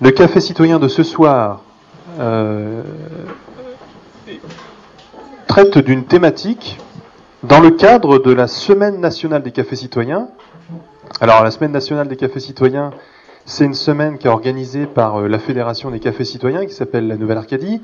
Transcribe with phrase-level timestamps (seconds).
[0.00, 1.62] Le café citoyen de ce soir
[2.18, 2.82] euh,
[5.46, 6.78] traite d'une thématique
[7.44, 10.28] dans le cadre de la Semaine nationale des cafés citoyens.
[11.20, 12.90] Alors la Semaine nationale des cafés citoyens,
[13.44, 17.06] c'est une semaine qui est organisée par euh, la Fédération des cafés citoyens qui s'appelle
[17.06, 17.80] la Nouvelle Arcadie.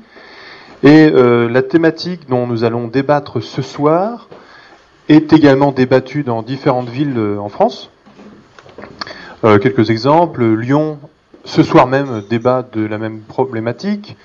[0.83, 4.27] Et euh, la thématique dont nous allons débattre ce soir
[5.07, 7.89] est également débattue dans différentes villes euh, en France.
[9.43, 10.43] quelques exemples.
[10.43, 10.97] Lyon,
[11.45, 14.17] ce soir même, débat de la même problématique.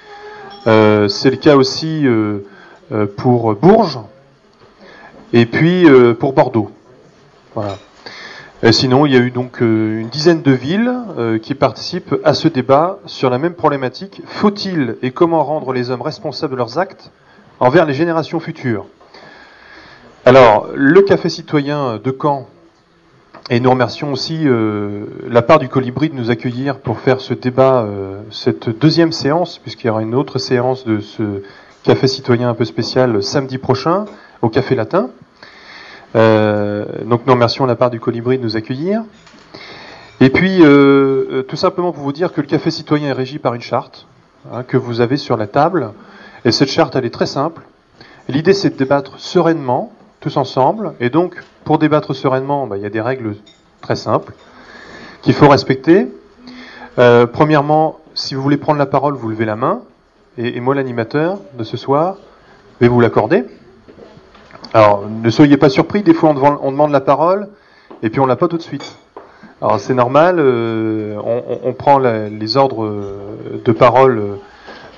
[0.64, 2.04] c'est le cas aussi
[3.16, 4.00] pour Bourges
[5.32, 5.86] et puis
[6.18, 6.70] pour Bordeaux.
[7.54, 7.76] Voilà.
[8.62, 12.14] Euh, sinon, il y a eu donc euh, une dizaine de villes euh, qui participent
[12.24, 14.20] à ce débat sur la même problématique.
[14.26, 17.10] Faut-il et comment rendre les hommes responsables de leurs actes
[17.58, 18.84] envers les générations futures?
[20.26, 22.48] Alors, le Café citoyen de Caen,
[23.50, 24.46] et nous remercions aussi
[25.28, 27.86] la part du Colibri de nous accueillir pour faire ce débat,
[28.30, 31.42] cette deuxième séance, puisqu'il y aura une autre séance de ce
[31.82, 34.04] Café citoyen un peu spécial samedi prochain
[34.42, 35.08] au Café Latin.
[36.14, 39.02] Euh, donc nous remercions la part du Colibri de nous accueillir.
[40.20, 43.38] Et puis, euh, euh, tout simplement pour vous dire que le café citoyen est régi
[43.38, 44.06] par une charte
[44.52, 45.92] hein, que vous avez sur la table.
[46.44, 47.62] Et cette charte, elle est très simple.
[48.28, 49.90] L'idée, c'est de débattre sereinement,
[50.20, 50.92] tous ensemble.
[51.00, 53.36] Et donc, pour débattre sereinement, bah, il y a des règles
[53.80, 54.34] très simples
[55.22, 56.08] qu'il faut respecter.
[56.98, 59.80] Euh, premièrement, si vous voulez prendre la parole, vous levez la main.
[60.38, 62.16] Et, moi, l'animateur de ce soir,
[62.80, 63.44] vais vous l'accorder.
[64.72, 67.48] Alors, ne soyez pas surpris, des fois on, demande la parole
[68.02, 68.96] et puis on l'a pas tout de suite.
[69.60, 71.16] Alors c'est normal, euh,
[71.64, 72.88] on, prend les ordres
[73.62, 74.38] de parole,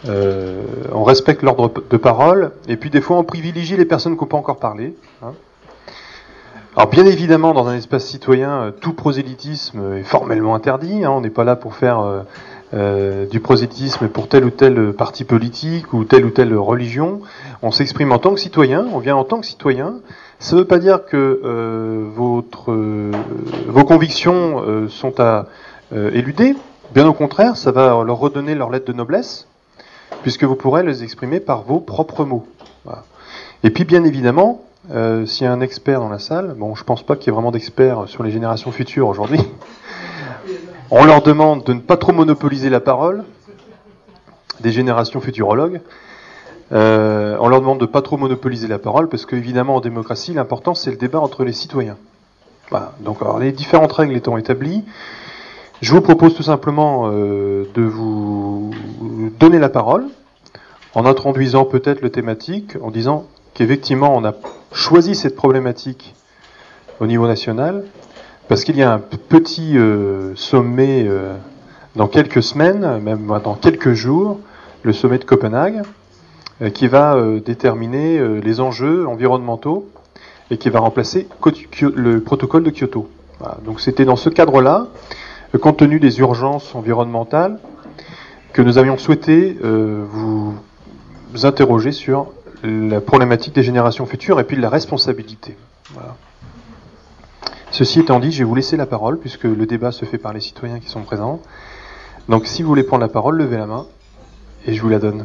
[0.09, 4.23] euh, on respecte l'ordre de parole, et puis des fois on privilégie les personnes qui
[4.23, 4.97] n'ont pas encore parlé.
[5.23, 5.33] Hein.
[6.75, 11.05] Alors bien évidemment, dans un espace citoyen, tout prosélytisme est formellement interdit.
[11.05, 11.11] Hein.
[11.11, 12.21] on n'est pas là pour faire euh,
[12.73, 17.21] euh, du prosélytisme pour tel ou tel parti politique ou telle ou telle religion.
[17.61, 19.97] On s'exprime en tant que citoyen, on vient en tant que citoyen.
[20.39, 22.09] Ça ne veut pas dire que euh,
[22.69, 23.11] euh,
[23.69, 25.49] vos convictions sont à
[25.93, 26.57] éluder.
[26.95, 29.47] Bien au contraire, ça va leur redonner leur lettre de noblesse,
[30.23, 32.47] puisque vous pourrez les exprimer par vos propres mots.
[33.65, 37.03] Et puis, bien évidemment, s'il y a un expert dans la salle, bon, je pense
[37.03, 39.41] pas qu'il y ait vraiment d'experts sur les générations futures aujourd'hui.
[40.91, 43.25] On leur demande de ne pas trop monopoliser la parole,
[44.61, 45.81] des générations futurologues.
[46.73, 50.35] Euh, on leur demande de ne pas trop monopoliser la parole, parce qu'évidemment, en démocratie,
[50.35, 51.97] l'important, c'est le débat entre les citoyens.
[52.71, 52.93] Voilà.
[53.01, 54.85] Donc, alors, les différentes règles étant établies,
[55.83, 58.71] je vous propose tout simplement euh, de vous
[59.39, 60.07] donner la parole,
[60.95, 64.33] en introduisant peut-être le thématique, en disant qu'effectivement, on a
[64.73, 66.15] choisi cette problématique
[67.01, 67.85] au niveau national,
[68.49, 71.35] parce qu'il y a un petit euh, sommet euh,
[71.97, 74.39] dans quelques semaines, même dans quelques jours,
[74.83, 75.83] le sommet de Copenhague,
[76.61, 79.89] euh, qui va déterminer les enjeux environnementaux
[80.51, 81.27] et qui va remplacer
[81.81, 83.09] le protocole de Kyoto.
[83.65, 84.87] Donc c'était dans ce cadre-là,
[85.59, 87.59] compte tenu des urgences environnementales,
[88.53, 90.55] que nous avions souhaité vous
[91.43, 92.33] interroger sur
[92.63, 95.57] la problématique des générations futures et puis de la responsabilité.
[95.93, 96.17] Voilà.
[97.71, 100.35] Ceci étant dit, je vais vous laisser la parole, puisque le débat se fait par
[100.35, 101.41] les citoyens qui sont présents.
[102.29, 103.87] Donc si vous voulez prendre la parole, levez la main,
[104.67, 105.25] et je vous la donne.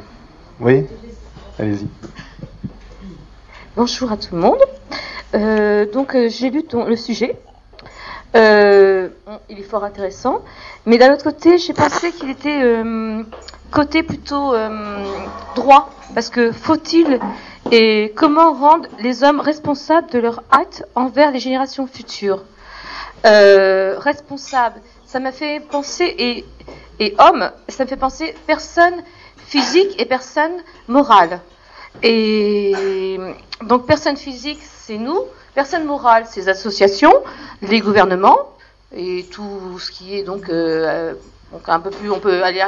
[0.61, 0.85] Oui
[1.59, 1.87] Allez-y.
[3.75, 4.59] Bonjour à tout le monde.
[5.35, 7.35] Euh, donc euh, j'ai lu ton, le sujet.
[8.37, 9.09] Euh,
[9.49, 10.41] il est fort intéressant.
[10.85, 12.61] Mais d'un autre côté, j'ai pensé qu'il était
[13.71, 14.53] côté plutôt
[15.55, 15.89] droit.
[16.13, 17.19] Parce que faut-il
[17.71, 22.43] et comment rendre les hommes responsables de leurs actes envers les générations futures?
[23.25, 26.45] Euh, responsables, ça m'a fait penser, et,
[26.99, 28.93] et homme, ça me fait penser personne
[29.37, 30.53] physique et personne
[30.87, 31.41] morale.
[32.03, 33.17] Et
[33.63, 35.19] donc personne physique, c'est nous,
[35.57, 37.15] personne morale, c'est les associations,
[37.63, 38.41] les gouvernements,
[38.95, 41.15] et tout ce qui est donc euh,
[41.51, 42.63] donc un peu plus, on peut aller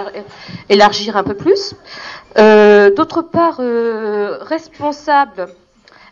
[0.70, 1.76] élargir un peu plus.
[2.40, 5.50] Euh, d'autre part, euh, responsable.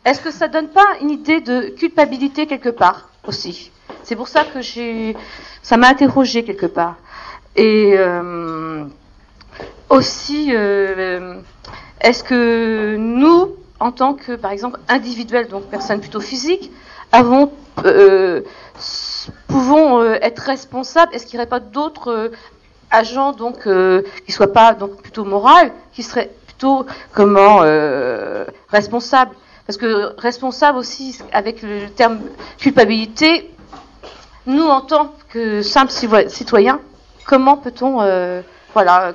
[0.06, 3.71] Est-ce que ça donne pas une idée de culpabilité quelque part aussi?
[4.03, 5.18] C'est pour ça que j'ai,
[5.63, 6.97] ça m'a interrogé quelque part.
[7.56, 8.83] Et euh,
[9.89, 10.51] aussi,
[12.01, 16.71] est-ce que nous, en tant que, par exemple, individuels, donc personnes plutôt physiques,
[17.12, 17.51] avons
[19.47, 22.31] pouvons être responsables Est-ce qu'il n'y aurait pas d'autres
[22.91, 29.35] agent donc euh, qui soit pas donc plutôt moral, qui serait plutôt comment euh, responsable.
[29.65, 32.19] Parce que responsable aussi avec le terme
[32.57, 33.51] culpabilité,
[34.45, 35.91] nous en tant que simples
[36.30, 36.80] citoyens,
[37.25, 37.97] comment peut-on
[38.73, 39.12] voilà,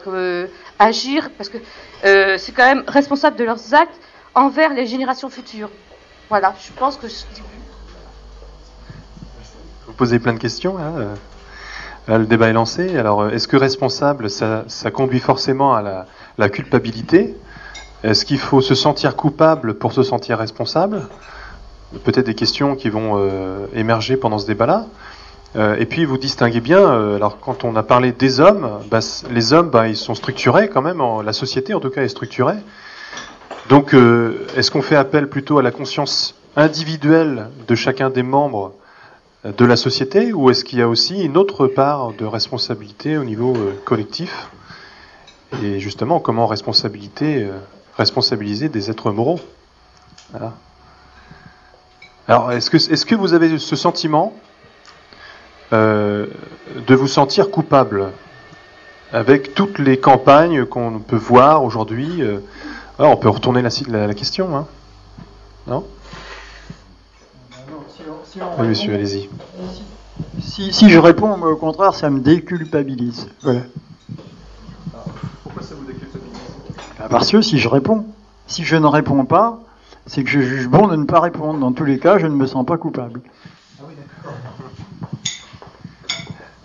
[0.79, 1.57] agir, parce que
[2.03, 3.99] c'est quand même responsable de leurs actes
[4.35, 5.71] envers les générations futures.
[6.29, 7.07] Voilà, je pense que
[9.87, 10.79] Vous posez plein de questions.
[10.79, 11.15] Hein
[12.09, 12.97] le débat est lancé.
[12.97, 16.07] Alors, est-ce que responsable, ça, conduit forcément à
[16.39, 17.37] la, culpabilité?
[18.03, 21.03] Est-ce qu'il faut se sentir coupable pour se sentir responsable?
[22.05, 24.87] Peut-être des questions qui vont euh, émerger pendant ce débat-là.
[25.55, 29.01] Euh, et puis, vous distinguez bien, euh, alors quand on a parlé des hommes, bah,
[29.31, 32.57] les hommes, bah, ils sont structurés quand même, la société en tout cas est structurée.
[33.69, 38.75] Donc, est-ce qu'on fait appel plutôt à la conscience individuelle de chacun des membres
[39.45, 43.25] de la société ou est-ce qu'il y a aussi une autre part de responsabilité au
[43.25, 44.49] niveau euh, collectif?
[45.63, 47.51] Et justement, comment euh,
[47.97, 49.41] responsabiliser des êtres moraux?
[52.29, 54.33] Alors, est-ce que, est que vous avez ce sentiment
[55.73, 56.27] euh,
[56.87, 58.13] de vous sentir coupable
[59.13, 62.23] avec toutes les campagnes qu'on peut voir aujourd'hui
[62.99, 64.67] On peut retourner la, la, question, hein
[65.67, 65.85] non?
[68.59, 69.29] Oui, monsieur, allez-y.
[70.41, 73.29] Si, je réponds au contraire, ça me déculpabilise.
[75.43, 76.33] Pourquoi ça vous déculpabilise?
[76.99, 78.07] Bah, Parce que si je réponds,
[78.47, 79.61] si je ne réponds pas,
[80.07, 81.59] c'est que je juge bon de ne pas répondre.
[81.59, 83.21] Dans tous les cas, je ne me sens pas coupable.
[83.81, 83.95] Ah oui,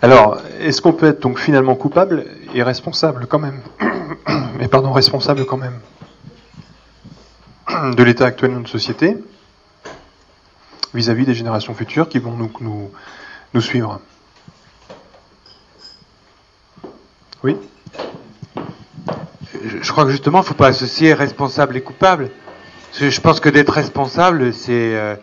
[0.02, 3.60] Alors, est-ce qu'on peut être donc finalement coupable et responsable quand même?
[4.58, 5.80] Mais pardon, responsable quand même
[7.96, 9.16] de l'état actuel de notre société
[10.94, 12.50] vis-à-vis des générations futures qui vont nous,
[13.52, 14.00] nous, suivre.
[17.44, 17.56] Oui?
[19.64, 22.30] Je, crois que justement, il ne faut pas associer responsable et coupable.
[22.98, 25.14] Je pense que d'être responsable, c'est euh,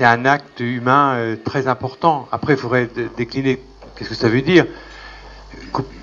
[0.00, 2.28] un acte humain euh, très important.
[2.30, 3.62] Après, il faudrait décliner
[3.96, 4.66] qu'est-ce que ça veut dire.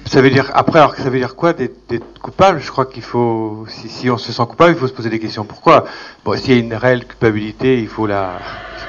[0.05, 2.59] Ça veut dire après, alors ça veut dire quoi d'être coupable?
[2.59, 5.19] Je crois qu'il faut, si, si, on se sent coupable, il faut se poser des
[5.19, 5.45] questions.
[5.45, 5.85] Pourquoi?
[6.23, 8.39] Bon, s'il y a une réelle culpabilité, il faut la,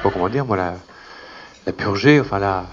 [0.03, 2.65] comment dire, moi, la, purger, enfin la,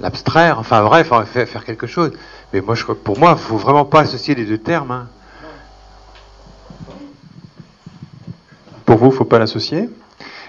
[0.00, 2.12] l'abstraire, enfin bref, faire, faire, quelque chose.
[2.52, 4.90] Mais moi, je, pour moi, faut vraiment pas associer les deux termes.
[4.90, 5.08] Hein.
[8.84, 9.88] Pour vous, faut pas l'associer?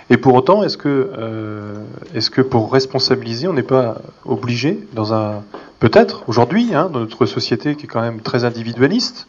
[0.10, 5.14] Et pour autant, est-ce que, euh, est-ce que pour responsabiliser, on n'est pas obligé, dans
[5.14, 5.44] un
[5.80, 9.28] peut-être aujourd'hui, hein, dans notre société qui est quand même très individualiste,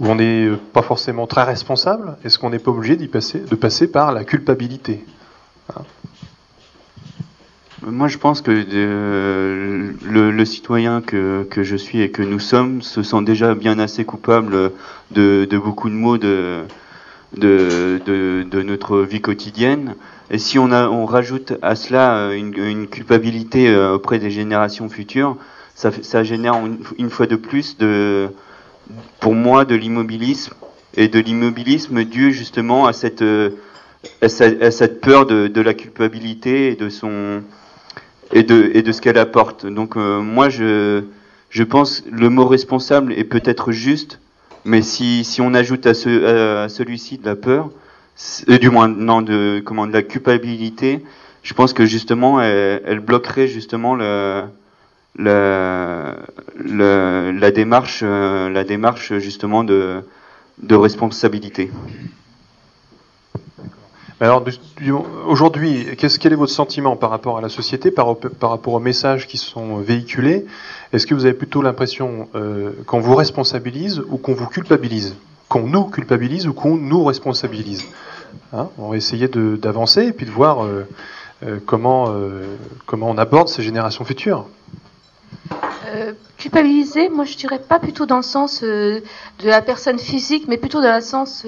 [0.00, 3.54] où on n'est pas forcément très responsable, est-ce qu'on n'est pas obligé d'y passer, de
[3.54, 5.04] passer par la culpabilité
[7.84, 13.02] moi, je pense que euh, le, citoyen que, je suis et que nous sommes se
[13.02, 14.70] sent déjà bien assez coupable
[15.10, 16.62] de, beaucoup de maux de,
[18.62, 19.96] notre vie quotidienne.
[20.32, 25.36] Et si on, rajoute à cela une, une culpabilité euh, auprès des générations futures,
[25.74, 26.54] ça, génère
[26.98, 28.30] une, fois de plus, de,
[29.20, 30.54] pour moi, de l'immobilisme
[30.96, 33.22] et de l'immobilisme dû justement à cette
[34.26, 36.88] cette peur de, la culpabilité et de
[38.92, 39.66] ce qu'elle apporte.
[39.66, 41.02] Donc euh, moi je
[41.50, 44.18] je pense le mot responsable est peut-être juste,
[44.64, 47.70] mais si si on ajoute à ce à celui-ci de la peur,
[48.46, 51.04] du moins non de comment de la culpabilité,
[51.42, 54.48] je pense que justement elle, bloquerait justement la,
[57.54, 60.02] démarche euh, la démarche justement de
[60.62, 61.70] de responsabilité.
[64.22, 64.44] Alors
[65.26, 68.06] aujourd'hui, qu'est-ce quel est votre sentiment par rapport à la société, par,
[68.40, 70.46] rapport aux messages qui sont véhiculés?
[70.92, 75.16] Est-ce que vous avez plutôt l'impression euh, qu'on vous responsabilise ou qu'on vous culpabilise?
[75.52, 77.84] Qu'on nous culpabilise ou qu'on nous responsabilise
[78.54, 80.86] hein On va essayer d'avancer et puis de voir euh,
[81.44, 82.14] euh, comment,
[82.86, 84.46] comment on aborde ces générations futures.
[86.38, 89.02] culpabiliser, moi je dirais pas plutôt dans le sens de
[89.44, 91.44] la personne physique, mais plutôt dans le sens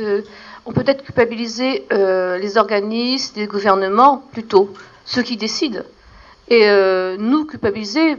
[0.66, 4.72] on peut être culpabiliser euh, les organismes, les gouvernements, plutôt,
[5.04, 5.82] ceux qui décident.
[6.48, 8.16] Et euh, nous, culpabiliser,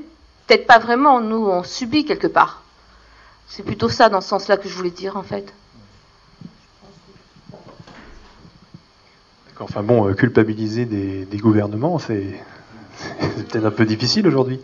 [0.47, 2.63] peut-être pas vraiment, nous, on subit quelque part.
[3.47, 5.53] C'est plutôt ça, dans ce sens-là, que je voulais dire, en fait.
[9.59, 12.33] Enfin bon, euh, culpabiliser des, gouvernements, c'est
[13.49, 14.59] peut-être un peu difficile aujourd'hui.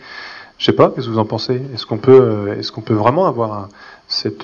[0.58, 1.62] Je sais pas, qu'est-ce que vous en pensez?
[1.74, 3.70] Est-ce qu'on peut, est-ce qu'on peut vraiment avoir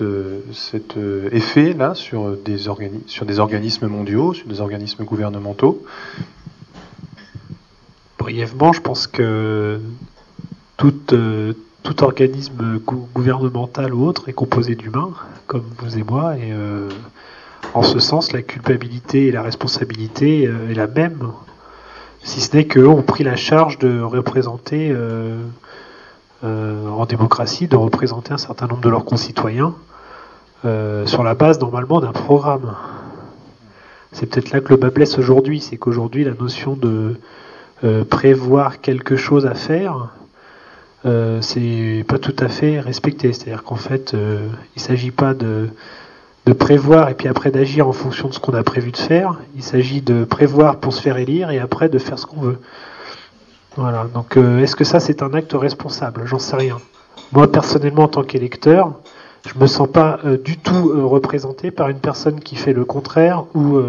[0.01, 5.85] euh, cet euh, effet-là sur des, sur des organismes mondiaux, sur des organismes gouvernementaux?
[8.17, 9.79] Brièvement, je pense que
[10.77, 12.79] tout, euh, tout organisme
[13.13, 15.11] gouvernemental ou autre est composé d'humains,
[15.45, 16.51] comme vous et moi, et
[17.77, 21.31] en ce sens, la culpabilité et la responsabilité est la même,
[22.23, 24.93] si ce n'est qu'eux ont pris la charge de représenter
[26.43, 29.73] euh, en démocratie de représenter un certain nombre de leurs concitoyens
[30.65, 32.75] euh, sur la base normalement d'un programme.
[34.11, 37.15] C'est peut-être là que le bas blesse aujourd'hui, c'est qu'aujourd'hui la notion de
[37.83, 40.09] euh, prévoir quelque chose à faire,
[41.07, 43.33] euh, c'est pas tout à fait respecté.
[43.33, 45.69] C'est-à-dire qu'en fait, euh, il s'agit pas de,
[46.47, 49.37] de prévoir et puis après d'agir en fonction de ce qu'on a prévu de faire.
[49.57, 52.59] Il s'agit de prévoir pour se faire élire et après de faire ce qu'on veut.
[53.75, 54.07] Voilà.
[54.13, 56.21] Donc, euh, est-ce que ça c'est un acte responsable?
[56.25, 56.77] J'en sais rien.
[57.33, 58.93] Moi personnellement, en tant qu'électeur,
[59.45, 62.85] je me sens pas euh, du tout euh, représenté par une personne qui fait le
[62.85, 63.81] contraire ou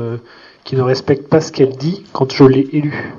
[0.65, 3.15] qui ne respecte pas ce qu'elle dit quand je l'ai élue.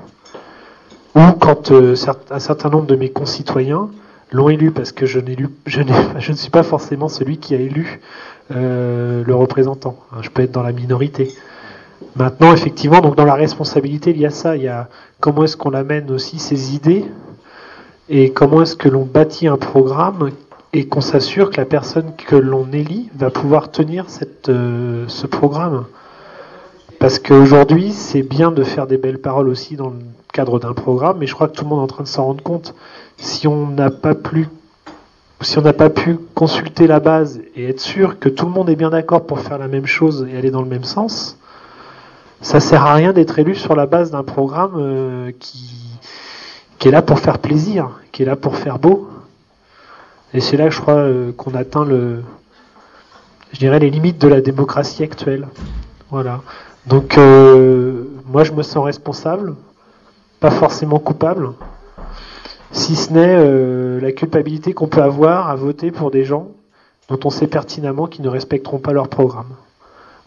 [1.14, 3.88] Ou quand un certain nombre de mes concitoyens
[4.32, 5.18] l'ont élu parce que je,
[5.66, 5.80] je,
[6.18, 8.00] je ne suis pas forcément celui qui a élu
[8.50, 9.96] euh, le représentant.
[10.12, 11.32] Hein, Je peux être dans la minorité.
[12.16, 14.56] Maintenant, effectivement, donc dans la responsabilité, il y a ça.
[14.56, 14.88] Il y a
[15.20, 17.04] comment est-ce qu'on amène aussi ces idées
[18.08, 20.30] et comment est-ce que l'on bâtit un programme
[20.72, 24.06] et qu'on s'assure que la personne que l'on élit va pouvoir tenir
[24.48, 25.84] euh, ce programme.
[26.98, 29.98] Parce qu'aujourd'hui, c'est bien de faire des belles paroles aussi dans le
[30.32, 32.24] cadre d'un programme, mais je crois que tout le monde est en train de s'en
[32.24, 32.74] rendre compte.
[33.16, 34.48] Si on n'a pas plus
[35.42, 38.68] si on n'a pas pu consulter la base et être sûr que tout le monde
[38.68, 41.38] est bien d'accord pour faire la même chose et aller dans le même sens,
[42.42, 47.02] ça sert à rien d'être élu sur la base d'un programme euh, qui, est là
[47.02, 49.08] pour faire plaisir, qui est là pour faire beau.
[50.32, 52.22] Et c'est là je crois euh, qu'on atteint le,
[53.60, 55.48] les limites de la démocratie actuelle.
[56.10, 56.40] Voilà.
[56.86, 59.54] Donc euh, moi je me sens responsable,
[60.38, 61.50] pas forcément coupable,
[62.72, 66.48] si ce n'est euh, la culpabilité qu'on peut avoir à voter pour des gens
[67.08, 69.48] dont on sait pertinemment qu'ils ne respecteront pas leur programme.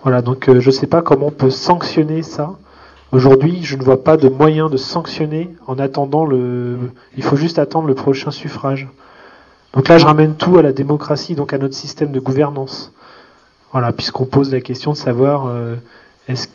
[0.04, 2.56] Voilà, donc euh, je ne sais pas comment on peut sanctionner ça.
[3.14, 6.78] Aujourd'hui, je ne vois pas de moyen de sanctionner en attendant le.
[7.16, 8.90] Il faut juste attendre le prochain suffrage.
[9.74, 12.92] Donc là, je ramène tout à la démocratie, donc à notre système de gouvernance.
[13.72, 15.76] Voilà, puisqu'on pose la question de savoir euh,
[16.28, 16.48] est-ce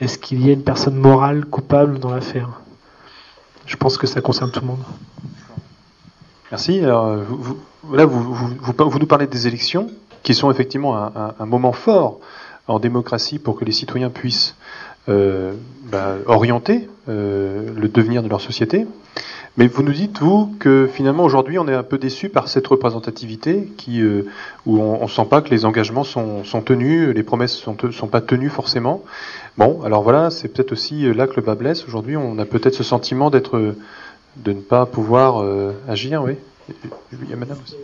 [0.00, 2.61] est-ce qu'il y a une personne morale coupable dans l'affaire?
[3.66, 4.84] Je pense que ça concerne tout le monde.
[6.50, 6.80] Merci.
[6.80, 7.56] Vous,
[7.92, 9.90] là, vous, nous parlez des élections,
[10.22, 12.20] qui sont effectivement un, moment fort
[12.68, 14.54] en démocratie pour que les citoyens puissent
[15.08, 15.54] euh,
[15.84, 18.86] bah, orienter euh, le devenir de leur société.
[19.58, 22.66] Mais vous nous dites, vous, que finalement, aujourd'hui, on est un peu déçu par cette
[22.66, 24.24] représentativité euh,
[24.64, 28.22] où on ne sent pas que les engagements sont, tenus, les promesses sont, sont pas
[28.22, 29.02] tenues forcément.
[29.58, 31.84] Bon, alors voilà, c'est peut-être aussi euh, là que le bas blesse.
[31.86, 33.74] Aujourd'hui, on a peut-être ce sentiment d'être,
[34.36, 36.36] de ne pas pouvoir euh, agir, oui.
[37.12, 37.76] Il y madame aussi.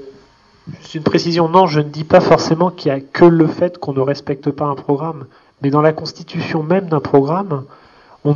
[0.81, 3.79] Juste une précision, non, je ne dis pas forcément qu'il n'y a que le fait
[3.79, 5.27] qu'on ne respecte pas un programme,
[5.63, 7.65] mais dans la constitution même d'un programme,
[8.25, 8.35] on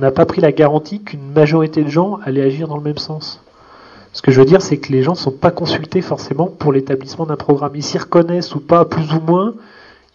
[0.00, 3.42] n'a pas pris la garantie qu'une majorité de gens allaient agir dans le même sens.
[4.14, 6.72] Ce que je veux dire, c'est que les gens ne sont pas consultés forcément pour
[6.72, 7.72] l'établissement d'un programme.
[7.74, 9.54] Ils s'y reconnaissent ou pas, plus ou moins.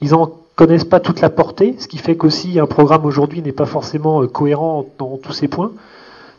[0.02, 3.52] Ils en connaissent pas toute la portée, ce qui fait qu'aussi un programme aujourd'hui n'est
[3.52, 5.72] pas forcément euh, cohérent dans tous ses points.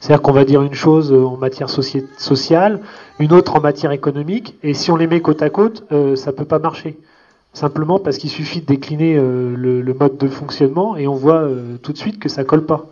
[0.01, 2.81] C'est-à-dire qu'on va dire une chose euh, en matière soci- sociale,
[3.21, 6.33] une autre en matière économique, et si on les met côte à côte, euh, ça
[6.33, 6.99] peut pas marcher.
[7.53, 11.49] Simplement parce qu'il suffit de décliner euh, le, mode de fonctionnement et on voit
[11.83, 12.87] tout de suite que ça colle pas.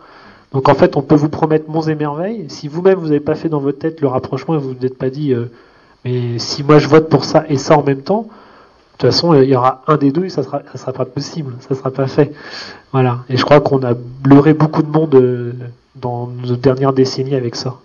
[0.53, 2.45] Donc en fait, on peut vous promettre monts et merveilles.
[2.47, 4.97] Si vous-même vous n'avez pas fait dans votre tête le rapprochement et vous vous êtes
[4.97, 5.33] pas dit,
[6.05, 8.27] mais si moi je vote pour ça et ça en même temps,
[8.97, 11.05] de toute façon, il y aura un des deux et ça sera, ça sera pas
[11.05, 12.33] possible, ça sera pas fait.
[12.91, 13.19] Voilà.
[13.29, 13.93] Et je crois qu'on a
[14.25, 15.53] leurré beaucoup de monde euh,
[15.95, 17.75] dans nos dernières décennies avec ça.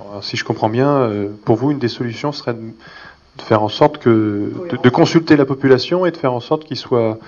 [0.00, 3.68] Alors, si je comprends bien, euh, pour vous, une des solutions serait de faire en
[3.68, 7.18] sorte que de, de consulter la population et de faire en sorte qu'ils soient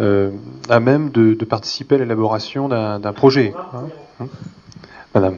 [0.00, 0.30] euh,
[0.68, 3.54] à même de, de participer à l'élaboration d'un d'un projet.
[3.74, 3.84] hein.
[4.20, 4.26] Hein
[5.14, 5.36] Madame.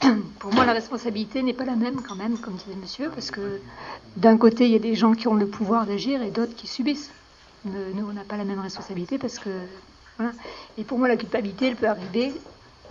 [0.38, 3.60] Pour moi, la responsabilité n'est pas la même quand même, comme disait monsieur, parce que
[4.16, 6.66] d'un côté, il y a des gens qui ont le pouvoir d'agir et d'autres qui
[6.66, 7.10] subissent.
[7.64, 9.50] Nous, nous, on n'a pas la même responsabilité parce que.
[10.76, 12.32] Et pour moi, la culpabilité, elle peut arriver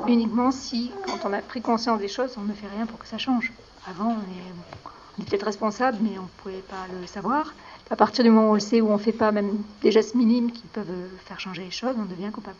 [0.08, 3.08] uniquement si, quand on a pris conscience des choses, on ne fait rien pour que
[3.08, 3.52] ça change.
[3.90, 4.88] Avant, on est,
[5.18, 7.54] on est peut-être responsable, mais on ne pouvait pas le savoir.
[7.90, 9.92] À partir du moment où on le sait, où on ne fait pas même des
[9.92, 10.86] gestes minimes qui peuvent
[11.26, 12.58] faire changer les choses, on devient coupable.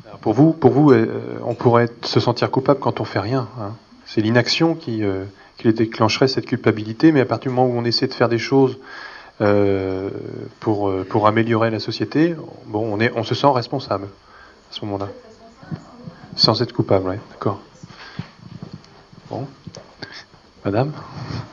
[0.19, 3.47] Pour vous, euh, on pourrait se sentir coupable quand on fait rien.
[3.59, 3.73] hein.
[4.05, 5.25] C'est l'inaction qui, euh,
[5.63, 8.77] déclencherait cette culpabilité, mais à partir du moment où on essaie de faire des choses
[9.41, 10.09] euh,
[10.59, 15.07] pour, améliorer la société, bon, on, se sent responsable à ce moment-là.
[16.35, 17.61] Sans être coupable, oui, d'accord.
[19.29, 19.47] Bon.
[20.65, 20.91] Madame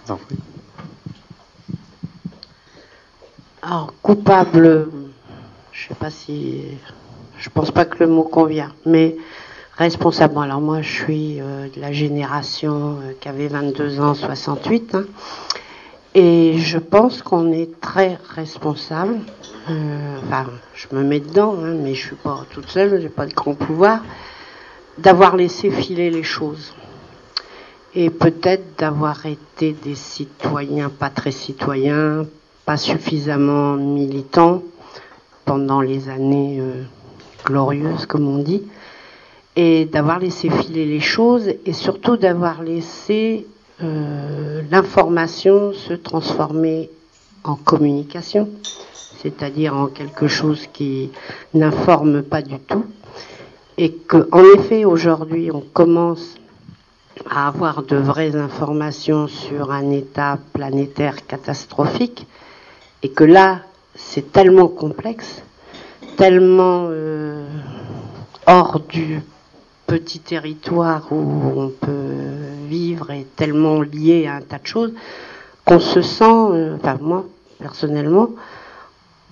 [0.07, 0.37] prie.
[3.63, 4.89] Alors, coupable,
[5.73, 6.79] je sais pas si.
[7.39, 9.17] Je pense pas que le mot convient, mais
[9.77, 10.39] responsable.
[10.39, 14.97] Alors moi, je suis euh, de la génération euh, qui avait 22 ans, 68.
[14.97, 15.05] hein.
[16.15, 19.21] et je pense qu'on est très responsable.
[19.71, 23.27] Euh, enfin, je me mets dedans, hein, mais je suis pas toute seule, j'ai pas
[23.27, 24.01] de grand pouvoir.
[24.99, 26.75] D'avoir laissé filer les choses.
[27.95, 32.27] Et peut-être d'avoir été des citoyens pas très citoyens,
[32.67, 34.65] pas suffisamment militants
[35.45, 36.61] pendant les années
[37.49, 38.63] glorieuses, comme on dit
[39.61, 43.45] et d'avoir laissé filer les choses et surtout d'avoir laissé
[43.83, 46.91] euh, l'information se transformer
[47.43, 48.49] en communication,
[49.21, 51.11] c'est-à-dire en quelque chose qui
[51.55, 52.85] n'informe pas du tout
[53.77, 56.37] et que en effet aujourd'hui on commence
[57.29, 62.29] à avoir de vraies informations sur un état planétaire catastrophique
[63.03, 63.63] et que là
[63.97, 65.43] c'est tellement complexe,
[66.17, 67.47] tellement euh,
[68.47, 69.21] hors du
[69.87, 74.93] petit territoire où on peut vivre est tellement lié à un tas de choses
[75.65, 77.25] qu'on se sent, euh, enfin moi
[77.59, 78.31] personnellement,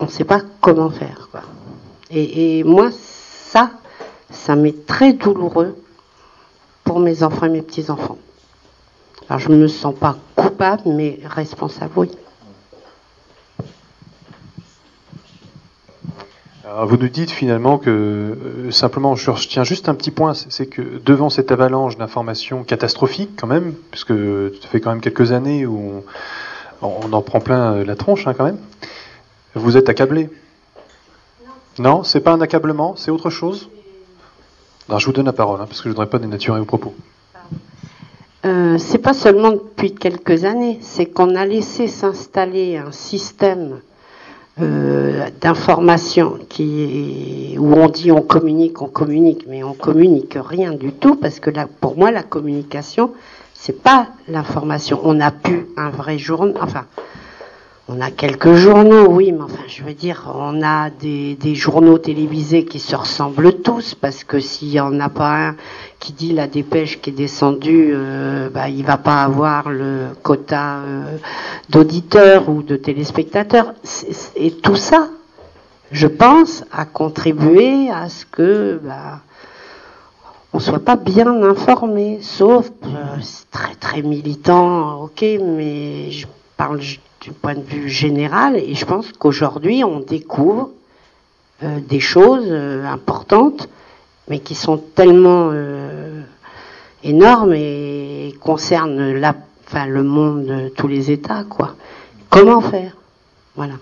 [0.00, 1.28] on ne sait pas comment faire.
[1.30, 1.42] Quoi.
[2.10, 3.70] Et, et moi, ça,
[4.30, 5.76] ça m'est très douloureux
[6.84, 8.18] pour mes enfants et mes petits-enfants.
[9.28, 12.10] Alors je ne me sens pas coupable, mais responsable, oui.
[16.76, 20.66] Alors, vous nous dites finalement que, euh, simplement, je retiens juste un petit point, c'est
[20.66, 25.64] que devant cette avalanche d'informations catastrophiques quand même, puisque ça fait quand même quelques années
[25.64, 26.04] où
[26.82, 28.58] on, en prend plein euh, la tronche hein, quand même,
[29.54, 30.28] vous êtes accablé.
[31.78, 33.70] Non, c'est pas un accablement, c'est autre chose?
[34.94, 36.94] Je vous donne la parole, hein, parce que je ne voudrais pas dénaturer vos propos.
[38.44, 43.80] Euh, c'est pas seulement depuis quelques années, c'est qu'on a laissé s'installer un système
[44.58, 50.92] euh, d'information qui où on dit on communique, on communique, mais on communique rien du
[50.92, 53.12] tout parce que là, pour moi, la communication,
[53.52, 55.00] c'est pas l'information.
[55.04, 56.86] On n'a plus un vrai journal, enfin.
[57.88, 62.64] On a quelques journaux, oui, mais enfin, je veux dire, on a des, journaux télévisés
[62.64, 65.56] qui se ressemblent tous, parce que s'il n'y en a pas un
[66.00, 70.78] qui dit la dépêche qui est descendue, euh, bah, il va pas avoir le quota
[70.78, 71.16] euh,
[71.68, 73.72] d'auditeurs ou de téléspectateurs.
[74.34, 75.08] Et tout ça,
[75.92, 79.20] je pense, a contribué à ce que bah,
[80.52, 82.88] on soit pas bien informé, sauf euh,
[83.52, 86.80] très très militant, ok, mais je parle
[87.26, 90.70] du point de vue général et je pense qu'aujourd'hui on découvre
[91.64, 93.68] euh, des choses euh, importantes,
[94.28, 96.22] mais qui sont tellement euh,
[97.02, 99.34] énormes et concernent la,
[99.66, 101.74] enfin, le monde, tous les États, quoi.
[102.30, 102.96] Comment faire?
[103.56, 103.74] Voilà.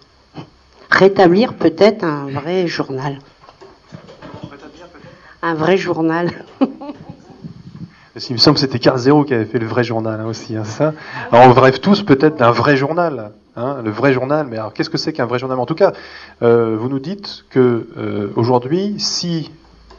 [0.91, 3.19] Rétablir peut-être un vrai journal.
[5.43, 6.31] Un vrai journal.
[8.15, 10.27] Parce qu'il me semble que c'était Carl Zero qui avait fait le vrai journal hein,
[10.27, 10.95] aussi, hein, ça?
[11.33, 14.89] Alors on rêve tous peut-être d'un vrai journal, hein, le vrai journal, mais alors qu'est-ce
[14.89, 15.59] que c'est qu'un vrai journal?
[15.59, 15.93] En tout cas,
[16.43, 19.51] euh, vous nous dites que euh, aujourd'hui, si,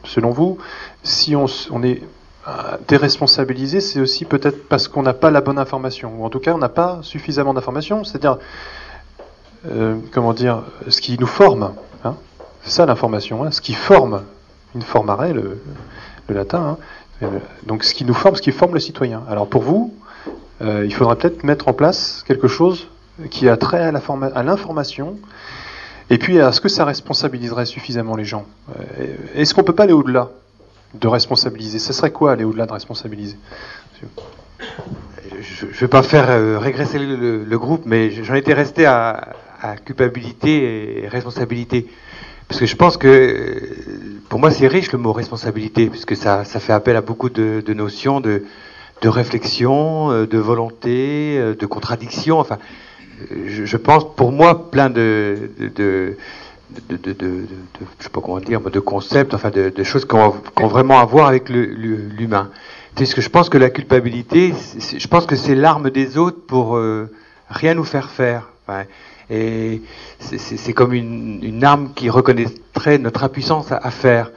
[0.02, 0.56] selon vous,
[1.02, 1.46] si on,
[1.82, 2.02] est
[2.48, 2.52] euh,
[2.88, 6.54] déresponsabilisé, c'est aussi peut-être parce qu'on n'a pas la bonne information, ou en tout cas
[6.54, 8.38] on n'a pas suffisamment d'informations, c'est-à-dire,
[10.10, 12.14] comment dire, ce qui nous forme, hein,
[12.62, 14.22] c'est ça l'information, ce qui forme,
[14.74, 15.60] une formare, le,
[16.28, 16.76] le latin, hein,
[17.64, 19.22] donc ce qui nous forme, ce qui forme le citoyen.
[19.28, 19.94] Alors pour vous,
[20.62, 22.88] euh, il faudrait peut-être mettre en place quelque chose
[23.30, 25.16] qui a trait à l'information
[26.10, 28.46] et puis à ce que ça responsabiliserait suffisamment les gens.
[28.78, 30.30] Euh, Est-ce qu'on peut pas aller au-delà
[30.94, 31.78] de responsabiliser?
[31.78, 33.36] Ce serait quoi aller au-delà de responsabiliser?
[35.40, 39.34] Je ne vais pas faire euh, régresser le, groupe, mais j'en étais resté à,
[39.84, 41.88] culpabilité et responsabilité.
[42.46, 46.44] Parce que je pense que, euh, pour moi, c'est riche le mot responsabilité, puisque ça,
[46.44, 48.44] ça fait appel à beaucoup de, de notions de,
[49.02, 52.38] de réflexion, euh, de volonté, euh, de contradiction.
[52.40, 52.58] Enfin,
[53.32, 56.16] euh, je, je pense, pour moi, plein de, de, de
[56.90, 57.46] de, de,
[58.00, 60.34] je sais pas comment dire, de concepts, enfin de, de choses qui ont,
[60.68, 62.50] vraiment à voir avec l'humain.
[62.96, 66.18] Parce que je pense que la culpabilité, c'est- c'est- je pense que c'est l'arme des
[66.18, 67.08] autres pour euh,
[67.48, 68.48] rien nous faire faire.
[68.66, 68.82] Enfin,
[69.30, 69.82] et
[70.18, 74.30] c'est- comme une, arme qui reconnaîtrait notre impuissance à, faire.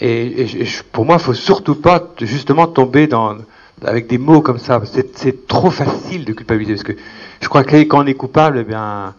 [0.00, 0.46] Et,
[0.92, 3.36] pour moi, il faut surtout pas justement tomber dans
[3.84, 4.80] avec des mots comme ça.
[5.14, 6.96] C'est trop facile de culpabiliser parce que
[7.40, 9.14] je crois que quand on est coupable, eh bien,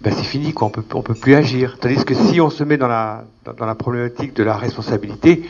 [0.00, 0.68] ben c'est fini, quoi.
[0.68, 1.78] On peut, on peut plus agir.
[1.78, 3.24] Tandis que si on se met dans la,
[3.58, 5.42] dans la problématique de la responsabilité,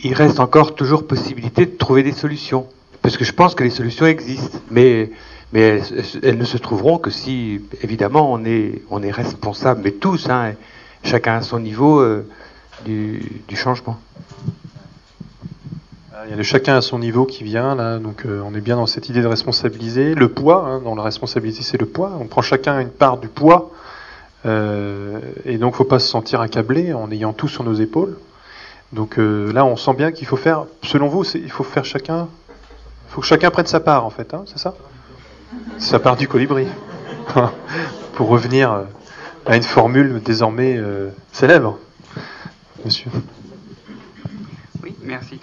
[0.00, 2.66] il reste encore toujours possibilité de trouver des solutions.
[3.02, 5.10] Parce que je pense que les solutions existent, mais,
[5.52, 5.82] mais elles,
[6.22, 10.52] elles ne se trouveront que si, évidemment, on est, on est responsable, mais tous, hein,
[11.02, 12.26] chacun à son niveau euh,
[12.84, 13.98] du, du changement.
[16.24, 18.60] Il y a le chacun à son niveau qui vient là, donc euh, on est
[18.60, 20.14] bien dans cette idée de responsabiliser.
[20.14, 22.12] Le poids, hein, dans la responsabilité, c'est le poids.
[22.20, 23.70] On prend chacun une part du poids,
[24.44, 28.18] euh, et donc faut pas se sentir accablé en ayant tout sur nos épaules.
[28.92, 32.28] Donc euh, là, on sent bien qu'il faut faire, selon vous, il faut faire chacun,
[33.08, 34.74] il faut que chacun prenne sa part en fait, hein, c'est ça?
[35.78, 36.66] Sa part du colibri,
[38.14, 38.84] pour revenir euh,
[39.46, 41.78] à une formule désormais euh, célèbre,
[42.84, 43.10] Monsieur.
[44.82, 45.40] Oui, merci.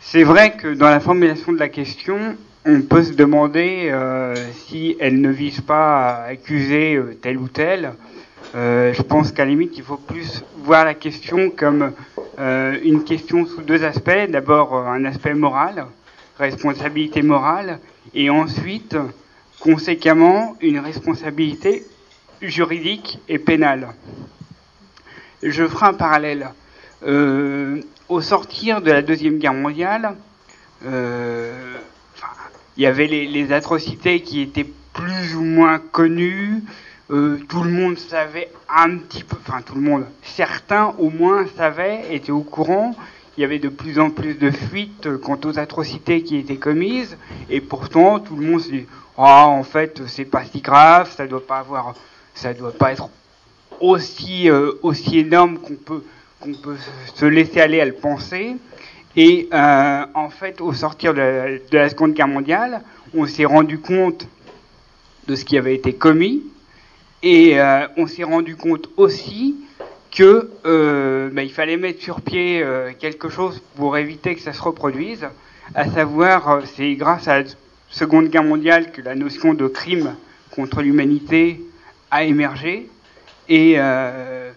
[0.00, 4.34] C'est vrai que dans la formulation de la question, on peut se demander euh,
[4.66, 7.92] si elle ne vise pas à accuser tel ou tel.
[8.54, 11.92] Je pense qu'à la limite, il faut plus voir la question comme
[12.38, 14.30] une question sous deux aspects.
[14.30, 15.86] D'abord, un aspect moral,
[16.38, 17.80] responsabilité morale,
[18.14, 18.96] et ensuite,
[19.66, 21.84] conséquemment, une responsabilité
[22.40, 23.88] juridique et pénale.
[25.42, 26.50] Je ferai un parallèle.
[27.04, 30.14] Euh, au sortir de la Deuxième Guerre mondiale,
[30.84, 31.74] euh,
[32.76, 36.62] il y avait les, atrocités qui étaient plus ou moins connues.
[37.10, 41.44] Euh, tout le monde savait un petit peu, enfin tout le monde, certains au moins
[41.56, 42.94] savaient, étaient au courant.
[43.36, 47.18] Il y avait de plus en plus de fuites quant aux atrocités qui étaient commises,
[47.50, 48.86] et pourtant tout le monde se dit
[49.18, 51.94] ah en fait c'est pas si grave, ça doit pas avoir,
[52.34, 53.08] ça doit pas être
[53.80, 56.04] aussi euh, aussi énorme qu'on peut
[56.54, 56.76] peut
[57.14, 58.56] se laisser aller à le penser.
[59.16, 62.82] Et euh, en fait, au sortir de la, de la Seconde Guerre mondiale,
[63.14, 64.28] on s'est rendu compte
[65.26, 66.42] de ce qui avait été commis,
[67.22, 69.56] et euh, on s'est rendu compte aussi
[70.12, 74.62] que euh, bah, fallait mettre sur pied euh, quelque chose pour éviter que ça se
[74.62, 75.26] reproduise.
[75.74, 77.42] À savoir, euh, c'est grâce à
[77.96, 80.16] Seconde Guerre mondiale que la notion de crime
[80.50, 81.62] contre l'humanité
[82.10, 82.90] a émergé.
[83.48, 84.52] Et euh,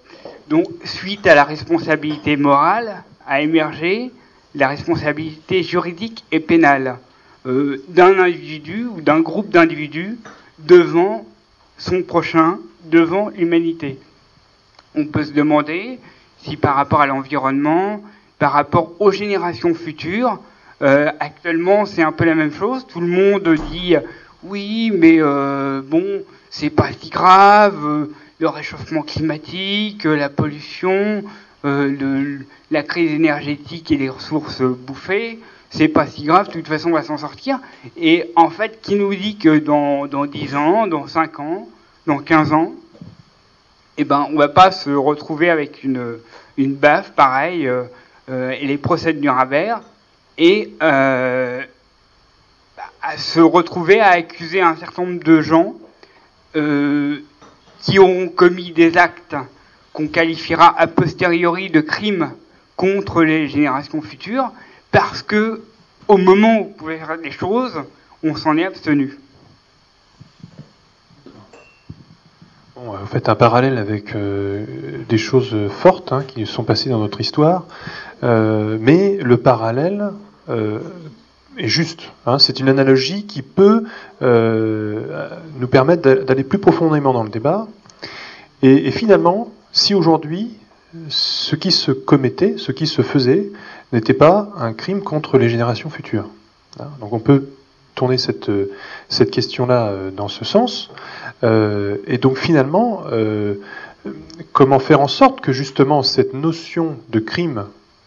[0.49, 4.11] donc, suite à la responsabilité morale, a émergé
[4.55, 6.97] la responsabilité juridique et pénale
[7.45, 10.17] euh, d'un individu ou d'un groupe d'individus
[10.57, 11.25] devant
[11.77, 12.59] son prochain,
[12.91, 13.99] devant l'humanité.
[14.95, 15.99] On peut se demander
[16.39, 18.03] si par rapport à l'environnement,
[18.37, 20.39] par rapport aux générations futures,
[20.81, 22.85] euh, actuellement c'est un peu la même chose.
[22.87, 23.95] Tout le monde dit
[24.43, 26.05] oui, mais euh, bon,
[26.49, 27.85] c'est pas si grave.
[27.85, 28.05] euh,
[28.39, 31.23] le réchauffement climatique, euh, la pollution,
[31.65, 32.37] euh,
[32.71, 35.39] la crise énergétique et les ressources euh, bouffées,
[35.69, 37.59] c'est pas si grave, de toute façon on va s'en sortir.
[37.97, 41.67] Et en fait, qui nous dit que dans, dans 10 ans, dans 5 ans,
[42.07, 42.73] dans 15 ans,
[43.97, 46.17] eh ben, on va pas se retrouver avec une,
[46.57, 47.83] une baffe pareille euh,
[48.29, 49.81] euh, et les procès de Nuremberg
[50.37, 51.63] et euh,
[52.77, 55.75] bah, à se retrouver à accuser un certain nombre de gens
[56.55, 57.19] euh,
[57.81, 59.35] qui ont commis des actes
[59.93, 62.31] qu'on qualifiera a posteriori de crimes
[62.75, 64.51] contre les générations futures
[64.91, 65.61] parce que
[66.07, 67.83] au moment où on pouvait faire des choses,
[68.23, 69.17] on s'en est abstenu.
[72.77, 74.65] Euh, vous faites un parallèle avec euh,
[75.07, 75.55] des choses
[76.11, 77.65] hein, qui sont passées dans notre histoire,
[78.21, 80.11] Euh, mais le parallèle
[80.49, 80.79] euh,
[81.57, 82.01] est juste.
[82.25, 82.37] hein.
[82.37, 83.85] c'est une analogie qui peut
[84.21, 87.67] euh, nous permettre d'a- d'aller plus profondément dans le débat.
[88.61, 90.51] Et, finalement, si aujourd'hui,
[91.07, 93.51] ce qui se commettait, ce qui se faisait,
[93.93, 96.27] n'était pas un crime contre les générations futures.
[96.81, 96.87] hein.
[96.99, 97.45] Donc on peut
[97.95, 98.51] tourner cette,
[99.07, 100.89] cette question-là dans ce sens.
[101.43, 103.03] Et donc finalement,
[104.53, 107.65] comment faire en sorte que justement cette notion de crime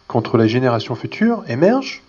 [0.09, 2.03] contre la génération future émerge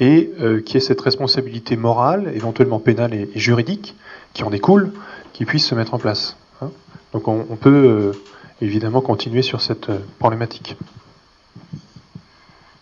[0.00, 3.94] et euh, qu'il y ait cette responsabilité morale, éventuellement pénale et, juridique,
[4.32, 4.92] qui en découle,
[5.32, 6.36] qui puisse se mettre en place.
[6.60, 6.70] hein.
[7.12, 8.12] Donc on, peut euh,
[8.60, 10.76] évidemment continuer sur cette euh, problématique.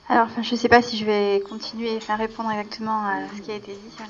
[0.08, 3.50] Alors, je ne sais pas si je vais continuer, enfin, répondre exactement à ce qui
[3.50, 4.04] a été dit.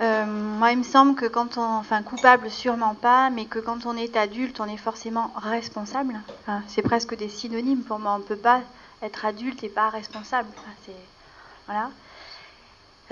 [0.00, 3.86] Euh, moi, il me semble que quand on, enfin, coupable, sûrement pas, mais que quand
[3.86, 6.20] on est adulte, on est forcément responsable.
[6.66, 8.14] C'est presque des synonymes pour moi.
[8.14, 8.62] On ne peut pas
[9.02, 10.50] être adulte et pas responsable.
[10.58, 11.10] Enfin, c'est,
[11.66, 11.92] voilà.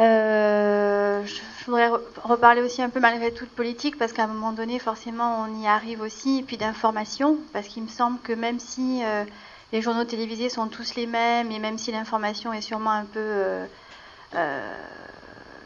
[0.01, 4.27] Euh, je voudrais re- reparler aussi un peu malgré tout de politique parce qu'à un
[4.27, 8.33] moment donné, forcément, on y arrive aussi, et puis d'information, parce qu'il me semble que
[8.33, 9.25] même si euh,
[9.71, 13.21] les journaux télévisés sont tous les mêmes et même si l'information est sûrement un peu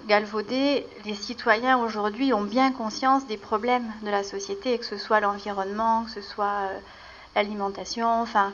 [0.06, 5.20] galvaudée, les citoyens aujourd'hui ont bien conscience des problèmes de la société, que ce soit
[5.20, 6.78] l'environnement, que ce soit euh,
[7.34, 8.52] l'alimentation, enfin,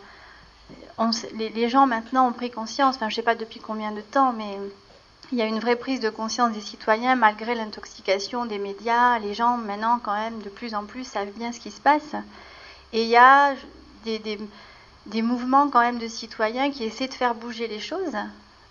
[1.35, 4.33] les, gens maintenant ont pris conscience, enfin je ne sais pas depuis combien de temps,
[4.33, 4.59] mais
[5.31, 9.19] il y a une vraie prise de conscience des citoyens malgré l'intoxication des médias.
[9.19, 12.15] Les gens maintenant quand même de plus en plus savent bien ce qui se passe.
[12.93, 13.55] Et il y a
[14.05, 14.39] des-
[15.07, 18.17] des mouvements quand même de citoyens qui essaient de faire bouger les choses.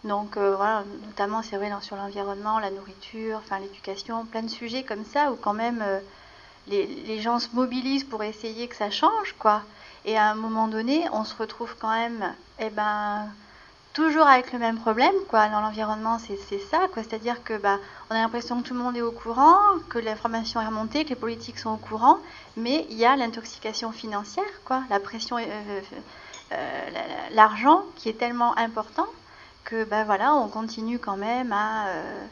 [0.04, 4.84] Donc euh, voilà, notamment c'est vrai dans- sur l'environnement, la nourriture, l'éducation, plein de sujets
[4.84, 6.00] comme ça où quand même euh,
[6.68, 9.64] les, les gens se mobilisent pour essayer que ça change, quoi.
[10.06, 13.28] Et à un moment donné, on se retrouve quand même, eh ben,
[13.94, 15.48] toujours avec le même problème, quoi.
[15.50, 17.04] Dans l'environnement, c'est ça, quoi.
[17.04, 17.78] C'est-à-dire que, bah,
[18.10, 19.58] on a l'impression que tout le monde est au courant,
[19.90, 22.18] que l'information est remontée, que les politiques sont au courant,
[22.58, 24.84] mais il y a l'intoxication financière, quoi.
[24.90, 25.82] La pression, euh,
[26.52, 29.08] la- la- l'argent qui est tellement important
[29.64, 32.26] que, ben voilà, on continue quand même à, euh,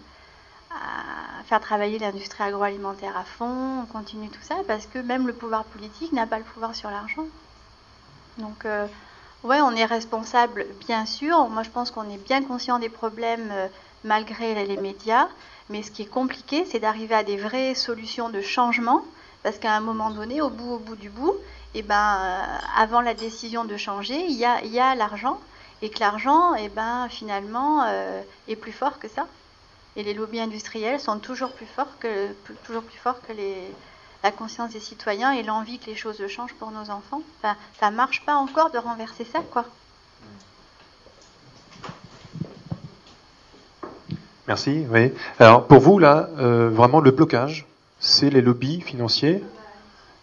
[0.71, 5.33] à faire travailler l'industrie agroalimentaire à fond, on continue tout ça parce que même le
[5.33, 7.25] pouvoir politique n'a pas le pouvoir sur l'argent.
[8.37, 8.87] Donc, euh,
[9.43, 11.49] ouais, on est responsable, bien sûr.
[11.49, 13.67] Moi, je pense qu'on est bien conscient des problèmes euh,
[14.03, 15.27] malgré les médias.
[15.69, 19.03] Mais ce qui est compliqué, c'est d'arriver à des vraies solutions de changement.
[19.43, 21.35] Parce qu'à un moment donné, au bout, au bout du bout,
[21.75, 22.41] eh ben,
[22.75, 25.39] avant la décision de changer, il y a, il y a l'argent.
[25.81, 29.27] Et que l'argent, eh ben, finalement, euh, est plus fort que ça.
[29.95, 32.27] Et les lobbies industriels sont toujours plus forts que,
[32.65, 33.73] toujours plus forts que les,
[34.23, 37.21] la conscience des citoyens et l'envie que les choses changent pour nos enfants.
[37.41, 39.65] Enfin, ça marche pas encore de renverser ça, quoi.
[44.47, 44.85] Merci.
[44.89, 45.11] Oui.
[45.39, 47.67] Alors pour vous là, euh, vraiment le blocage,
[47.99, 49.43] c'est les lobbies financiers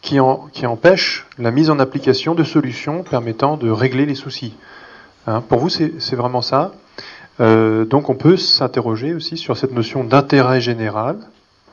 [0.03, 4.57] qui, en- qui empêchent la mise en application de solutions permettant de régler les soucis.
[5.27, 6.73] Hein, pour vous, c'est vraiment ça.
[7.41, 11.17] Euh, donc on peut s'interroger aussi sur cette notion d'intérêt général,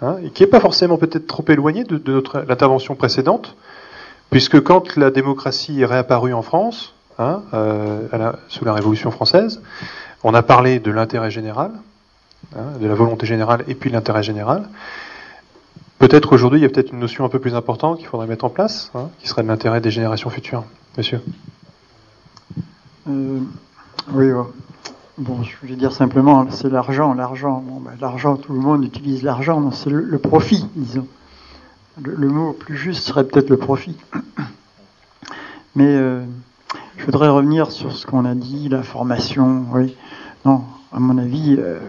[0.01, 3.55] hein, qui n'est pas forcément peut-être trop éloignée de, l'intervention précédente,
[4.29, 9.61] puisque quand la démocratie est réapparue en France, hein, euh, sous la Révolution française,
[10.23, 11.71] on a parlé de l'intérêt général,
[12.79, 14.67] de la volonté générale et puis l'intérêt général.
[15.97, 18.43] Peut-être aujourd'hui, il y a peut-être une notion un peu plus importante qu'il faudrait mettre
[18.43, 20.65] en place, qui serait l'intérêt des générations futures.
[20.97, 21.21] Monsieur.
[23.09, 23.39] Euh,
[24.13, 24.43] oui, ouais.
[25.17, 27.63] bon, je vais dire simplement, c'est l'argent, l'argent.
[27.65, 31.07] Bon, ben, l'argent, tout le monde utilise l'argent, c'est le, profit, disons.
[32.01, 33.97] Le, le mot plus juste serait peut-être le profit.
[35.75, 36.23] Mais euh,
[36.97, 39.65] je voudrais revenir sur ce qu'on a dit, la formation.
[39.73, 39.95] Oui,
[40.45, 40.63] non,
[40.93, 41.79] à mon avis, euh,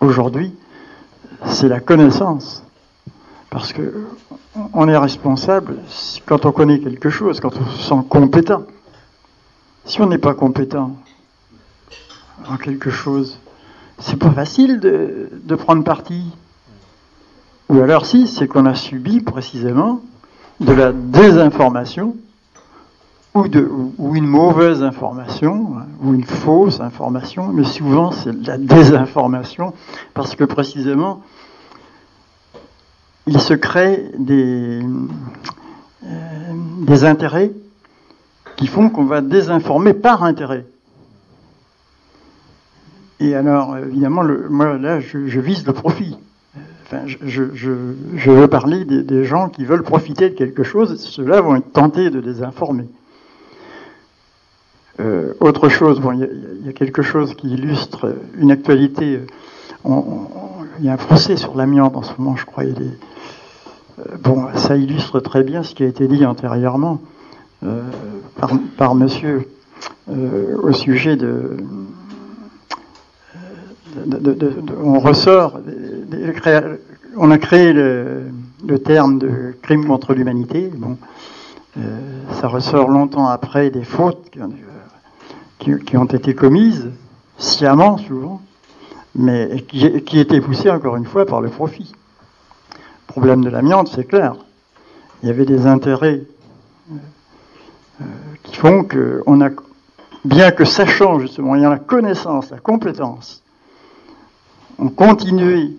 [0.00, 0.54] aujourd'hui,
[1.44, 2.62] c'est la connaissance.
[3.50, 4.06] Parce que
[4.74, 5.76] on est responsable
[6.26, 8.62] quand on connaît quelque chose, quand on se sent compétent.
[9.88, 10.96] Si on n'est pas compétent
[12.46, 13.38] en quelque chose,
[13.98, 16.24] c'est pas facile de, prendre parti.
[17.70, 20.02] Ou alors si, c'est qu'on a subi précisément
[20.60, 22.16] de la désinformation
[23.34, 23.46] ou,
[24.14, 29.72] une mauvaise information hein, ou une fausse information, mais souvent c'est de la désinformation
[30.12, 31.22] parce que précisément
[33.26, 34.82] il se crée des,
[36.04, 37.52] euh, des intérêts
[38.58, 40.66] qui font qu'on va désinformer par intérêt.
[43.20, 46.18] Et alors, évidemment, moi, là, je, vise le profit.
[46.84, 51.72] Enfin, je, veux parler des, gens qui veulent profiter de quelque chose, ceux-là vont être
[51.72, 52.88] tentés de désinformer.
[54.98, 59.20] Euh, autre chose, bon, il y, a- quelque chose qui illustre une actualité.
[59.84, 62.64] Il y a un procès sur l'amiante en ce moment, je crois.
[62.64, 62.74] euh,
[64.20, 67.00] bon, ça illustre très bien ce qui a été dit antérieurement
[67.60, 69.48] par, par monsieur
[70.10, 71.56] euh, au sujet de,
[74.82, 75.60] on ressort,
[77.16, 78.30] on a créé le,
[78.84, 80.70] terme de crime contre l'humanité.
[81.76, 81.80] Euh,
[82.40, 84.30] ça ressort longtemps après des fautes
[85.58, 86.90] qui, ont- été commises,
[87.38, 88.40] sciemment souvent,
[89.14, 91.92] mais qui, qui étaient poussées encore une fois par le profit.
[93.06, 94.34] Problème de l'amiante, c'est clair.
[95.22, 96.22] Il y avait des intérêts
[96.90, 96.96] euh,
[98.42, 99.50] qui font que on a,
[100.24, 103.42] bien que sachant justement, ayant la connaissance, la compétence,
[104.78, 105.70] on continuait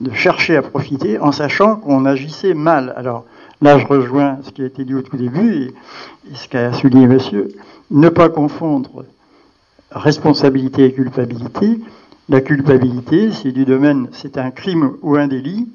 [0.00, 2.92] de chercher à profiter en sachant qu'on agissait mal.
[2.96, 3.24] Alors
[3.62, 5.74] là, je rejoins ce qui a été dit au tout début et,
[6.30, 7.48] et ce qu'a souligné monsieur,
[7.90, 9.04] ne pas confondre
[9.90, 11.80] responsabilité et culpabilité.
[12.28, 15.68] La culpabilité, c'est du domaine, c'est un crime ou un délit,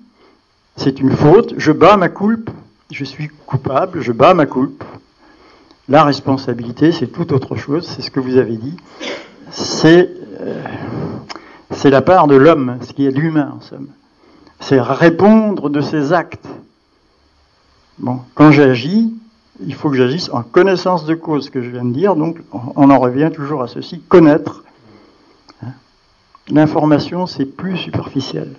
[0.76, 2.50] c'est une faute, je bats ma culpe,
[2.92, 4.84] je suis coupable, je bats ma culpe.
[5.90, 8.78] La responsabilité, c'est tout autre chose, c'est ce que vous avez dit.
[9.50, 10.64] C'est euh,
[11.86, 13.88] la part de l'homme, ce qui est l'humain en somme.
[14.60, 16.48] C'est répondre de ses actes.
[17.98, 19.14] Bon, quand j'agis,
[19.66, 22.38] il faut que j'agisse en connaissance de cause, ce que je viens de dire, donc
[22.76, 24.64] on- en revient toujours à ceci, connaître.
[26.52, 28.54] L'information, c'est plus superficiel.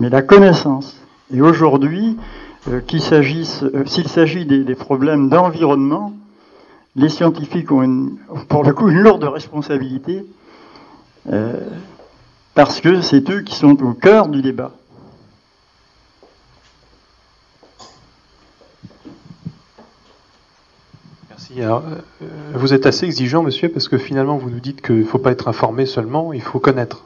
[0.00, 0.96] Mais la connaissance,
[1.32, 2.16] et aujourd'hui,
[2.68, 6.12] euh, qu'il s'agisse, euh, s'il s'agit des, des problèmes d'environnement,
[6.96, 8.16] les scientifiques ont, une-
[8.48, 10.24] pour le coup une lourde responsabilité
[11.32, 11.60] euh,
[12.54, 14.72] parce que c'est eux qui sont au cœur du débat.
[21.28, 21.60] Merci.
[21.62, 21.82] Alors,
[22.22, 25.18] euh, vous êtes assez exigeant, monsieur, parce que finalement, vous nous dites qu'il ne faut
[25.18, 27.04] pas être informé seulement, il faut connaître.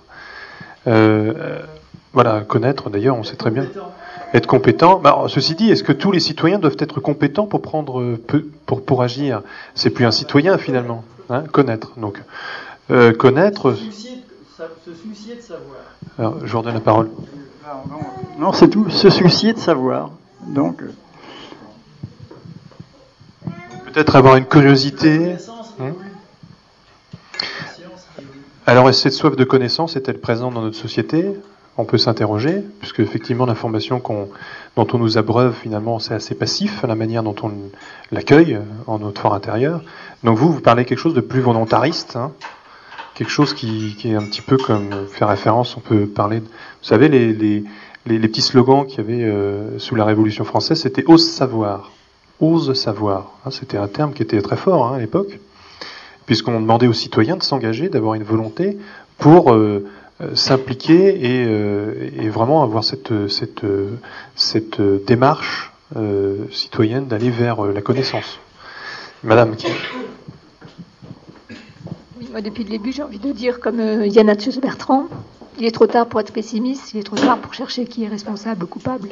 [0.86, 1.60] Euh,
[2.12, 3.64] voilà, connaître, d'ailleurs, on sait très bien.
[4.32, 5.00] Être compétent.
[5.00, 8.22] Bah, alors, ceci dit, est-ce que tous les citoyens doivent être compétents pour prendre, euh,
[8.66, 9.42] pour, pour agir?
[9.74, 11.04] C'est plus un citoyen, finalement.
[11.28, 11.92] Hein, connaître.
[11.98, 12.22] Donc,
[12.90, 13.74] euh, connaître.
[13.74, 15.78] Se soucier de savoir.
[16.18, 17.10] Alors, je vous redonne la parole.
[18.38, 18.88] Non, c'est tout.
[18.90, 20.10] Se soucier de savoir.
[20.46, 20.92] Donc, euh,
[23.92, 25.34] Peut-être avoir une curiosité.
[25.80, 25.92] Hein
[28.64, 31.32] Alors, est cette soif de connaissance est-elle présente dans notre société?
[31.80, 34.02] On peut s'interroger, puisque effectivement l'information
[34.76, 37.52] dont on nous abreuve finalement c'est assez passif, la manière dont on
[38.12, 39.82] l'accueille euh, en notre fort intérieur.
[40.22, 42.32] Donc vous, vous parlez quelque chose de plus volontariste, hein
[43.20, 46.46] quelque chose qui, est un petit peu comme faire référence, on peut parler, vous
[46.80, 47.64] savez, les,
[48.06, 51.92] petits slogans qu'il y avait euh, sous la Révolution française, c'était ose savoir,
[52.40, 53.32] ose savoir.
[53.44, 55.38] Hein, c'était un terme qui était très fort hein, à l'époque,
[56.24, 58.78] puisqu'on demandait aux citoyens de s'engager, d'avoir une volonté
[59.18, 59.86] pour euh,
[60.34, 63.28] s'impliquer et, euh, et vraiment avoir cette, euh,
[63.64, 68.38] euh, démarche euh, citoyenne d'aller vers euh, la connaissance.
[69.22, 69.56] Madame.
[72.18, 75.08] Oui, moi, depuis le début, j'ai envie de dire, comme euh, Yann Athius Bertrand,
[75.58, 78.08] il est trop tard pour être pessimiste, il est trop tard pour chercher qui est
[78.08, 79.08] responsable ou coupable.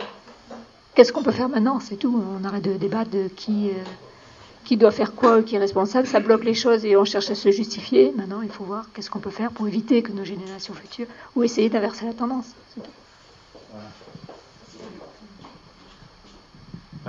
[0.94, 1.79] Qu'est-ce qu'on peut faire maintenant?
[1.81, 2.23] C'est tout.
[2.40, 3.73] On arrête de débattre de qui, euh,
[4.69, 6.07] qui doit faire quoi, qui est responsable.
[6.07, 8.13] Ça bloque les choses et on cherche à se justifier.
[8.15, 11.43] Maintenant, il faut voir qu'est-ce qu'on peut faire pour éviter que nos générations futures, ou
[11.43, 12.55] essayer d'inverser la tendance.
[12.75, 12.83] Tout.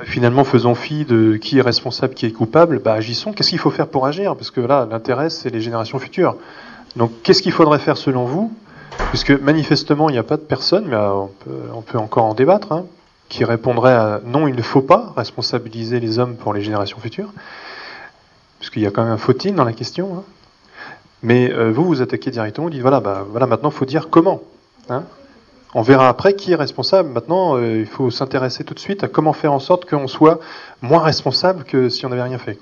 [0.05, 3.33] Finalement, faisons fi de qui est responsable, qui est coupable, bah, agissons.
[3.33, 4.37] Qu'est-ce qu'il faut faire pour agir?
[4.37, 6.37] Parce que là, l'intérêt, c'est les générations futures.
[6.95, 8.53] Donc, qu'est-ce qu'il faudrait faire selon vous?
[9.09, 12.23] Puisque manifestement, il n'y a pas de personne, mais euh, on peut, on peut encore
[12.23, 12.85] en débattre, hein,
[13.29, 17.31] qui répondrait à non, il ne faut pas responsabiliser les hommes pour les générations futures.
[18.59, 20.17] Puisqu'il y a quand même un faut-il dans la question.
[20.17, 20.23] hein.
[21.21, 24.09] Mais euh, vous, vous attaquez directement, vous dites voilà, bah, voilà maintenant, il faut dire
[24.09, 24.41] comment.
[24.89, 25.03] hein.
[25.75, 27.09] On verra après qui est responsable.
[27.09, 30.39] Maintenant, euh, il faut s'intéresser tout de suite à comment faire en sorte qu'on soit
[30.81, 32.57] moins responsable que si on n'avait rien fait.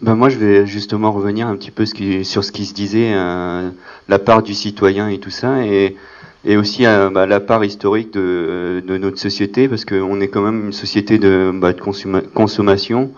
[0.00, 3.12] Ben moi, je vais justement revenir un petit peu sur ce qui se disait,
[4.08, 5.96] la part du citoyen et tout ça, et,
[6.44, 10.42] et aussi euh, bah, la part historique de, de notre société, parce qu'on est quand
[10.42, 11.72] même une société de, bah,
[12.34, 13.12] consommation,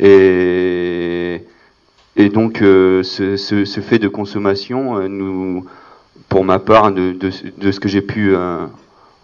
[0.00, 1.42] et,
[2.32, 5.64] donc euh, ce, fait de consommation, euh, nous,
[6.28, 8.66] pour ma part, de, ce que j'ai pu euh,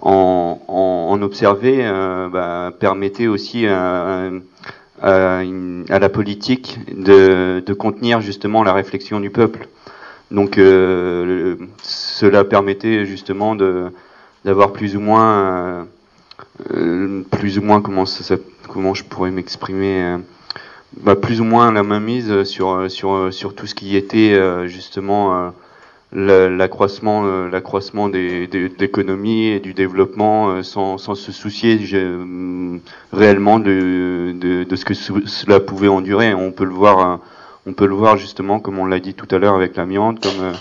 [0.01, 4.31] en, observer, euh, bah, permettait aussi à,
[5.01, 9.69] la politique de, contenir justement la réflexion du peuple.
[10.31, 11.57] Donc euh,
[12.15, 13.93] cela permettait justement de
[14.45, 15.85] d'avoir plus ou moins euh,
[16.75, 18.37] euh, plus ou moins comment ça,
[18.69, 20.19] comment je pourrais m'exprimer euh,
[20.99, 25.53] bah, plus ou moins la mainmise sur sur sur tout ce qui était euh, justement
[26.13, 28.49] la- l'accroissement l'accroissement des,
[29.55, 32.81] et du développement sans, sans se soucier hum,
[33.13, 36.35] réellement de, de, de ce que ce- cela pouvait endurer.
[36.35, 37.21] On peut le voir
[37.67, 40.53] on peut le voir justement comme on l'a dit tout à l'heure avec l'amiante comme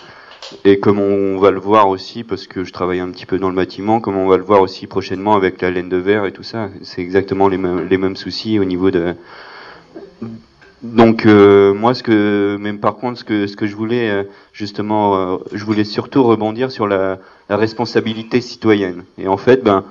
[0.65, 3.49] et comme on va le voir aussi parce que je travaille un petit peu dans
[3.49, 6.31] le bâtiment comme on va le voir aussi prochainement avec la laine de verre et
[6.31, 9.15] tout ça c'est exactement les mêmes les mêmes soucis au niveau de
[10.83, 14.23] donc euh, moi ce que même par contre ce que ce que je voulais euh,
[14.51, 19.05] justement euh, je voulais surtout rebondir sur la, la responsabilité citoyenne.
[19.17, 19.85] Et en fait ben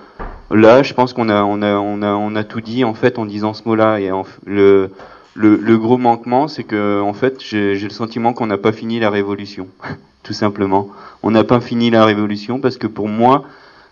[0.50, 3.18] là je pense qu'on a on a on a on a tout dit en fait
[3.18, 4.00] en disant ce mot-là.
[4.00, 4.90] Et en le
[5.34, 9.00] le, le gros manquement c'est que en fait j'ai le sentiment qu'on n'a pas fini
[9.00, 9.68] la révolution
[10.22, 10.88] tout simplement
[11.22, 13.44] on n'a pas fini la révolution parce que pour moi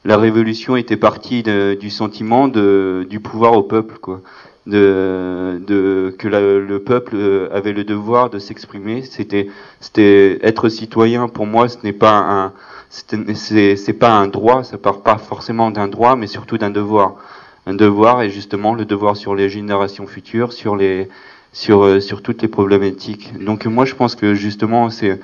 [0.04, 4.20] la révolution était partie de- du sentiment de du pouvoir au peuple quoi
[4.66, 9.02] de, de que la- le peuple euh, avait le devoir de s'exprimer.
[9.02, 9.48] C'était,
[9.80, 12.52] c'était être citoyen pour moi, ce n'est pas un,
[12.90, 17.16] c'est pas un droit, ça part pas forcément d'un droit, mais surtout d'un devoir.
[17.66, 21.08] Un devoir et justement le devoir sur les générations futures, sur les,
[21.52, 23.32] sur, euh, sur toutes les problématiques.
[23.42, 25.18] Donc moi je pense que justement c'est,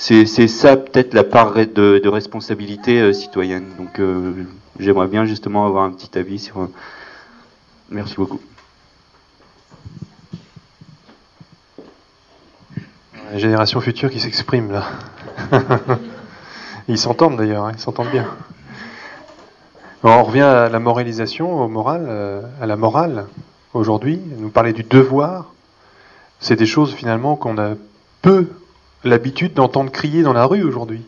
[0.00, 3.66] c'est, ça peut-être la part de, responsabilité euh, citoyenne.
[3.76, 4.32] Donc euh,
[4.78, 6.58] j'aimerais bien justement avoir un petit avis sur.
[6.60, 6.72] euh,
[7.90, 8.40] Merci beaucoup.
[13.32, 14.84] Les générations futures qui s'expriment là.
[16.88, 18.26] ils s'entendent d'ailleurs, hein, ils s'entendent bien.
[20.02, 22.08] On revient à la moralisation, au moral,
[22.60, 23.26] à la morale.
[23.74, 25.52] Aujourd'hui, nous parler du devoir,
[26.40, 27.74] c'est des choses finalement qu'on a
[28.22, 28.48] peu
[29.04, 31.02] l'habitude d'entendre crier dans la rue aujourd'hui.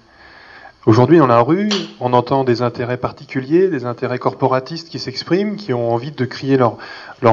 [0.84, 1.68] Aujourd'hui, dans la rue,
[2.01, 6.57] on entend des intérêts particuliers, des intérêts corporatistes qui s'expriment, qui ont envie de crier
[6.57, 6.76] leur,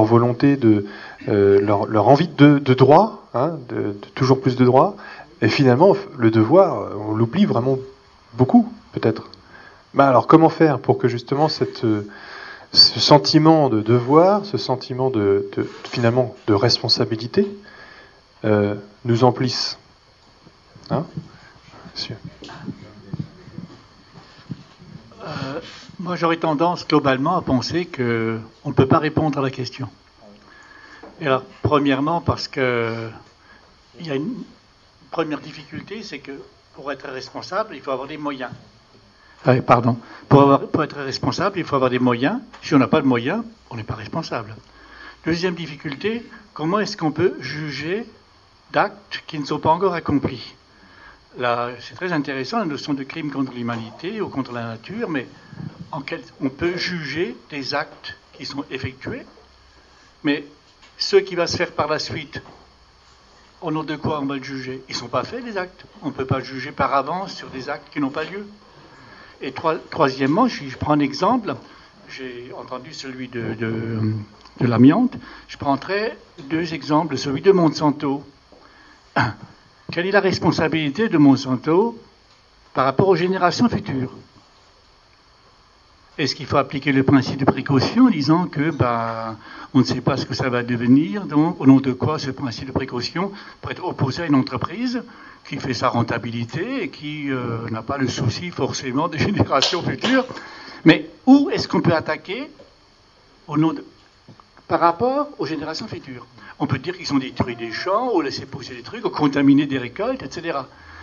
[0.04, 0.86] volonté de
[1.28, 3.58] euh, leur, envie de, droit, hein,
[4.14, 4.94] toujours plus de droits.
[5.42, 7.78] Et finalement, le devoir, on l'oublie vraiment
[8.34, 9.28] beaucoup, peut-être.
[9.94, 11.84] Bah alors, comment faire pour que justement cette,
[12.72, 15.50] ce sentiment de devoir, ce sentiment de,
[15.84, 17.50] finalement de responsabilité,
[18.44, 19.79] euh, nous emplisse?
[20.90, 21.06] Hein
[21.94, 22.16] Monsieur.
[25.22, 25.60] Euh,
[25.98, 29.88] moi, j'aurais tendance globalement à penser qu'on ne peut pas répondre à la question.
[31.20, 33.10] Et alors, premièrement, parce que
[33.98, 34.42] il y a une
[35.10, 36.32] première difficulté, c'est que
[36.74, 38.50] pour être responsable, il faut avoir des moyens.
[39.44, 39.98] Ah, pardon.
[40.28, 42.40] Pour, avoir, pour, être responsable, il faut avoir des moyens.
[42.62, 44.54] Si on n'a pas de moyens, on n'est pas responsable.
[45.24, 48.06] Deuxième difficulté, comment est-ce qu'on peut juger
[48.72, 50.54] d'actes qui ne sont pas encore accomplis?
[51.36, 55.26] C'est très intéressant la notion de crime contre l'humanité ou contre la nature, mais
[55.92, 59.22] on peut juger des actes qui sont effectués,
[60.24, 60.44] mais
[60.98, 62.40] ce qui va se faire par la suite,
[63.60, 64.82] au nom de quoi on va le juger?
[64.88, 65.84] Ils ne sont pas faits, les actes.
[66.02, 68.46] On ne peut pas juger par avance sur des actes qui n'ont pas lieu.
[69.42, 69.52] Et
[69.90, 71.54] troisièmement, je, je, prends un exemple,
[72.08, 73.98] j'ai entendu celui de, de,
[74.60, 75.14] de l'amiante,
[75.48, 76.16] je prendrai
[76.48, 78.24] deux exemples, celui de Monsanto.
[79.90, 81.98] Quelle est la responsabilité de Monsanto
[82.74, 84.12] par rapport aux générations futures?
[86.16, 89.36] Est-ce qu'il faut appliquer le principe de précaution en disant que bah,
[89.74, 92.30] on ne sait pas ce que ça va devenir, donc au nom de quoi ce
[92.30, 95.02] principe de précaution pourrait être opposé à une entreprise
[95.48, 100.26] qui fait sa rentabilité et qui euh, n'a pas le souci forcément des générations futures?
[100.84, 102.48] Mais où est-ce qu'on peut attaquer
[103.48, 103.84] au nom de,
[104.70, 106.26] par rapport aux générations futures
[106.60, 109.66] on peut dire qu'ils ont détruit des champs, ou laissé pousser des trucs, ou contaminé
[109.66, 110.58] des récoltes, etc.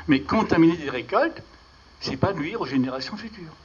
[0.08, 1.42] Mais contaminer des récoltes,
[2.00, 3.56] c'est pas nuire aux générations futures.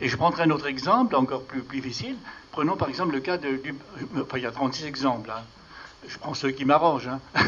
[0.00, 2.14] Et je prendrai un autre exemple, encore plus, difficile.
[2.52, 3.38] Prenons par exemple le cas.
[3.38, 3.74] Du,
[4.16, 5.30] enfin, il y a 36 exemples.
[5.30, 5.42] Hein.
[6.06, 7.08] Je prends ceux qui m'arrangent.
[7.08, 7.20] Hein.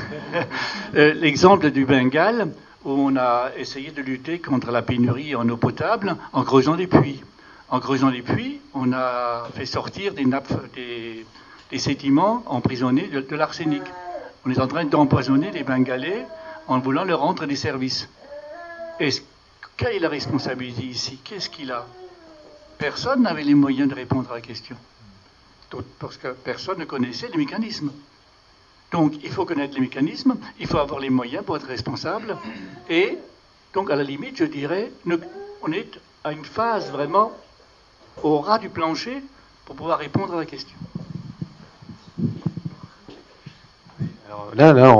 [0.96, 2.52] Euh, l'exemple du Bengale,
[2.84, 6.86] où on a essayé de lutter contre la pénurie en eau potable en creusant des
[6.86, 7.20] puits.
[7.68, 11.26] En creusant des puits, on a fait sortir des nappes, des,
[11.70, 13.82] les sédiments emprisonnés de, l'arsenic.
[14.44, 16.26] On est en train d'empoisonner les Bengalais
[16.66, 18.08] en voulant leur rendre des services.
[19.00, 19.10] Et
[19.76, 21.18] quelle est la responsabilité ici?
[21.24, 21.86] Qu'est-ce qu'il a?
[22.78, 24.76] Personne n'avait les moyens de répondre à la question.
[25.98, 27.90] Parce que personne ne connaissait les mécanismes.
[28.92, 32.36] Donc il faut connaître les mécanismes, il faut avoir les moyens pour être responsable.
[32.88, 33.18] Et
[33.72, 34.92] donc à la limite, je dirais,
[35.62, 37.32] on est à une phase vraiment
[38.22, 39.20] au ras du plancher
[39.64, 40.76] pour pouvoir répondre à la question.
[44.54, 44.96] Là, là,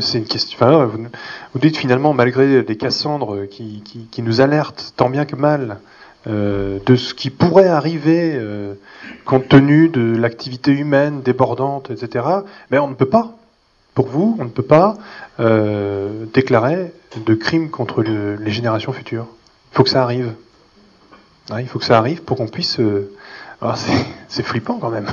[0.00, 0.58] c'est une question.
[0.60, 1.06] Enfin, vous,
[1.52, 5.78] vous, dites finalement, malgré des Cassandres qui, qui, qui nous alertent tant bien que mal
[6.28, 8.74] euh, de ce qui pourrait arriver euh,
[9.24, 12.24] compte tenu de l'activité humaine débordante, etc.
[12.70, 13.34] Mais on ne peut pas,
[13.94, 14.96] pour vous, on ne peut pas
[15.40, 16.92] euh, déclarer
[17.26, 19.26] de crimes contre le, les générations futures.
[19.72, 20.32] Il faut que ça arrive.
[21.58, 22.78] il faut que ça arrive pour qu'on puisse.
[22.78, 23.12] Euh,
[24.28, 25.08] c'est flippant quand même.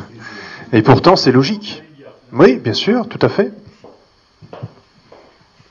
[0.73, 1.83] Et pourtant, c'est logique.
[2.31, 3.51] Oui, bien sûr, tout à fait.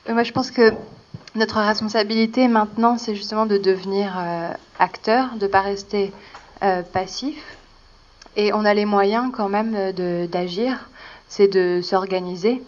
[0.09, 0.73] Euh, moi, je pense que
[1.35, 6.11] notre responsabilité maintenant, c'est justement de devenir euh, acteur, de ne pas rester
[6.63, 7.41] euh, passif.
[8.35, 10.89] Et on a les moyens quand même d'agir,
[11.29, 12.61] c'est de s'organiser.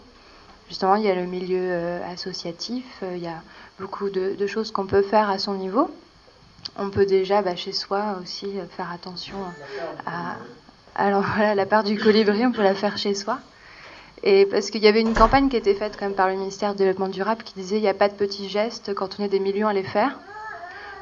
[0.68, 3.42] Justement, il y a le milieu associatif, il y a
[3.78, 5.90] beaucoup de, choses qu'on peut faire à son niveau.
[6.78, 9.36] On peut déjà, bah, chez soi aussi, faire attention
[10.06, 10.36] à...
[10.94, 13.38] Alors voilà, la part du colibri, on peut la faire chez soi.
[14.22, 16.72] Et parce qu'il y avait une campagne qui était faite quand même par le ministère
[16.72, 19.28] du Développement durable qui disait il n'y a pas de petits gestes quand on est
[19.28, 20.18] des millions à les faire.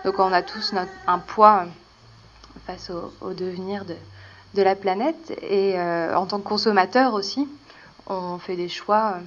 [0.04, 0.72] Donc on a tous
[1.06, 1.66] un poids
[2.66, 5.38] face au, devenir de, la planète.
[5.42, 7.46] Et euh, en tant que consommateur aussi,
[8.06, 9.18] on fait des choix.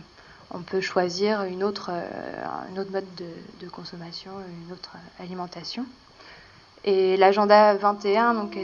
[0.52, 4.32] On peut choisir une autre, euh, autre mode de, de consommation,
[4.68, 5.86] une autre alimentation.
[6.86, 8.58] Et l'agenda 21, donc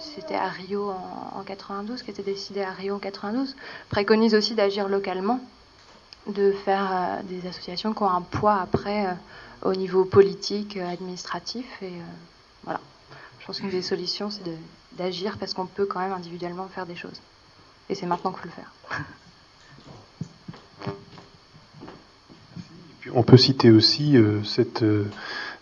[0.00, 3.54] c'était à Rio en, 92, qui était décidé à Rio en 92,
[3.88, 5.38] préconise aussi d'agir localement,
[6.26, 9.12] de faire euh, des associations qui ont un poids après euh,
[9.62, 11.66] au niveau politique, euh, administratif.
[11.82, 11.92] Et
[12.64, 12.80] voilà.
[13.38, 14.42] Je pense qu'une des solutions, c'est
[14.92, 17.20] d'agir parce qu'on peut quand même individuellement faire des choses.
[17.88, 18.72] Et c'est maintenant qu'il faut le faire.
[23.14, 24.82] on peut citer aussi cette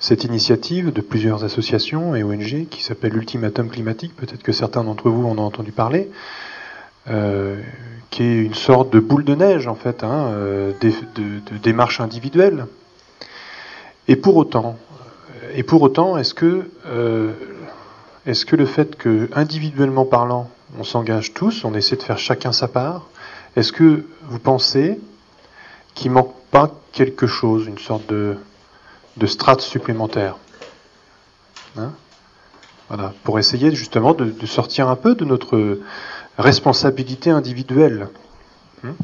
[0.01, 5.11] cette initiative de plusieurs associations et ONG qui s'appelle Ultimatum climatique, peut-être que certains d'entre
[5.11, 6.11] vous en ont entendu parler,
[7.09, 7.61] euh,
[8.09, 11.59] qui est une sorte de boule de neige en fait, hein, euh, de, de, de,
[11.63, 12.67] démarche individuelle,
[14.09, 14.79] Et pour autant,
[15.55, 17.33] et pour autant, est-ce que, euh,
[18.25, 20.49] est-ce que le fait que, individuellement parlant,
[20.79, 23.07] on s'engage tous, on essaie de faire chacun sa part,
[23.55, 24.99] est-ce que vous pensez
[25.95, 28.37] qu'il manque pas quelque chose, une sorte de,
[29.17, 30.37] de strate supplémentaire
[31.77, 31.93] hein
[32.89, 35.79] voilà, pour essayer justement de, sortir un peu de notre
[36.39, 38.09] responsabilité individuelle.
[38.85, 38.95] Hein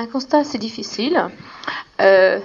[0.00, 1.28] un constat assez difficile.
[2.00, 2.38] Euh,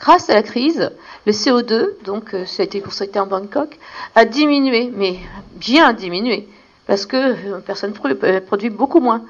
[0.00, 0.90] grâce à la crise,
[1.26, 3.78] le CO2, donc euh, ça a été constaté en Bangkok,
[4.14, 5.18] a diminué, mais
[5.56, 6.48] bien diminué,
[6.86, 9.22] parce que euh, personne produit beaucoup moins.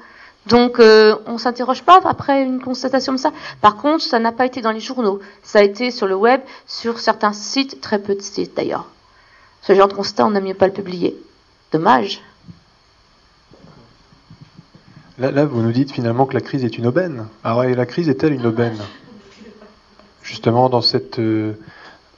[0.47, 3.31] Donc euh, on ne s'interroge pas après une constatation comme ça.
[3.61, 6.41] Par contre, ça n'a pas été dans les journaux, ça a été sur le web,
[6.67, 8.87] sur certains sites, très peu de sites d'ailleurs.
[9.61, 11.15] Ce genre de constat, on n'a mieux pas le publier.
[11.71, 12.21] Dommage.
[15.17, 17.27] Là, vous nous dites finalement que la crise est une aubaine.
[17.43, 18.77] Alors, ah la crise est-elle une aubaine?
[20.23, 21.53] Justement, dans cette euh,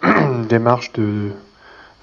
[0.50, 1.30] démarche de,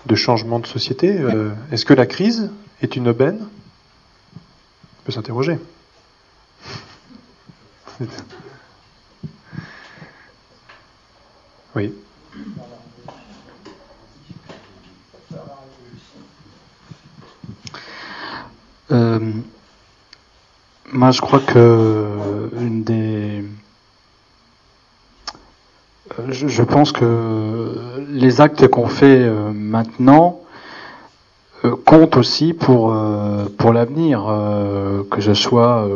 [0.07, 2.51] de, changement de société, euh, est-ce que la crise
[2.81, 3.41] est une aubaine?
[3.43, 5.59] On peut s'interroger.
[11.77, 11.93] Oui.
[18.93, 19.19] Euh,
[20.93, 23.45] moi, je crois que une des.
[26.29, 27.75] Je, pense que
[28.09, 30.43] les actes qu'on fait euh, maintenant
[31.65, 32.97] euh, comptent aussi pour,
[33.59, 34.25] pour l'avenir,
[35.11, 35.89] que ce soit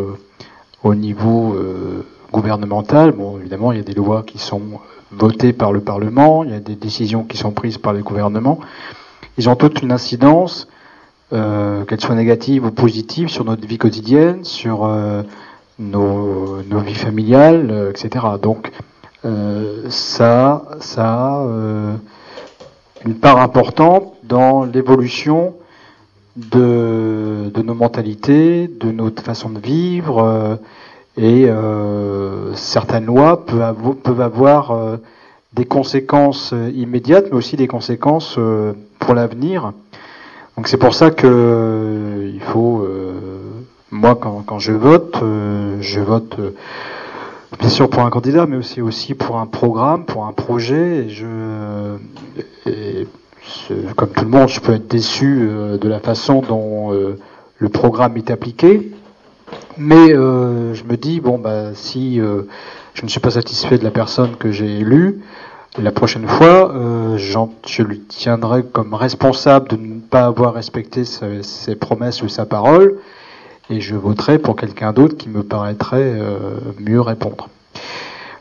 [0.85, 1.57] au niveau
[2.33, 3.13] gouvernemental.
[3.13, 6.55] Bon, évidemment, il y a des lois qui sont votées par le Parlement, il y
[6.55, 8.59] a des décisions qui sont prises par les gouvernements.
[9.39, 10.69] Ils ont toute une incidence
[11.33, 15.23] euh, qu'elles soient négatives ou positives, sur notre vie quotidienne, sur euh,
[15.79, 18.25] nos, nos, vies familiales, euh, etc.
[18.41, 18.73] Donc
[19.91, 21.47] ça, ça a
[23.05, 25.55] une part importante dans l'évolution
[26.51, 30.59] de, nos mentalités, de notre façon de vivre,
[31.17, 31.49] et
[32.55, 34.99] certaines lois peuvent, avoir
[35.55, 38.39] des conséquences immédiates, mais aussi des conséquences
[38.99, 39.73] pour l'avenir.
[40.59, 43.13] Donc c'est pour ça que euh, il faut, euh,
[43.93, 46.37] moi quand, je vote, euh, je vote
[47.61, 51.07] bien sûr pour un candidat, mais aussi aussi pour un programme, pour un projet.
[51.07, 51.97] Et je,
[52.67, 53.07] et
[53.97, 55.49] comme tout le monde, je peux être déçu
[55.81, 58.93] de la façon dont le programme est appliqué.
[59.77, 64.37] Mais je me dis bon bah si je ne suis pas satisfait de la personne
[64.37, 65.21] que j'ai élue,
[65.83, 71.77] la prochaine fois, euh, je lui tiendrai comme responsable de ne pas avoir respecté ses,
[71.77, 72.97] promesses ou sa parole,
[73.71, 77.49] et je voterai pour quelqu'un d'autre qui me paraîtrait euh, mieux répondre.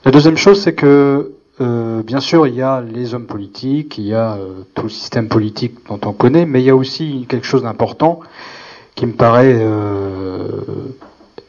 [0.05, 4.05] La deuxième chose, c'est que, euh, bien sûr, il y a les hommes politiques, il
[4.05, 4.37] y a
[4.73, 8.19] tout le système politique dont on connaît, mais il y a aussi quelque chose d'important
[8.95, 9.59] qui me paraît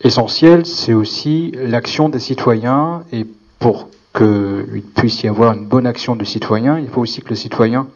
[0.02, 3.26] essentiel, c'est aussi l'action des citoyens, et
[3.58, 7.36] pour qu'il puisse y avoir une bonne action du citoyen, il faut aussi que le
[7.36, 7.86] citoyen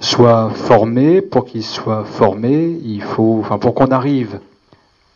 [0.00, 1.20] soit formé.
[1.20, 4.40] Pour qu'il soit formé, il faut, enfin, pour qu'on arrive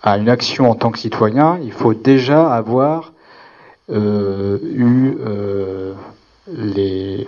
[0.02, 3.19] à une action en tant que citoyen, il faut déjà avoir euh,
[3.90, 5.94] eu euh,
[6.48, 7.26] les,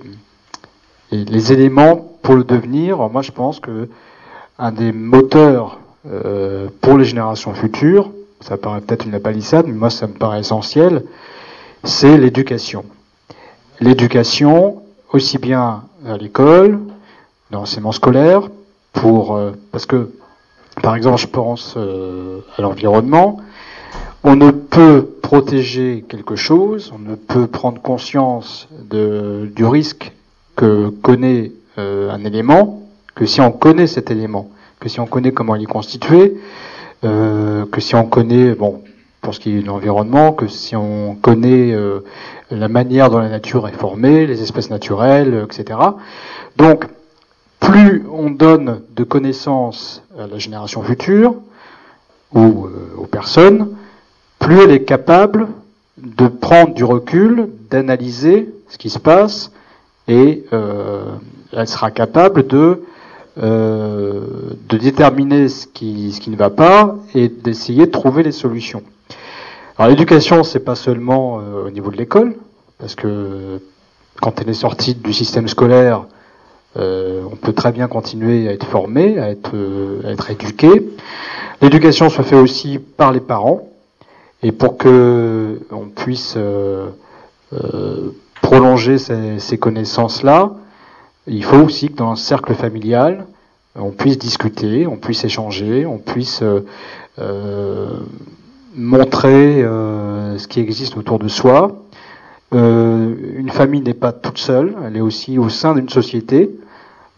[1.11, 2.99] les éléments pour le devenir.
[3.11, 3.89] moi, je pense que
[4.59, 8.11] un des moteurs euh, pour les générations futures,
[8.41, 11.05] ça paraît peut-être une palissade, mais moi, ça me paraît essentiel,
[11.85, 12.85] c'est l'éducation.
[13.81, 14.83] L'éducation,
[15.13, 16.81] aussi bien à l'école,
[17.51, 18.49] dans l'enseignement scolaire,
[18.93, 20.11] pour, euh, parce que,
[20.83, 23.39] par exemple, je pense euh, à l'environnement,
[24.25, 30.13] on ne peut protéger quelque chose, on ne peut prendre conscience du risque
[30.57, 32.83] que connaît euh, un élément,
[33.15, 34.51] que si on connaît cet élément,
[34.81, 36.35] que si on connaît comment il est constitué,
[37.03, 38.83] que si on connaît, bon,
[39.23, 42.01] pour ce qui est de l'environnement, que si on connaît euh,
[42.51, 45.79] la manière dont la nature est formée, les espèces naturelles, etc.
[46.57, 46.87] Donc,
[47.61, 51.37] plus on donne de connaissances à la génération future
[52.35, 53.77] ou euh, aux personnes,
[54.43, 55.49] plus elle est capable
[55.97, 59.53] de prendre du recul, d'analyser ce qui se passe,
[60.09, 61.05] et euh,
[61.53, 62.83] elle sera capable de
[63.35, 68.83] de déterminer ce qui, ce qui ne va pas et d'essayer de trouver les solutions.
[69.79, 72.35] Alors l'éducation, c'est pas seulement euh, au niveau de l'école,
[72.79, 73.59] parce que
[74.21, 76.05] quand elle est sortie du système scolaire,
[76.77, 80.91] euh, on peut très bien continuer à être formé, à être, euh, à être éduqué.
[81.63, 83.69] L'éducation se fait aussi par les parents,
[84.43, 86.37] et pour que on puisse
[88.41, 90.53] prolonger ces, ces connaissances-là,
[91.27, 93.27] il faut aussi que dans un cercle familial,
[93.77, 96.67] on puisse discuter, on puisse échanger, on puisse euh,
[97.19, 98.01] euh,
[98.75, 101.77] montrer euh, ce qui existe autour de soi.
[102.55, 106.51] Euh, une famille n'est pas toute seule, elle est aussi au sein d'une société.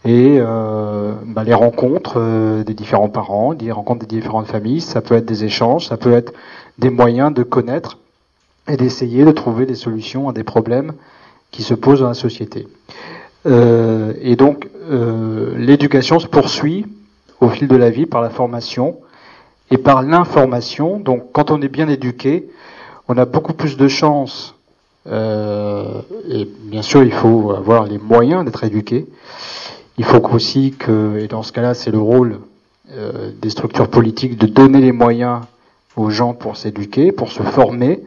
[0.05, 5.01] Et euh, bah, les rencontres euh, des différents parents, les rencontres des différentes familles, ça
[5.01, 6.31] peut être des échanges, ça peut être
[6.77, 7.97] des moyens de connaître
[8.67, 10.93] et d'essayer de trouver des solutions à des problèmes
[11.51, 12.67] qui se posent dans la société.
[13.47, 16.85] Euh, et donc, euh, l'éducation se poursuit
[17.41, 18.97] au fil de la vie par la formation
[19.71, 20.99] et par l'information.
[20.99, 22.49] Donc, quand on est bien éduqué,
[23.07, 24.55] on a beaucoup plus de chances.
[25.07, 29.07] Euh, et bien sûr, il faut avoir les moyens d'être éduqué.
[29.97, 32.39] Il faut aussi que, et dans ce cas-là, c'est le rôle
[32.91, 35.41] euh, des structures politiques de donner les moyens
[35.95, 38.01] aux gens pour s'éduquer, pour se former.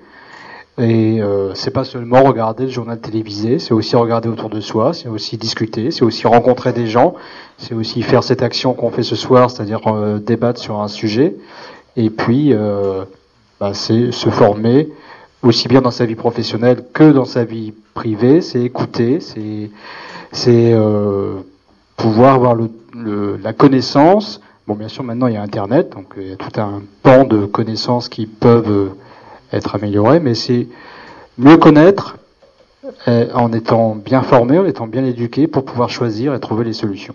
[0.78, 4.93] Et euh, c'est pas seulement regarder le journal télévisé, c'est aussi regarder autour de soi,
[4.93, 7.14] c'est aussi discuter, c'est aussi rencontrer des gens,
[7.57, 11.34] c'est aussi faire cette action qu'on fait ce soir, c'est-à-dire euh, débattre sur un sujet.
[11.97, 13.05] Et puis, euh,
[13.59, 14.89] bah, c'est se former
[15.43, 19.70] aussi bien dans sa vie professionnelle que dans sa vie privée, c'est écouter, c'est
[20.30, 21.39] c'est euh,
[21.99, 22.57] pouvoir avoir
[22.94, 24.40] la connaissance.
[24.66, 26.82] Bon, bien sûr, maintenant il y a Internet, donc euh, il y a tout un
[27.03, 28.88] pan de connaissances qui peuvent euh,
[29.53, 30.68] être améliorées, mais c'est
[31.36, 32.16] mieux connaître
[33.09, 36.72] euh, en étant bien formé, en étant bien éduqué pour pouvoir choisir et trouver les
[36.72, 37.14] solutions.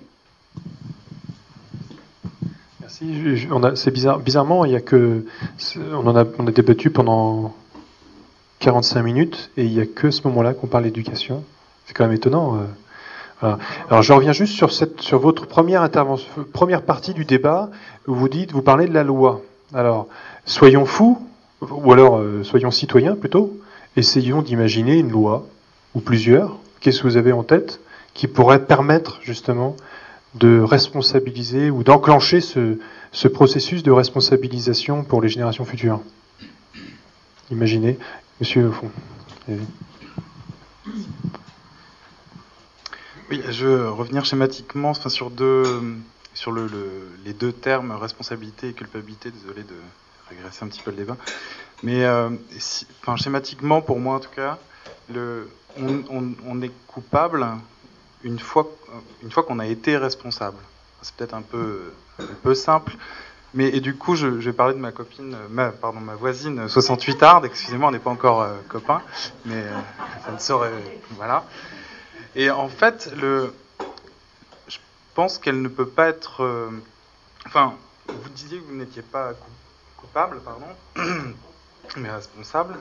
[2.82, 3.48] Merci.
[3.76, 4.20] C'est bizarre.
[4.20, 5.26] Bizarrement, il y a que
[5.94, 7.54] on en a, on a débattu pendant
[8.60, 11.44] 45 minutes et il y a que ce moment-là qu'on parle d'éducation.
[11.86, 12.66] C'est quand même étonnant.
[13.44, 13.56] Euh.
[13.90, 17.70] Alors, je reviens juste sur cette, sur votre première intervention, première partie du débat
[18.08, 19.42] où vous dites, vous parlez de la loi.
[19.74, 20.08] Alors,
[20.46, 21.20] soyons fous
[21.62, 23.58] ou alors euh, soyons citoyens plutôt.
[23.96, 25.46] Essayons d'imaginer une loi
[25.94, 26.58] ou plusieurs.
[26.80, 27.80] Qu'est-ce que vous avez en tête
[28.14, 29.76] qui pourrait permettre justement
[30.36, 32.80] de responsabiliser ou d'enclencher ce,
[33.12, 36.02] ce processus de responsabilisation pour les générations futures?
[37.52, 37.98] Imaginez,
[38.40, 38.90] monsieur au fond.
[43.34, 45.82] Oui, je veux revenir schématiquement enfin, sur, deux,
[46.36, 49.32] sur le, le- les deux termes responsabilité et culpabilité.
[49.32, 49.74] Désolé de
[50.30, 51.18] régresser un petit peu le débat.
[51.82, 52.30] Mais euh,
[53.02, 54.60] enfin, schématiquement, pour moi en tout cas,
[55.80, 57.48] on, est coupable
[58.24, 58.70] une fois,
[59.24, 60.58] une fois qu'on a été responsable.
[61.02, 62.96] C'est peut-être un peu, un peu simple.
[63.56, 65.36] Mais et du coup, je, vais parler de ma copine,
[65.82, 67.46] pardon, ma voisine euh, 68 arde.
[67.46, 69.02] Excusez-moi, on n'est pas encore euh, copains,
[69.46, 69.72] mais euh,
[70.24, 70.72] ça ne saurait,
[71.18, 71.46] voilà.
[72.36, 73.50] Et en fait, je
[75.14, 76.44] pense qu'elle ne peut pas être.
[76.44, 76.72] euh,
[77.46, 77.76] enfin,
[78.10, 79.50] vous disiez que vous n'étiez pas cou-
[79.98, 80.66] coupable, pardon,
[81.98, 82.76] mais responsable.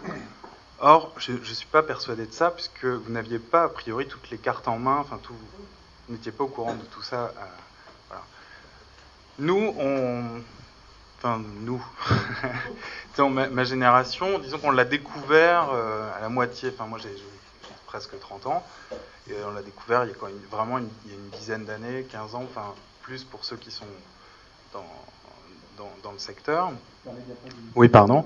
[0.80, 4.30] Or, je ne suis pas persuadé de ça, puisque vous n'aviez pas, a priori, toutes
[4.30, 7.26] les cartes en main, enfin, tout, vous n'étiez pas au courant de tout ça.
[7.26, 7.44] euh,
[8.08, 8.24] voilà.
[9.38, 10.42] Nous, on.
[11.18, 11.84] Enfin, nous.
[13.18, 16.70] Ma, génération, disons qu'on l'a découvert euh, à la moitié.
[16.74, 17.14] Enfin, moi, j'ai
[17.92, 18.64] presque 30 ans.
[19.28, 20.16] Et on l'a découvert il y a
[20.50, 22.72] vraiment une, il y a une dizaine d'années, 15 ans, enfin
[23.02, 23.84] plus pour ceux qui sont
[24.72, 24.82] dans,
[26.02, 26.70] dans, le secteur.
[27.74, 28.24] Oui, pardon.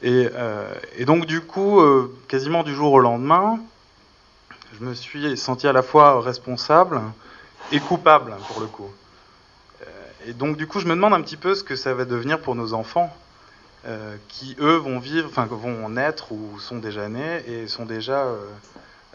[0.00, 3.58] Et, euh, et donc du coup, euh, quasiment du jour au lendemain,
[4.72, 7.02] je me suis senti à la fois responsable
[7.72, 8.90] et coupable pour le coup.
[9.82, 9.86] Euh,
[10.28, 12.40] et donc du coup, je me demande un petit peu ce que ça va devenir
[12.40, 13.14] pour nos enfants.
[14.28, 18.24] qui eux vont vivre, enfin vont naître ou sont déjà nés et sont déjà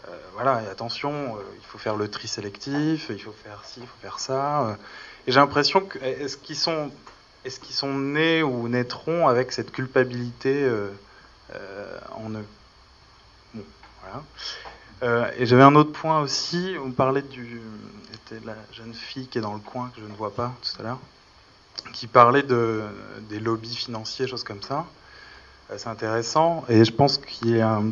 [0.08, 3.80] euh, voilà, et attention, euh, il faut faire le tri sélectif, il faut faire ci,
[3.80, 4.68] il faut faire ça.
[4.68, 4.74] euh.
[5.26, 6.90] et j'ai l'impression que est-ce qu'ils sont,
[7.44, 10.70] est-ce qu'ils sont nés ou naîtront avec cette culpabilité
[12.12, 12.44] en eux?
[13.54, 13.64] Bon,
[14.02, 15.32] voilà.
[15.38, 16.76] Et j'avais un autre point aussi.
[16.84, 17.60] On parlait du,
[18.12, 20.80] c'était la jeune fille qui est dans le coin que je ne vois pas tout
[20.80, 20.98] à l'heure,
[21.92, 22.82] qui parlait de
[23.28, 24.86] des lobbies financiers, choses comme ça.
[25.76, 26.64] C'est intéressant.
[26.68, 27.90] Et je pense qu'il y a un,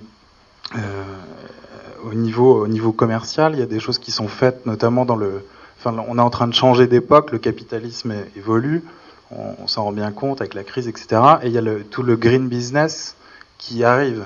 [0.74, 5.16] au niveau, au niveau commercial, il y a des choses qui sont faites, notamment dans
[5.16, 5.44] le.
[5.78, 8.82] Enfin, on est en train de changer d'époque, le capitalisme évolue,
[9.30, 11.20] on, on s'en rend bien compte avec la crise, etc.
[11.42, 13.14] Et il y a le, tout le green business
[13.58, 14.24] qui arrive.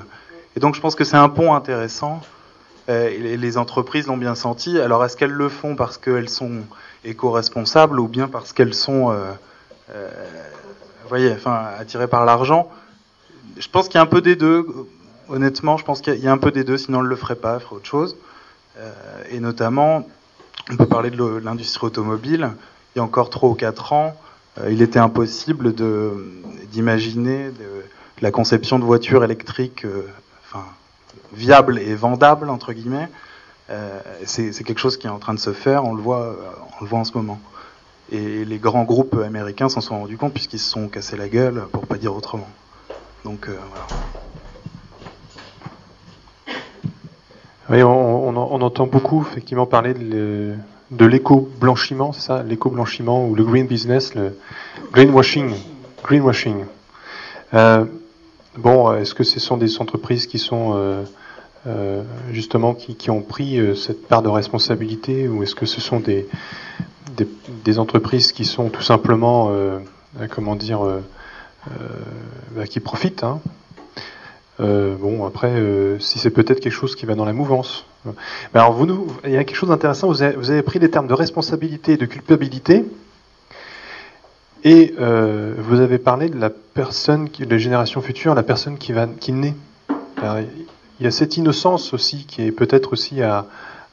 [0.55, 2.21] Et donc, je pense que c'est un pont intéressant.
[2.89, 4.79] euh, et les entreprises l'ont bien senti.
[4.79, 6.61] Alors, est-ce qu'elles le font parce qu'elles sont
[7.05, 9.31] éco-responsables ou bien parce qu'elles sont, euh,
[9.95, 10.09] euh,
[11.03, 12.69] vous voyez, enfin, attirées par l'argent?
[13.57, 14.65] Je pense qu'il y a un peu des deux
[15.29, 17.35] honnêtement, je pense qu'il y a un peu des deux, sinon on ne le ferait
[17.35, 18.17] pas, on ferait autre chose.
[18.77, 18.91] Euh,
[19.29, 20.07] et notamment,
[20.71, 22.51] on peut parler de l'industrie automobile.
[22.95, 24.15] Il y a encore 3 ou 4 ans,
[24.59, 25.73] euh, il était impossible
[26.71, 27.51] d'imaginer
[28.21, 30.07] la conception de voitures électriques, euh,
[30.45, 30.65] enfin,
[31.33, 33.09] viable et vendable entre guillemets.
[34.25, 36.35] C'est quelque chose qui est en train de se faire, on le voit,
[36.79, 37.39] on le voit en ce moment.
[38.11, 41.63] Et les grands groupes américains s'en sont rendus compte puisqu'ils se sont cassés la gueule,
[41.71, 42.49] pour pas dire autrement.
[43.25, 43.87] Donc voilà.
[47.69, 50.55] On, on en- on entend beaucoup effectivement parler de,
[51.05, 54.37] l'éco-blanchiment, c'est ça L'éco-blanchiment ou le green business, le
[54.91, 55.53] greenwashing.
[56.03, 56.65] Greenwashing.
[57.53, 57.85] Euh,
[58.57, 61.03] bon, est-ce que ce sont des entreprises qui sont euh,
[61.67, 66.27] euh, justement qui, ont pris cette part de responsabilité ou est-ce que ce sont des,
[67.79, 69.51] entreprises qui sont tout simplement,
[70.31, 70.81] comment dire,
[72.51, 73.39] bah, qui profitent hein?
[74.59, 77.85] Euh, bon, après, euh, si c'est peut-être quelque chose qui va dans la mouvance.
[78.05, 80.07] Mais alors, vous nous, il y a quelque chose d'intéressant.
[80.09, 82.85] Vous avez, pris les termes de responsabilité et de culpabilité,
[84.63, 88.77] et euh, vous avez parlé de la personne, qui, de la génération future, la personne
[88.77, 89.55] qui va, qui naît.
[90.21, 90.37] Alors,
[90.99, 93.45] il y a cette innocence aussi qui est peut-être aussi à,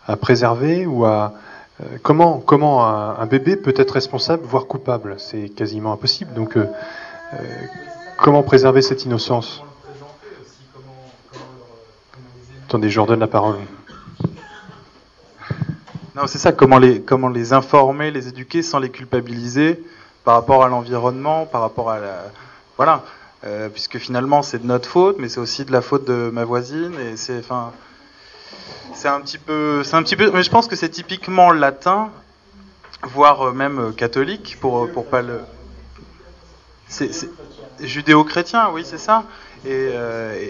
[0.07, 1.35] à préserver ou à
[1.81, 5.17] euh, comment comment un, un bébé peut être responsable voire coupable.
[5.19, 6.35] C'est quasiment impossible.
[6.35, 6.67] Donc, euh,
[7.35, 7.37] euh,
[8.19, 9.63] comment préserver cette innocence?
[12.71, 13.57] Attendez, je leur donne la parole.
[16.15, 19.83] Non, c'est ça, comment les, comment les informer, les éduquer sans les culpabiliser
[20.23, 22.27] par rapport à l'environnement, par rapport à la.
[22.77, 23.03] Voilà.
[23.43, 26.45] Euh, puisque finalement, c'est de notre faute, mais c'est aussi de la faute de ma
[26.45, 27.41] voisine, et c'est.
[27.41, 27.73] Enfin.
[28.95, 29.83] C'est un petit peu.
[29.83, 30.31] C'est un petit peu.
[30.31, 32.11] Mais je pense que c'est typiquement latin,
[33.03, 35.41] voire même euh, catholique, pour, pour pas le.
[36.87, 37.11] C'est
[37.83, 39.25] judéo-chrétien, oui, c'est ça.
[39.67, 40.45] Et, euh,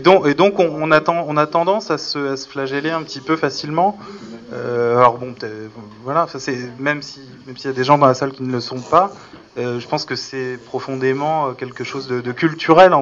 [0.00, 3.98] donc, on, a tendance à se, flageller un petit peu facilement.
[4.52, 5.34] Euh, alors bon,
[6.02, 8.52] voilà, c'est même si même s'il y a des gens dans la salle qui ne
[8.52, 9.12] le sont pas,
[9.58, 12.92] euh, je pense que c'est profondément quelque chose de, culturel,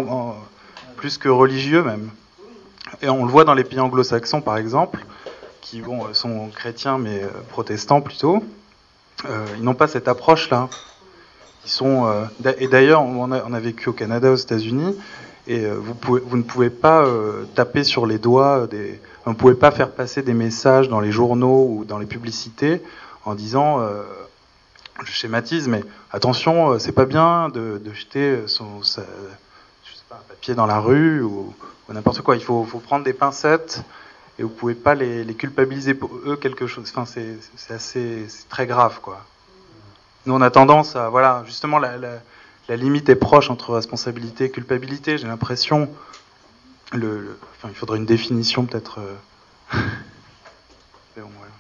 [0.97, 2.11] plus que religieux même.
[3.01, 5.05] Et on le voit dans les pays anglo-saxons par exemple,
[5.61, 8.43] qui sont chrétiens mais protestants plutôt.
[9.57, 10.69] Ils n'ont pas cette approche-là.
[11.83, 12.27] Euh,
[12.59, 14.97] et d'ailleurs on a, vécu au Canada, aux États-Unis,
[15.47, 19.33] et euh, vous, pouvez, vous ne pouvez pas euh, taper sur les doigts des, vous
[19.33, 22.83] ne pouvez pas faire passer des messages dans les journaux ou dans les publicités
[23.25, 23.79] en disant,
[25.05, 28.81] je schématise, mais attention, c'est pas bien de, jeter son,
[30.11, 31.55] un papier dans la rue ou,
[31.89, 32.35] n'importe quoi.
[32.35, 33.85] Il faut, prendre des pincettes
[34.41, 36.93] et vous pouvez pas les, culpabiliser pour eux quelque chose.
[36.93, 39.25] Enfin, c'est assez, très grave, quoi.
[40.27, 41.99] Nous, on a tendance à, voilà, justement, la,
[42.69, 45.19] limite est proche entre responsabilité et culpabilité.
[45.19, 45.89] J'ai l'impression,
[46.93, 49.01] enfin, il faudrait une définition peut-être.
[49.01, 49.79] euh,
[51.17, 51.53] bon, voilà.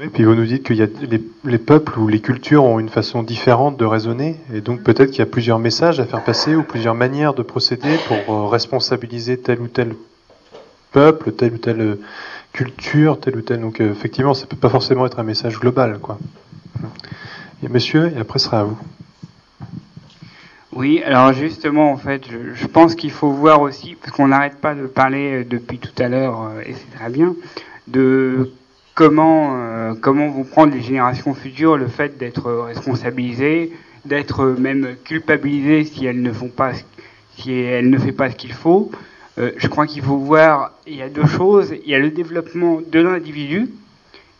[0.00, 3.24] Oui, puis vous nous dites a les, les peuples ou les cultures ont une façon
[3.24, 6.62] différente de raisonner, et donc peut-être qu'il y a plusieurs messages à faire passer ou
[6.62, 9.96] plusieurs manières de procéder pour euh, responsabiliser tel ou tel
[10.92, 12.00] peuple, telle ou telle euh,
[12.52, 13.60] culture, tel ou tel.
[13.60, 16.18] Donc euh, effectivement, ça peut pas forcément être un message global, quoi.
[17.62, 18.78] Et monsieur, et après ce sera à vous.
[20.72, 22.22] Oui, alors justement, en fait,
[22.54, 26.02] je, pense qu'il faut voir aussi, parce qu'on n'arrête pas de parler euh, depuis tout
[26.02, 27.34] à l'heure, euh, et c'est très bien,
[27.88, 28.52] de
[28.94, 33.72] comment, comment vont prendre les générations futures le fait d'être responsabilisées,
[34.04, 36.72] d'être même culpabilisées si elles ne font pas,
[37.36, 38.90] si elles ne font pas ce qu'il faut.
[39.38, 42.10] Euh, je crois qu'il faut voir, il y a deux choses, il y a le
[42.10, 43.70] développement de l'individu,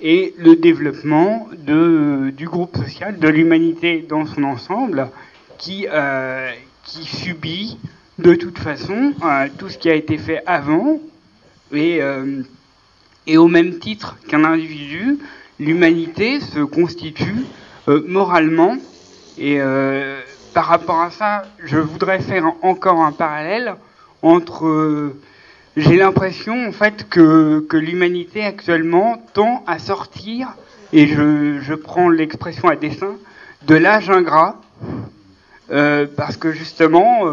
[0.00, 5.08] et le développement de, du groupe social, de l'humanité dans son ensemble,
[5.56, 6.50] qui, euh,
[6.84, 7.78] qui subit
[8.18, 10.98] de toute façon euh, tout ce qui a été fait avant.
[11.72, 12.42] Et, euh,
[13.26, 15.18] et au même titre qu'un individu,
[15.60, 17.44] l'humanité se constitue
[17.88, 18.76] euh, moralement.
[19.36, 20.20] Et euh,
[20.54, 23.76] par rapport à ça, je voudrais faire encore un parallèle
[24.22, 25.16] entre euh,
[25.76, 30.48] j'ai l'impression en fait que, que l'humanité actuellement tend à sortir,
[30.92, 33.14] et je, je prends l'expression à dessein,
[33.66, 34.60] de l'âge ingrat,
[35.70, 37.26] euh, parce que justement,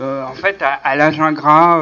[0.00, 1.80] euh, en fait, à, à l'âge ingrat,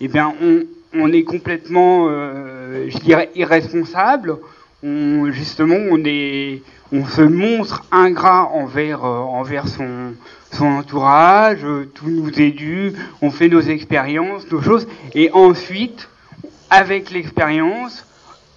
[0.00, 0.62] eh bien, on,
[0.94, 4.38] on est complètement, je dirais, irresponsable.
[4.82, 5.96] Justement,
[6.92, 9.62] on se montre ingrat envers, euh,
[10.52, 11.64] son entourage.
[11.64, 12.92] euh, tout nous est dû.
[13.22, 16.08] On fait nos expériences, nos choses, et ensuite,
[16.68, 18.04] avec l'expérience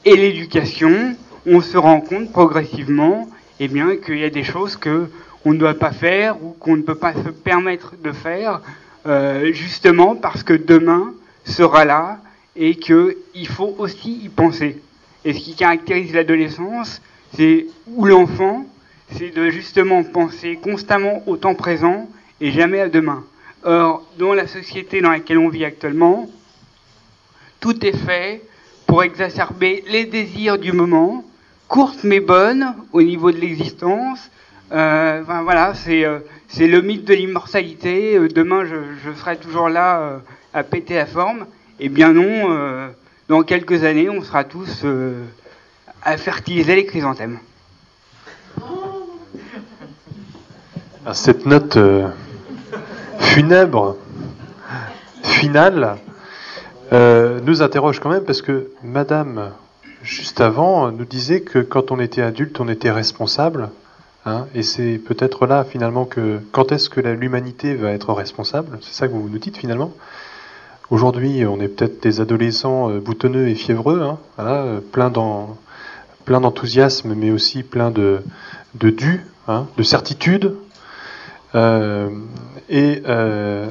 [0.04, 1.16] et l'éducation,
[1.46, 3.30] on se rend compte progressivement,
[3.62, 5.10] eh bien, qu'il y a des choses que
[5.46, 8.62] on ne doit pas faire ou qu'on ne peut pas se permettre de faire,
[9.08, 11.14] euh, justement parce que demain
[11.46, 12.18] sera là
[12.58, 14.82] et qu'il faut aussi y penser.
[15.26, 17.02] Et ce qui caractérise l'adolescence,
[17.36, 18.66] c'est ou l'enfant,
[19.12, 22.08] c'est de justement penser constamment au temps présent
[22.42, 23.24] et jamais à demain.
[23.64, 26.30] Or, dans la société dans laquelle on vit actuellement,
[27.60, 28.42] tout est fait
[28.88, 31.26] pour exacerber les désirs du moment,
[31.68, 34.32] courtes mais bonnes au niveau de l'existence.
[34.72, 36.20] Euh, enfin, voilà, c'est euh,
[36.58, 38.16] le mythe de l'immortalité.
[38.16, 40.18] Euh, demain, je, je, serai toujours là euh,
[40.54, 41.46] à péter la forme.
[41.80, 42.88] Eh bien non, euh,
[43.30, 44.86] dans quelques années, on sera tous
[46.04, 47.40] à fertiliser les chrysanthèmes.
[51.06, 51.78] À cette note
[53.20, 53.96] funèbre,
[55.24, 55.98] finale,
[56.92, 59.52] euh, nous interroge quand même parce que Madame,
[60.02, 63.70] juste avant, nous disait que quand on était adulte, on était responsable.
[64.26, 68.80] Hein, et c'est peut-être là finalement que quand est-ce que l'humanité va être responsable?
[68.82, 69.94] C'est ça que vous nous dites finalement?
[70.92, 75.12] Aujourd'hui, on est peut-être des adolescents euh, boutonneux et fiévreux, hein, voilà, plein
[76.40, 78.22] d'enthousiasme, mais aussi plein de,
[78.76, 80.56] de dû, hein, de certitude,
[81.56, 82.10] euh,
[82.70, 83.68] et, euh,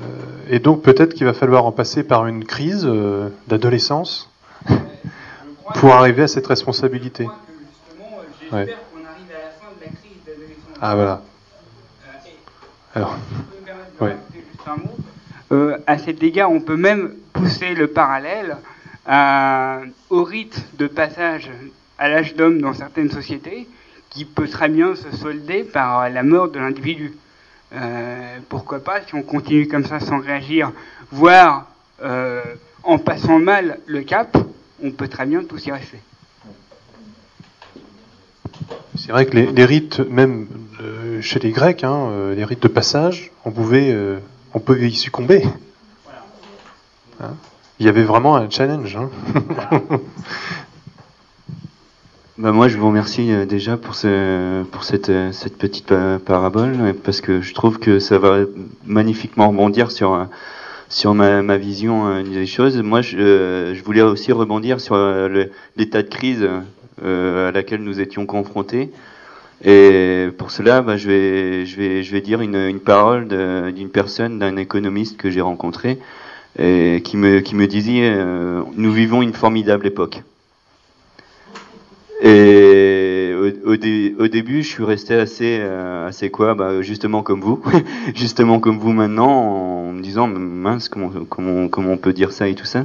[0.51, 4.31] et, donc peut-être qu'il va falloir en passer par une crise euh, d'adolescence
[5.75, 7.29] pour arriver à cette responsabilité.
[8.51, 8.75] Ouais.
[10.81, 11.23] Ah voilà.
[12.95, 13.17] Alors,
[14.01, 14.17] ouais.
[14.67, 14.73] Euh,
[15.51, 18.57] à cet égard, on peut même pousser le parallèle
[19.07, 19.81] à,
[20.11, 21.51] au rite de passage
[21.99, 23.67] à l'âge d'homme dans certaines sociétés,
[24.11, 27.15] qui peut très bien se solder par la mort de l'individu.
[27.73, 30.73] Euh, pourquoi pas, si on continue comme ça sans réagir,
[31.11, 31.67] voire
[32.03, 32.43] euh,
[32.83, 34.37] en passant mal le cap,
[34.83, 35.99] on peut très bien tous y rester.
[38.97, 40.47] C'est vrai que les, rites, même
[40.81, 44.19] euh, chez les Grecs, hein, euh, les rites de passage, on pouvait, euh,
[44.59, 45.45] on pouvait y succomber.
[47.21, 47.35] Hein?
[47.79, 48.97] Il y avait vraiment un challenge.
[48.97, 49.11] Hein
[52.39, 54.63] Bah moi, je vous remercie euh, déjà pour, euh,
[55.33, 55.93] cette petite
[56.25, 58.45] parabole, parce que je trouve que ça va
[58.87, 60.29] magnifiquement rebondir sur,
[60.89, 62.81] sur ma, vision euh, des choses.
[62.81, 64.97] Moi, je, voulais aussi rebondir sur
[65.77, 66.49] l'état de crise
[67.05, 68.91] euh, à laquelle nous étions confrontés.
[69.65, 73.29] Et pour cela, bah, je, vais, je, vais, je vais dire une, une parole
[73.75, 75.99] d'une personne, d'un économiste que j'ai rencontré,
[76.59, 80.23] et qui me, qui me disait euh, Nous vivons une formidable époque.
[82.21, 87.41] Et au, au, au, début, je suis resté assez, euh, assez quoi, bah, justement comme
[87.41, 87.63] vous,
[88.15, 92.49] justement comme vous maintenant, en me disant mince, comment, comment, comment on peut dire ça
[92.49, 92.85] et tout ça.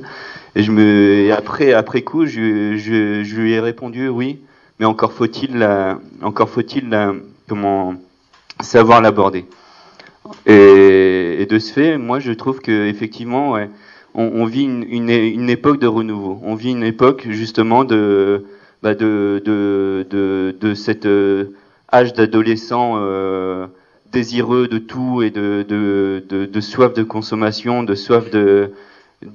[0.55, 4.39] Et je me, et après, après coup, je, je, je lui ai répondu oui,
[4.80, 7.13] mais encore faut-il, la, encore faut-il, la,
[7.47, 7.95] comment
[8.61, 9.45] savoir l'aborder.
[10.45, 13.69] Et, et, de ce fait, moi, je trouve que effectivement, ouais,
[14.13, 16.39] on, on vit une, une, une époque de renouveau.
[16.43, 18.45] On vit une époque justement de
[18.82, 21.55] bah de, de, de, de cet euh,
[21.93, 23.67] âge d'adolescent euh,
[24.11, 28.71] désireux de tout et de, de, de, de, soif de consommation, de soif de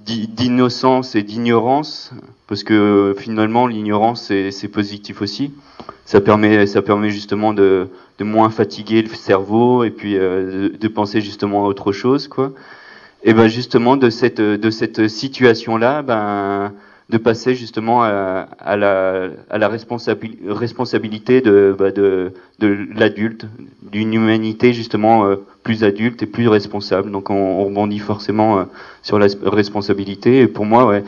[0.07, 2.13] d'innocence et d'ignorance,
[2.47, 5.53] parce que finalement l'ignorance c'est positif aussi.
[6.05, 10.77] Ça permet, ça permet justement de, de moins fatiguer le cerveau et puis euh, de,
[10.77, 12.53] de, penser justement à autre chose, quoi.
[13.25, 16.73] Et ben justement de cette de cette situation là, ben
[17.11, 23.47] de passer justement à, la, la responsabilité de, bah de, de l'adulte,
[23.83, 27.11] d'une humanité justement euh, plus adulte et plus responsable.
[27.11, 28.65] Donc on, on rebondit forcément euh,
[29.03, 30.41] sur la responsabilité.
[30.41, 31.03] Et pour moi, ouais,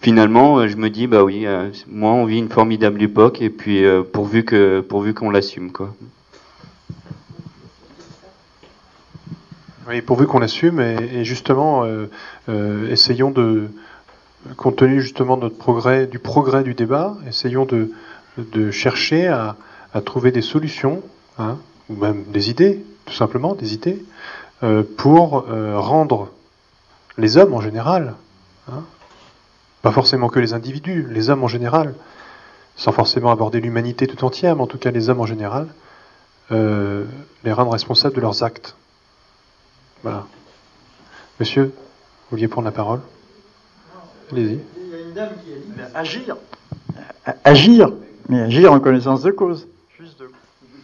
[0.00, 1.46] finalement, euh, je me dis bah oui,
[1.86, 5.94] moi on vit une formidable époque et puis pourvu que pourvu qu'on l'assume quoi.
[9.86, 11.84] Oui, pourvu qu'on l'assume et, justement
[12.88, 13.68] essayons de
[14.56, 17.90] compte tenu justement notre progrès, du progrès du débat, essayons de,
[18.70, 19.56] chercher à,
[19.92, 21.02] à, trouver des solutions,
[21.38, 24.04] hein, ou même des idées, tout simplement, des idées,
[24.62, 26.30] euh, pour euh, rendre
[27.18, 28.14] les hommes en général,
[28.70, 28.84] hein,
[29.82, 31.94] pas forcément que les individus, les hommes en général,
[32.76, 35.66] sans forcément aborder l'humanité tout entière, mais en tout cas les hommes en général,
[36.52, 37.04] euh,
[37.44, 38.76] les rendre responsables de leurs actes.
[40.02, 40.26] Voilà.
[41.40, 43.00] Monsieur, vous vouliez prendre la parole?
[44.40, 44.52] Il
[44.90, 46.36] y a une dame qui a dit agir.
[47.44, 47.90] Agir,
[48.28, 49.68] mais agir en connaissance de cause.
[49.98, 50.32] Juste de vous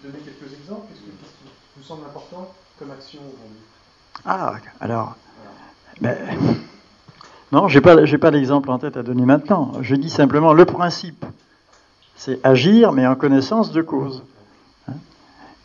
[0.02, 3.62] donner quelques exemples, qu'est-ce qui vous semble important comme action aujourd'hui?
[4.24, 5.16] Ah, alors.
[6.00, 6.16] Ben,
[7.50, 9.72] non, j'ai pas, j'ai pas d'exemple en tête à donner maintenant.
[9.80, 11.24] Je dis simplement le principe,
[12.16, 14.22] c'est agir, mais en connaissance de cause.
[14.88, 14.92] Hein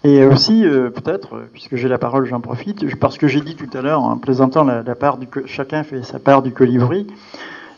[0.03, 3.69] Et aussi, euh, peut-être, puisque j'ai la parole, j'en profite, parce que j'ai dit tout
[3.77, 7.05] à l'heure, en plaisantant la, la part du, chacun fait sa part du colibri.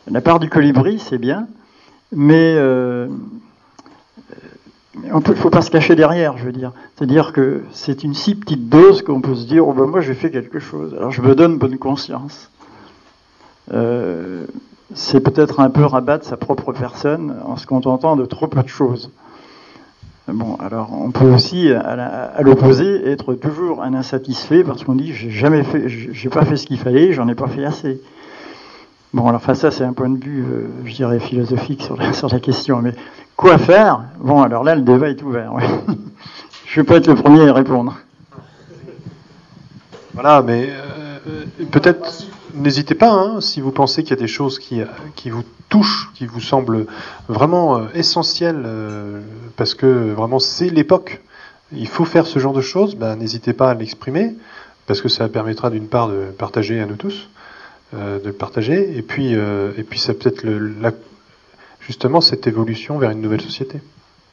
[0.07, 1.47] La part du colibri, c'est bien,
[2.11, 3.07] mais euh,
[5.03, 6.71] il ne faut pas se cacher derrière, je veux dire.
[6.95, 10.13] C'est-à-dire que c'est une si petite dose qu'on peut se dire, oh ben moi j'ai
[10.13, 12.51] fait quelque chose, alors je me donne bonne conscience.
[13.73, 14.45] Euh,
[14.93, 18.67] c'est peut-être un peu rabattre sa propre personne en se contentant de trop peu de
[18.67, 19.09] choses.
[20.27, 25.29] Bon, alors on peut aussi, à l'opposé, être toujours un insatisfait parce qu'on dit j'ai
[25.29, 28.01] jamais fait, j'ai pas fait ce qu'il fallait, j'en ai pas fait assez.
[29.15, 31.95] Bon, alors ça c'est un point de vue, euh, je dirais philosophique sur
[32.27, 32.93] la, question, mais
[33.37, 34.01] quoi faire?
[34.19, 35.53] Bon, alors là le débat est ouvert.
[36.65, 37.95] Je vais pas être le premier à y répondre.
[40.13, 44.59] Voilà, mais euh, peut-être n'hésitez pas, hein, si vous pensez qu'il y a des choses
[44.59, 44.81] qui,
[45.29, 46.85] vous touchent, qui vous semblent
[47.29, 49.21] vraiment euh, essentielles, euh,
[49.55, 51.21] parce que vraiment c'est l'époque,
[51.71, 54.35] il faut faire ce genre de choses, ben, n'hésitez pas à l'exprimer,
[54.87, 57.29] parce que ça permettra d'une part de partager à nous tous,
[57.95, 60.45] euh, de le partager, et puis, et puis ça peut être
[61.79, 63.79] justement cette évolution vers une nouvelle société.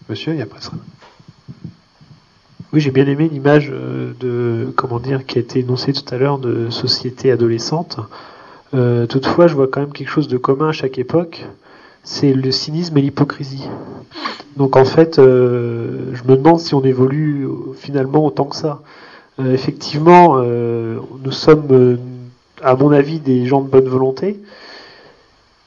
[0.09, 0.73] Monsieur, il y a ça.
[2.73, 6.17] Oui, j'ai bien aimé l'image euh, de comment dire qui a été énoncée tout à
[6.17, 7.99] l'heure de société adolescente.
[8.73, 11.45] Euh, toutefois, je vois quand même quelque chose de commun à chaque époque.
[12.03, 13.69] C'est le cynisme et l'hypocrisie.
[14.57, 17.47] Donc en fait, euh, je me demande si on évolue
[17.77, 18.81] finalement autant que ça.
[19.39, 21.99] effectivement, nous sommes,
[22.63, 24.41] à mon avis, des gens de bonne volonté.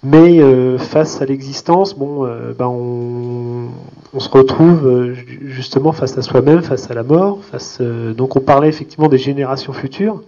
[0.04, 6.62] Mais euh, face à l'existence, euh, ben on, se retrouve euh, justement face à soi-même,
[6.62, 7.39] face à la mort.
[7.52, 10.22] Face, donc on parlait effectivement des générations futures,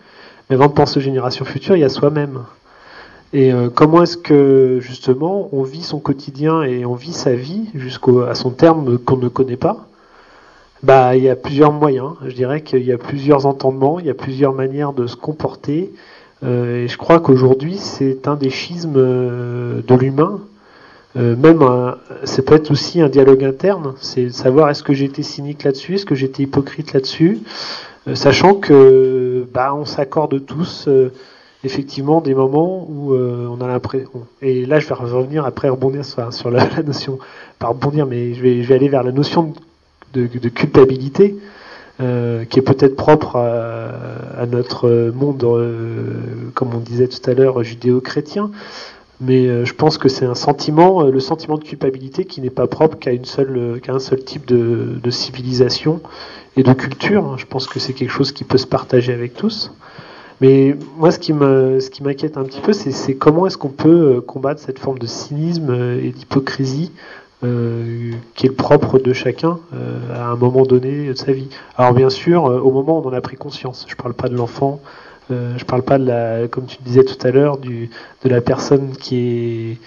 [0.50, 2.40] mais avant de penser aux générations futures, il y a soi-même.
[3.34, 8.34] Et comment est-ce que justement on vit son quotidien et on vit sa vie jusqu'à
[8.36, 9.86] son terme qu'on ne connaît pas?
[10.82, 12.14] Bah, il y a plusieurs moyens.
[12.26, 15.92] Je dirais qu'il y a plusieurs entendements, il y a plusieurs manières de se comporter.
[16.44, 20.40] Euh, et je crois qu'aujourd'hui, c'est un des schismes euh, de l'humain.
[21.16, 21.64] Euh, même,
[22.26, 23.94] c'est peut être aussi un dialogue interne.
[24.00, 27.40] C'est savoir est-ce que été cynique là-dessus, est-ce que été hypocrite là-dessus,
[28.14, 30.88] sachant que bah, on s'accorde tous
[31.64, 34.28] effectivement des moments où on a l'impression.
[34.44, 37.18] Et là, je vais revenir après rebondir sur, la, notion,
[37.58, 39.54] pas rebondir, mais je vais, aller vers la notion
[40.14, 41.36] de culpabilité.
[42.00, 46.22] Euh, qui est peut-être propre à, notre monde, euh,
[46.54, 48.52] comme on disait tout à l'heure, judéo-chrétien.
[49.20, 52.68] Mais euh, je pense que c'est un sentiment, le sentiment de culpabilité qui n'est pas
[52.68, 56.00] propre qu'à une seule, un seul type de, civilisation
[56.56, 57.36] et de culture.
[57.40, 59.74] Je pense que c'est quelque chose qui peut se partager avec tous.
[60.40, 64.78] Mais moi, ce qui m'inquiète un petit peu, c'est comment est-ce qu'on peut combattre cette
[64.78, 66.92] forme de cynisme et d'hypocrisie
[67.44, 71.50] euh, qui est le propre de chacun euh, à un moment donné de sa vie.
[71.78, 74.16] Alors bien sûr, euh, au moment où on en a pris conscience, je ne parle
[74.16, 74.82] pas de l'enfant,
[75.30, 77.90] je parle pas de la, comme tu disais tout à l'heure, de
[78.24, 79.78] la personne qui est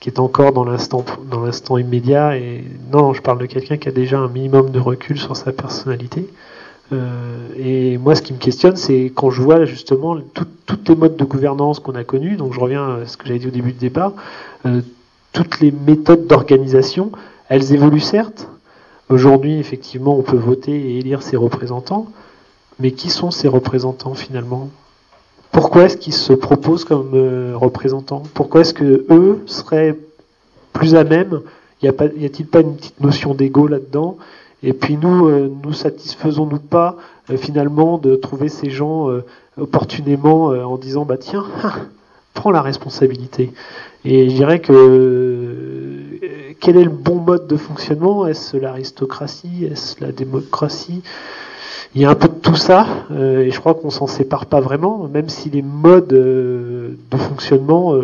[0.00, 3.88] qui est encore dans l'instant dans l'instant immédiat et non, je parle de quelqu'un qui
[3.88, 6.28] a déjà un minimum de recul sur sa personnalité.
[7.56, 11.24] et moi, ce qui me questionne, c'est quand je vois justement toutes les modes de
[11.24, 12.36] gouvernance qu'on a connus.
[12.36, 14.12] Donc, je reviens à ce que j'avais dit au début du débat
[15.32, 17.12] toutes les méthodes d'organisation,
[17.48, 18.48] elles évoluent certes.
[19.08, 22.08] Aujourd'hui, effectivement, on peut voter et élire ses représentants,
[22.78, 24.70] mais qui sont ces représentants finalement?
[25.50, 28.22] Pourquoi est-ce qu'ils se proposent comme euh, représentants?
[28.34, 29.96] Pourquoi est-ce que eux seraient
[30.72, 31.40] plus à même?
[31.82, 34.18] Y a-t-il pas une petite notion d'ego là-dedans?
[34.62, 36.96] Et puis nous, euh, nous satisfaisons-nous pas
[37.30, 39.08] euh, finalement de trouver ces gens
[39.56, 41.46] opportunément en disant bah tiens,
[42.34, 43.52] prends la responsabilité.
[44.04, 48.26] Et je dirais que euh, quel est le bon mode de fonctionnement?
[48.26, 49.64] Est-ce l'aristocratie?
[49.70, 51.02] Est-ce la démocratie?
[51.94, 54.46] Il y a un peu de tout ça, euh, et je crois qu'on s'en sépare
[54.46, 57.94] pas vraiment, même si les modes euh, de fonctionnement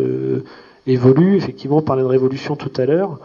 [0.86, 1.36] évoluent.
[1.36, 3.18] Effectivement, on parlait de révolution tout à l'heure.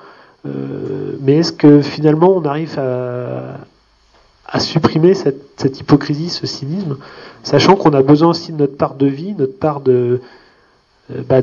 [1.21, 6.97] mais est-ce que finalement on arrive à, supprimer cette, cette, hypocrisie, ce cynisme,
[7.43, 10.21] sachant qu'on a besoin aussi de notre part de vie, notre part de,
[11.27, 11.41] bah,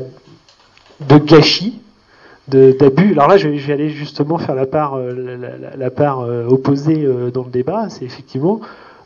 [1.01, 1.79] de gâchis,
[2.47, 3.11] d'abus.
[3.11, 3.37] Alors là,
[3.73, 5.11] aller justement faire la part, euh,
[5.75, 8.61] euh, opposée euh, dans le débat, c'est effectivement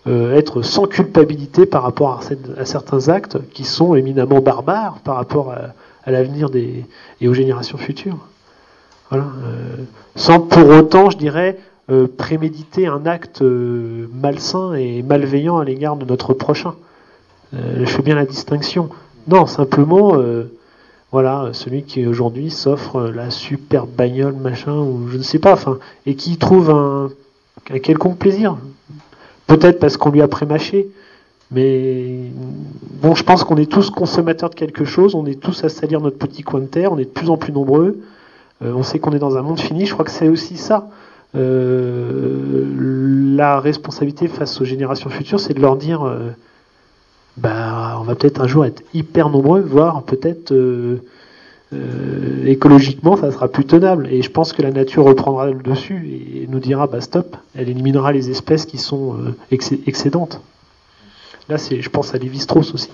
[0.08, 2.22] être sans culpabilité par rapport
[2.58, 6.86] à, certains actes qui sont éminemment barbares par rapport à, l'avenir des
[7.22, 8.18] et aux générations futures.
[9.12, 9.26] Voilà.
[10.16, 11.60] sans pour autant, je dirais,
[12.18, 16.74] préméditer un acte malsain et malveillant à l'égard de notre prochain.
[17.54, 18.90] je fais bien la distinction.
[19.28, 20.18] Non, simplement
[21.12, 25.78] voilà, celui qui aujourd'hui s'offre la superbe bagnole, machin, ou je ne sais pas, enfin,
[26.06, 27.10] et qui trouve un,
[27.80, 28.58] quelconque plaisir.
[29.48, 30.90] Peut-être parce qu'on lui a prémâché,
[31.52, 32.32] mais
[33.02, 36.00] bon, je pense qu'on est tous consommateurs de quelque chose, on est tous à salir
[36.00, 38.00] notre petit coin de terre, on est de plus en plus nombreux,
[38.64, 40.90] euh, on sait qu'on est dans un monde fini, je crois que c'est aussi ça.
[41.36, 42.66] Euh,
[43.36, 46.30] la responsabilité face aux générations futures, c'est de leur dire, euh,
[47.38, 51.02] bah, on va peut-être un jour être hyper nombreux, voire peut-être euh,
[51.74, 54.08] euh, écologiquement, ça sera plus tenable.
[54.12, 57.70] Et je pense que la nature reprendra le dessus et nous dira, bah stop, elle
[57.70, 60.42] éliminera les espèces qui sont euh, excé- excédentes.
[61.50, 62.90] Là, je pense à Lévi-Strauss aussi.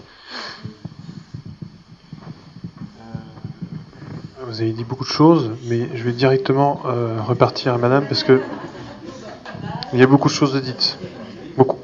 [4.48, 6.80] Vous avez dit beaucoup de choses, mais je vais directement
[7.28, 8.40] repartir à madame parce que
[9.94, 10.98] il y a beaucoup de choses dites.
[11.58, 11.78] Beaucoup.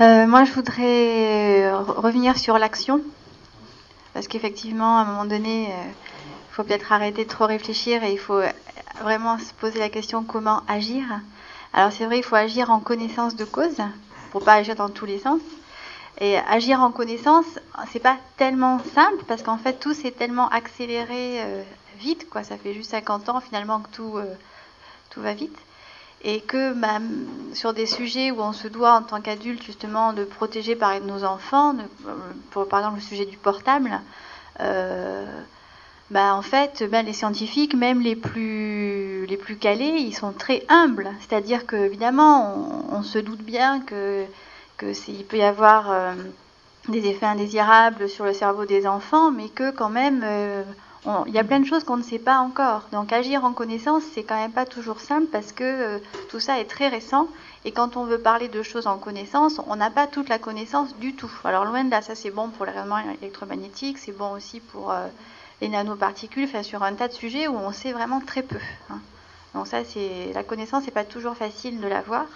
[0.00, 3.02] Euh, moi, je voudrais euh, re- revenir sur l'action.
[4.14, 5.84] Parce qu'effectivement, à un moment donné, euh,
[6.50, 8.50] il faut peut-être arrêter de trop réfléchir et il faut euh,
[9.02, 11.04] vraiment se poser la question comment agir?
[11.72, 13.76] Alors, c'est vrai, il faut agir en connaissance de cause
[14.30, 15.40] pour pas agir dans tous les sens.
[16.20, 17.46] Et agir en connaissance,
[17.92, 21.62] c'est pas tellement simple parce qu'en fait, tout s'est tellement accéléré euh,
[21.98, 22.42] vite, quoi.
[22.44, 24.34] Ça fait juste 50 ans finalement que tout, euh,
[25.10, 25.56] tout va vite
[26.22, 26.74] et que
[27.54, 31.24] sur des sujets où on se doit en tant qu'adulte justement de protéger par nos
[31.24, 31.82] enfants, de-
[32.50, 34.00] pour, par exemple le sujet du portable,
[34.60, 35.24] euh,
[36.10, 41.10] bah, en fait les scientifiques, même les plus, les plus calés, ils sont très humbles.
[41.20, 44.24] C'est-à-dire que évidemment on, se doute bien que,
[44.82, 46.12] il peut y avoir euh,
[46.88, 50.64] des effets indésirables sur le cerveau des enfants, mais que quand même euh,
[51.26, 52.82] il y a plein de choses qu'on ne sait pas encore.
[52.92, 56.58] Donc agir en connaissance, c'est quand même pas toujours simple parce que euh, tout ça
[56.58, 57.28] est très récent.
[57.64, 60.94] Et quand on veut parler de choses en connaissance, on n'a pas toute la connaissance
[60.96, 61.30] du tout.
[61.44, 64.90] Alors loin de là, ça c'est bon pour les rayonnements électromagnétiques, c'est bon aussi pour
[64.90, 65.06] euh,
[65.60, 68.58] les nanoparticules, enfin sur un tas de sujets où on sait vraiment très peu.
[68.90, 68.98] hein.
[69.54, 72.26] Donc ça, c'est la connaissance, c'est pas toujours facile de l'avoir.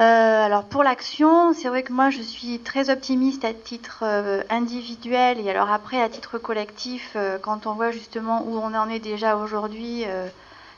[0.00, 4.42] Euh, alors pour l'action, c'est vrai que moi je suis très optimiste à titre euh,
[4.48, 8.88] individuel et alors après à titre collectif, euh, quand on voit justement où on en
[8.88, 10.04] est déjà aujourd'hui,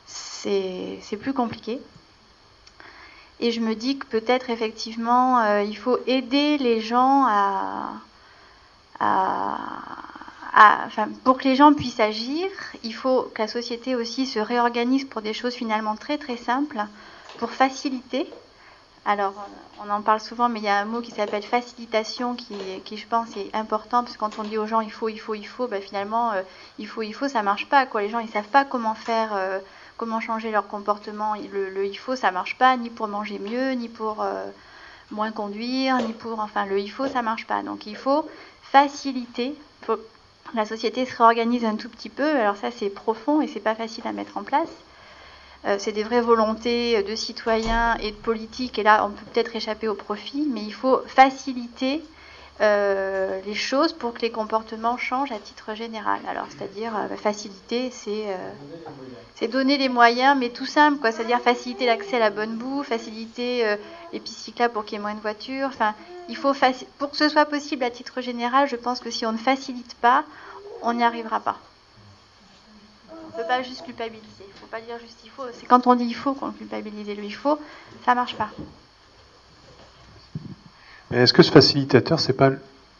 [0.06, 1.80] c'est plus compliqué.
[3.40, 7.92] Et je me dis que peut-être effectivement il faut aider les gens à,
[11.24, 12.48] pour que les gens puissent agir,
[12.82, 16.84] il faut que la société aussi se réorganise pour des choses finalement très très simples,
[17.38, 18.28] pour faciliter.
[19.06, 19.34] Alors,
[19.84, 23.06] on en parle souvent, mais il y a un mot qui s'appelle facilitation qui, je
[23.06, 25.44] pense, est important, parce que quand on dit aux gens il faut, il faut, il
[25.44, 26.42] faut, ben, finalement, euh,
[26.78, 27.84] il faut, il faut, ça marche pas.
[27.84, 28.02] Quoi.
[28.02, 29.58] Les gens, ils savent pas comment faire, euh,
[29.98, 31.34] comment changer leur comportement.
[31.52, 34.46] Le, il faut, ça marche pas, ni pour manger mieux, ni pour euh,
[35.10, 37.62] moins conduire, ni pour, enfin, le il faut, ça marche pas.
[37.62, 38.26] Donc, il faut
[38.62, 39.54] faciliter.
[40.54, 42.36] La société se réorganise un tout petit peu.
[42.36, 44.70] Alors ça, c'est profond et c'est pas facile à mettre en place.
[45.66, 49.56] Euh, c'est des vraies volontés de citoyens et de politiques, et là on peut peut-être
[49.56, 52.02] échapper au profit, mais il faut faciliter
[52.60, 56.20] euh, les choses pour que les comportements changent à titre général.
[56.28, 61.10] Alors, c'est-à-dire euh, faciliter, c'est euh, donner les moyens, mais tout simple, quoi.
[61.10, 63.76] C'est-à-dire faciliter l'accès à la bonne boue, faciliter euh,
[64.12, 65.66] les pistes cyclables pour qu'il y ait moins de voitures.
[65.66, 65.94] Enfin,
[66.28, 66.52] il faut
[66.98, 69.94] pour que ce soit possible à titre général, je pense que si on ne facilite
[69.96, 70.24] pas,
[70.82, 71.58] on n'y arrivera pas.
[73.34, 74.22] Ne peut pas juste culpabiliser.
[74.40, 75.42] Il ne faut pas dire juste il faut.
[75.52, 77.58] C'est quand on dit il faut qu'on culpabilise le il faut,
[78.04, 78.50] ça marche pas.
[81.10, 82.50] Mais est-ce que ce facilitateur, c'est pas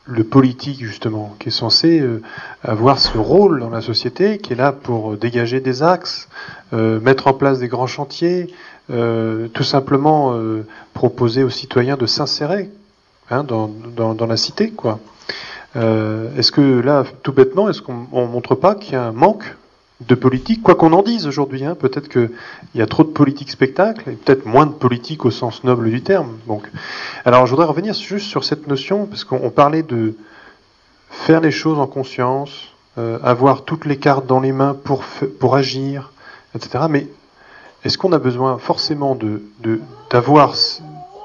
[0.07, 2.21] le politique justement, qui est censé euh,
[2.63, 6.29] avoir ce rôle dans la société, qui est là pour euh, dégager des axes,
[6.73, 8.53] euh, mettre en place des grands chantiers,
[8.87, 10.39] tout simplement
[10.93, 12.69] proposer aux citoyens de s'insérer
[13.31, 15.01] hein, dans, dans, la cité, quoi.
[15.75, 19.57] Est-ce que là, tout bêtement, est-ce qu'on on montre pas qu'il y a un manque
[20.01, 22.31] de politique, quoi qu'on en dise aujourd'hui hein, Peut-être qu'il
[22.75, 26.03] y a trop de politique spectacle et peut-être moins de politique au sens noble du
[26.03, 26.37] terme.
[26.47, 26.69] Donc,
[27.25, 30.17] alors, je voudrais revenir juste sur cette notion parce qu'on on parlait de
[31.11, 32.51] faire les choses en conscience,
[32.99, 35.05] euh, avoir toutes les cartes dans les mains pour
[35.39, 36.11] pour agir,
[36.55, 36.85] etc.
[36.91, 37.07] Mais
[37.85, 39.43] est-ce qu'on a besoin forcément de
[40.11, 40.55] d'avoir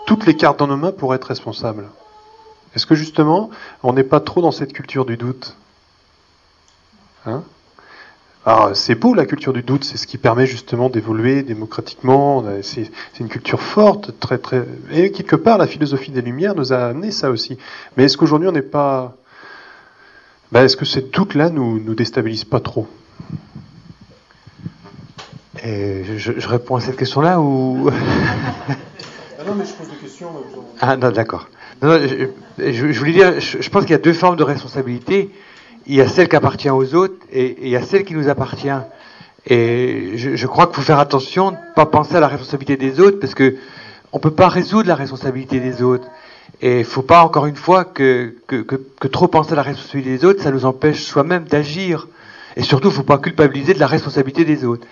[0.05, 1.89] toutes les cartes dans nos mains pour être responsable?
[2.75, 3.49] Est-ce que justement,
[3.81, 5.55] on n'est pas trop dans cette culture du doute?
[7.25, 7.43] Hein?
[8.51, 12.43] Alors, c'est beau la culture du doute, c'est ce qui permet justement d'évoluer démocratiquement.
[12.63, 12.89] C'est
[13.19, 14.65] une culture forte, très très.
[14.91, 17.59] Et quelque part, la philosophie des Lumières nous a amené ça aussi.
[17.95, 19.15] Mais est-ce qu'aujourd'hui, on n'est pas.
[20.51, 22.87] Ben, est-ce que cette doute-là nous nous déstabilise pas trop?
[25.63, 30.29] Et je, je réponds à cette question-là ou Ah non, mais je pose des questions.
[30.81, 31.49] Ah non, d'accord.
[31.83, 34.43] Non, non, je, je- je voulais dire, je pense qu'il y a deux formes de
[34.43, 35.29] responsabilité.
[35.89, 38.13] Il y a celle qui appartient aux autres et, et il y a celle qui
[38.13, 38.69] nous appartient.
[39.47, 43.19] Et je, crois qu'il faut faire attention de pas penser à la responsabilité des autres
[43.19, 43.55] parce que
[44.13, 46.07] on peut pas résoudre la responsabilité des autres.
[46.61, 48.35] Et il faut pas encore une fois que,
[49.11, 52.07] trop penser à la responsabilité des autres, ça nous empêche soi-même d'agir.
[52.55, 54.85] Et surtout, il faut pas culpabiliser de la responsabilité des autres.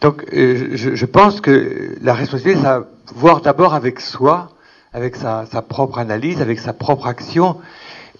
[0.00, 2.84] Donc, euh, je, pense que la responsabilité, c'est à
[3.14, 4.50] voir d'abord avec soi,
[4.92, 7.56] avec sa propre analyse, avec sa propre action.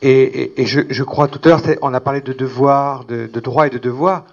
[0.03, 3.27] Et, et- et je, je crois tout à l'heure, on a parlé de devoir, de,
[3.33, 4.25] de droit et de devoir.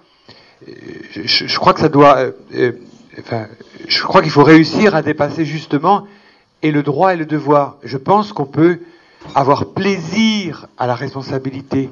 [0.68, 0.72] Euh,
[1.10, 2.72] Je, je- crois que ça doit, euh, euh,
[3.20, 3.46] enfin,
[3.88, 6.06] je crois qu'il faut réussir à dépasser justement
[6.62, 7.76] et le droit et le devoir.
[7.82, 8.78] Je pense qu'on peut
[9.34, 11.90] avoir plaisir à la responsabilité.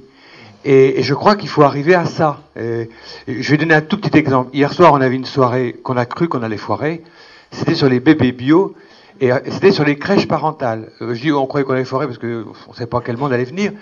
[0.65, 2.41] Et, et je crois qu'il faut arriver à ça.
[2.57, 2.89] Et
[3.27, 4.51] je vais donner un tout petit exemple.
[4.55, 7.03] Hier soir, on avait une soirée qu'on a cru qu'on allait foirer.
[7.51, 8.75] C'était sur les bébés bio
[9.21, 10.91] et euh, c'était sur les crèches parentales.
[11.01, 13.33] Euh, Je dis, on croyait qu'on allait foirer parce qu'on ne savait pas quel monde
[13.33, 13.73] allait venir.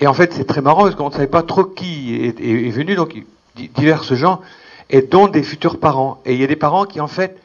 [0.00, 2.94] Et en fait, c'est très marrant parce qu'on ne savait pas trop qui est, venu,
[2.96, 3.14] donc
[3.56, 4.40] di- divers gens,
[4.90, 6.20] et dont des futurs parents.
[6.26, 7.36] Et il y a des parents qui, en fait,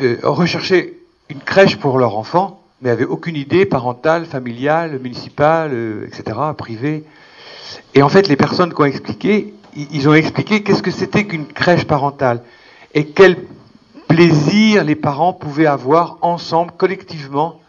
[0.00, 0.94] euh, recherchaient
[1.28, 7.04] une crèche pour leur enfant, mais n'avaient aucune idée parentale, familiale, municipale, etc., privée.
[7.94, 11.46] Et en fait, les personnes qui ont expliqué, ils ont expliqué qu'est-ce que c'était qu'une
[11.46, 12.42] crèche parentale
[12.94, 13.36] et quel
[14.10, 17.60] plaisir les parents pouvaient avoir ensemble, collectivement,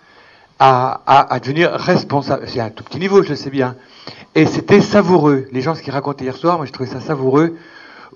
[0.60, 2.46] à, devenir responsables.
[2.48, 3.76] C'est à un tout petit niveau, je le sais bien.
[4.34, 5.48] Et c'était savoureux.
[5.52, 7.58] Les gens, ce qu'ils racontaient hier soir, moi, je trouvais ça savoureux.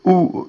[0.06, 0.48] Où,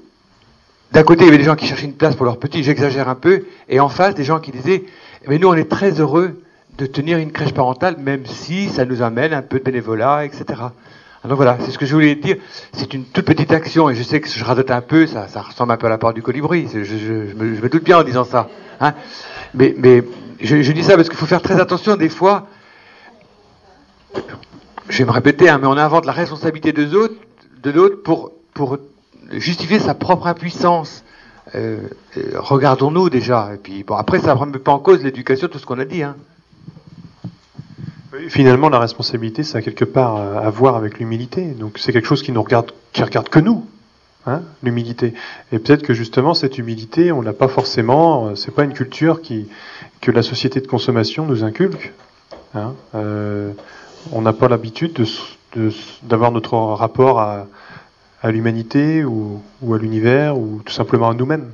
[0.93, 3.11] d'un côté, il y avait des gens qui cherchaient une place pour leurs petits, j'exagère
[3.11, 4.85] un peu, et en face, des gens qui disaient,
[5.29, 6.43] mais nous, on est très heureux
[6.79, 10.45] de tenir une crèche parentale, même si ça nous amène un peu de bénévolat, etc.
[11.27, 12.37] Alors voilà, c'est ce que je voulais dire.
[12.73, 15.73] C'est une toute petite action, et je sais que je radote un peu, ça, ressemble
[15.73, 18.49] un peu à la part du colibri, je, me, doute bien en disant ça.
[18.81, 18.95] hein.
[19.53, 19.75] Mais,
[20.39, 22.47] je, dis ça parce qu'il faut faire très attention, des fois,
[24.89, 26.85] je vais me répéter, hein, mais on invente la responsabilité de
[27.73, 28.79] l'autre, pour
[29.33, 31.03] justifier sa propre impuissance.
[31.57, 31.89] Euh,
[32.19, 35.59] euh, Regardons-nous déjà, et puis bon, après ça ne remet pas en cause l'éducation, tout
[35.59, 36.05] ce qu'on a dit.
[36.05, 36.15] Hein.
[38.29, 41.45] Finalement, la responsabilité, ça a quelque part à à voir avec l'humilité.
[41.47, 43.67] Donc, c'est quelque chose qui nous regarde, qui regarde que nous,
[44.27, 45.13] hein, l'humilité.
[45.53, 48.29] Et peut-être que justement, cette humilité, on l'a pas forcément.
[48.29, 49.49] euh, C'est pas une culture qui
[50.01, 51.93] que la société de consommation nous inculque.
[52.55, 52.75] hein.
[52.95, 53.53] Euh,
[54.13, 55.19] on n'a pas l'habitude de s-
[55.57, 55.73] de
[56.03, 57.47] d'avoir notre rapport à,
[58.23, 61.51] à l'humanité ou, ou à l'univers ou tout simplement à nous-mêmes.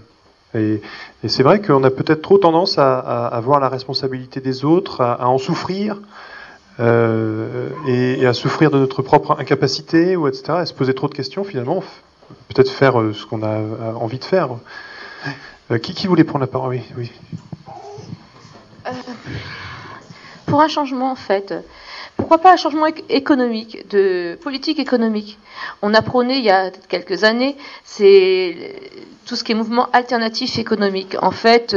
[0.54, 0.82] Et,
[1.24, 4.64] et c'est vrai qu'on a peut-être trop tendance à, à, à voir la responsabilité des
[4.66, 5.96] autres, à en souffrir,
[6.80, 11.14] euh, et, à souffrir de notre propre incapacité, ou etc., à se poser trop de
[11.14, 11.82] questions finalement,
[12.48, 14.48] peut-être faire euh, ce qu'on a euh, envie de faire.
[15.82, 16.74] Qui, qui voulait prendre la parole?
[16.74, 17.12] Oui, oui.
[20.46, 21.54] Pour un changement, en fait.
[22.16, 25.38] Pourquoi pas un changement éc- économique, de politique économique?
[25.80, 28.74] On a prôné il y a quelques années, c'est
[29.24, 31.16] tout ce qui est mouvement alternatif économique.
[31.22, 31.74] En fait,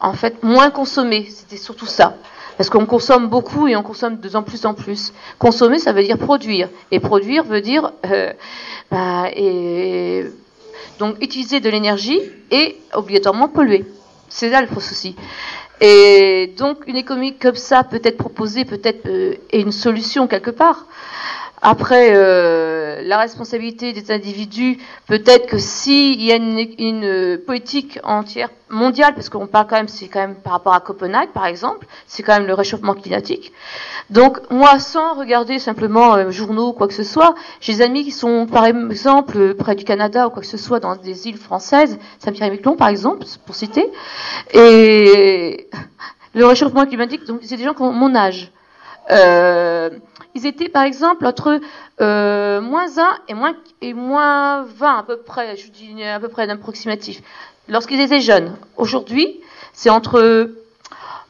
[0.00, 2.16] en fait, moins consommer, c'était surtout ça.
[2.58, 5.12] Parce qu'on consomme beaucoup et on consomme de plus en plus en plus.
[5.38, 6.68] Consommer, ça veut dire produire.
[6.90, 8.32] Et produire veut dire euh,
[8.90, 9.30] bah,
[10.98, 12.20] donc utiliser de l'énergie
[12.50, 13.84] et obligatoirement polluer.
[14.28, 15.14] C'est là le souci.
[15.80, 20.86] Et donc une économie comme ça peut être proposée, peut-être euh, une solution quelque part.
[21.60, 27.98] Après, euh, la responsabilité des individus, peut-être que s'il y a une, une, euh, politique
[28.04, 31.46] entière mondiale, parce qu'on parle quand même, c'est quand même par rapport à Copenhague, par
[31.46, 33.52] exemple, c'est quand même le réchauffement climatique.
[34.10, 38.04] Donc, moi, sans regarder simplement euh, journaux ou quoi que ce soit, j'ai des amis
[38.04, 41.28] qui sont, par exemple, euh, près du Canada ou quoi que ce soit, dans des
[41.28, 43.90] îles françaises, Saint-Pierre-et-Miquelon, par exemple, pour citer.
[44.54, 45.68] Et
[46.34, 48.52] le réchauffement climatique, donc, c'est des gens qui ont mon âge.
[49.10, 49.90] Euh,
[50.34, 51.60] ils étaient par exemple entre
[52.00, 56.28] euh, moins 1 et moins, et moins 20 à peu près, je dis à peu
[56.28, 57.22] près d'approximatif,
[57.68, 58.56] lorsqu'ils étaient jeunes.
[58.76, 59.40] Aujourd'hui,
[59.72, 60.50] c'est entre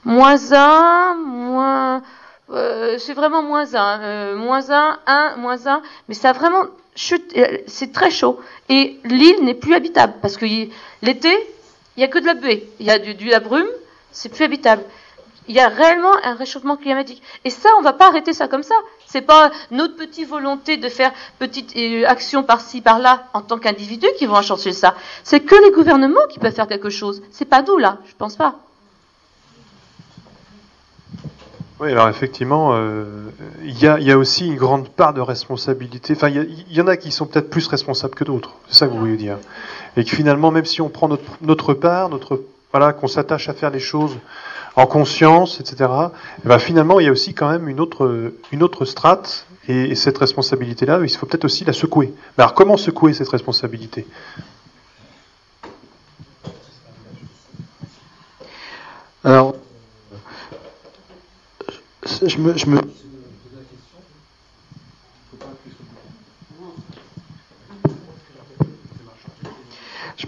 [0.04, 2.02] moins 1, moins...
[2.50, 6.64] euh, c'est vraiment moins 1, euh, moins 1, 1, moins 1, mais ça a vraiment
[6.94, 8.40] chute, euh, c'est très chaud.
[8.68, 10.46] Et l'île n'est plus habitable, parce que
[11.02, 11.32] l'été,
[11.96, 13.68] il n'y a que de la buée, il y a de la brume,
[14.12, 14.82] c'est plus habitable.
[15.48, 17.22] Il y a réellement un réchauffement climatique.
[17.44, 18.74] Et ça, on va pas arrêter ça comme ça.
[19.06, 24.06] C'est pas notre petite volonté de faire petite euh, action par-ci, par-là, en tant qu'individu
[24.18, 24.94] qui vont changer ça.
[25.24, 27.22] C'est que les gouvernements qui peuvent faire quelque chose.
[27.30, 27.98] C'est pas nous, là.
[28.06, 28.56] Je pense pas.
[31.80, 33.04] Oui, alors effectivement, euh,
[33.62, 36.14] il y, a, aussi une grande part de responsabilité.
[36.14, 38.54] Enfin, il y, a- il y en a qui sont peut-être plus responsables que d'autres.
[38.68, 39.38] C'est ça que vous voulez dire.
[39.96, 42.42] Et que finalement, même si on prend notre, notre part, notre
[42.72, 44.16] voilà, qu'on s'attache à faire les choses
[44.78, 45.90] en conscience, etc.
[46.44, 49.44] eh ben, finalement, il y a aussi quand même une autre, une autre strate.
[49.66, 52.14] Et, et cette responsabilité-là, il faut peut-être aussi la secouer.
[52.38, 54.06] Mais alors, comment secouer cette responsabilité?
[59.24, 59.56] Alors,
[62.24, 62.80] je me, je me-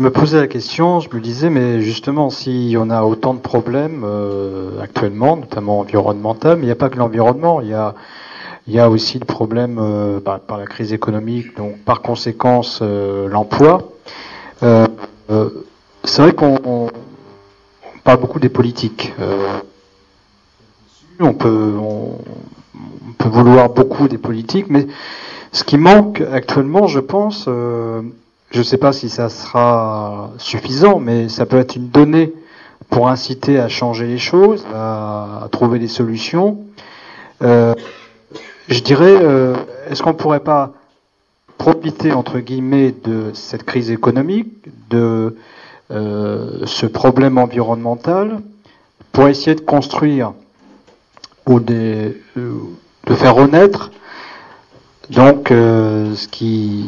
[0.00, 3.38] je me posais la question, je me disais, mais justement, si on a autant de
[3.38, 7.94] problèmes euh, actuellement, notamment environnemental, mais il n'y a pas que l'environnement, il y a,
[8.66, 12.78] il y a aussi le problème euh, par, par la crise économique, donc par conséquence
[12.80, 13.90] euh, l'emploi.
[14.62, 14.86] Euh,
[15.30, 15.50] euh,
[16.04, 19.12] c'est vrai qu'on on- on parle beaucoup des politiques.
[19.20, 19.58] Euh,
[21.20, 22.16] on peut, on,
[23.06, 24.86] on peut vouloir beaucoup des politiques, mais
[25.52, 28.00] ce qui manque actuellement, je pense, euh,
[28.50, 32.32] je ne sais pas si ça sera suffisant, mais ça peut être une donnée
[32.88, 36.58] pour inciter à changer les choses, à, trouver des solutions.
[37.42, 37.74] Euh,
[38.68, 39.54] je dirais, euh,
[39.88, 40.72] est-ce qu'on ne pourrait pas
[41.58, 44.48] profiter, entre guillemets, de cette crise économique,
[44.88, 45.36] de
[45.92, 48.40] euh, ce problème environnemental,
[49.12, 50.32] pour essayer de construire
[51.46, 52.14] ou de
[53.14, 53.90] faire renaître
[55.10, 56.86] donc euh, ce qui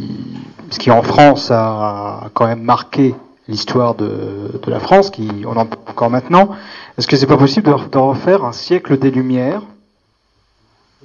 [0.70, 3.14] ce qui en France a quand même marqué
[3.48, 6.50] l'histoire de, de la France, qui on en parle encore maintenant.
[6.96, 9.62] Est-ce que c'est pas possible de, refaire un siècle des Lumières,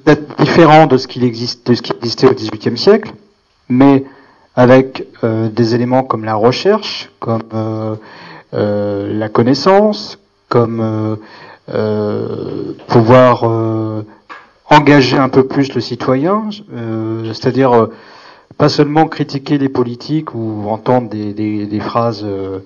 [0.03, 3.11] peut-être différent de ce qu'il existe de ce qui existait au XVIIIe siècle,
[3.69, 4.05] mais
[4.55, 7.95] avec euh, des éléments comme la recherche, comme euh,
[8.53, 10.19] euh, la connaissance,
[10.49, 11.15] comme euh,
[11.69, 14.03] euh, pouvoir euh,
[14.69, 17.93] engager un peu plus le citoyen, euh, c'est-à-dire euh,
[18.57, 22.59] pas seulement critiquer les politiques ou entendre des, phrases euh,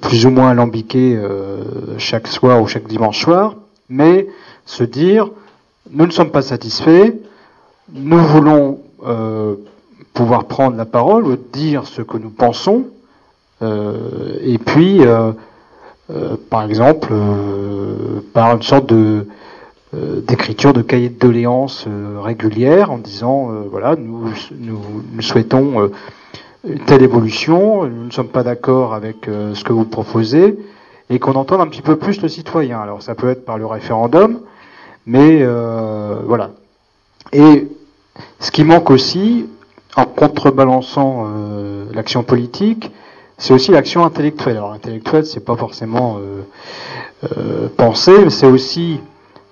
[0.00, 1.18] plus ou moins alambiquées
[1.98, 3.54] chaque soir ou chaque dimanche soir,
[3.88, 4.26] mais
[4.66, 5.30] se dire
[5.90, 7.14] nous ne sommes pas satisfaits,
[7.92, 8.80] nous voulons
[10.14, 12.86] pouvoir prendre la parole dire ce que nous pensons,
[13.62, 15.02] et puis,
[16.50, 17.14] par exemple,
[18.32, 19.26] par une sorte de
[19.94, 24.28] d'écriture de cahier de doléances euh, régulière en disant euh, voilà nous,
[24.58, 24.78] nous,
[25.12, 25.92] nous souhaitons euh,
[26.68, 30.58] une telle évolution, nous ne sommes pas d'accord avec euh, ce que vous proposez
[31.08, 32.80] et qu'on entende un petit peu plus le citoyen.
[32.80, 34.40] Alors ça peut être par le référendum,
[35.06, 36.50] mais euh, voilà.
[37.32, 37.68] Et
[38.40, 39.46] ce qui manque aussi,
[39.96, 42.90] en contrebalançant euh, l'action politique,
[43.38, 44.56] c'est aussi l'action intellectuelle.
[44.56, 46.42] Alors intellectuelle, c'est pas forcément euh,
[47.36, 49.00] euh, penser, mais c'est aussi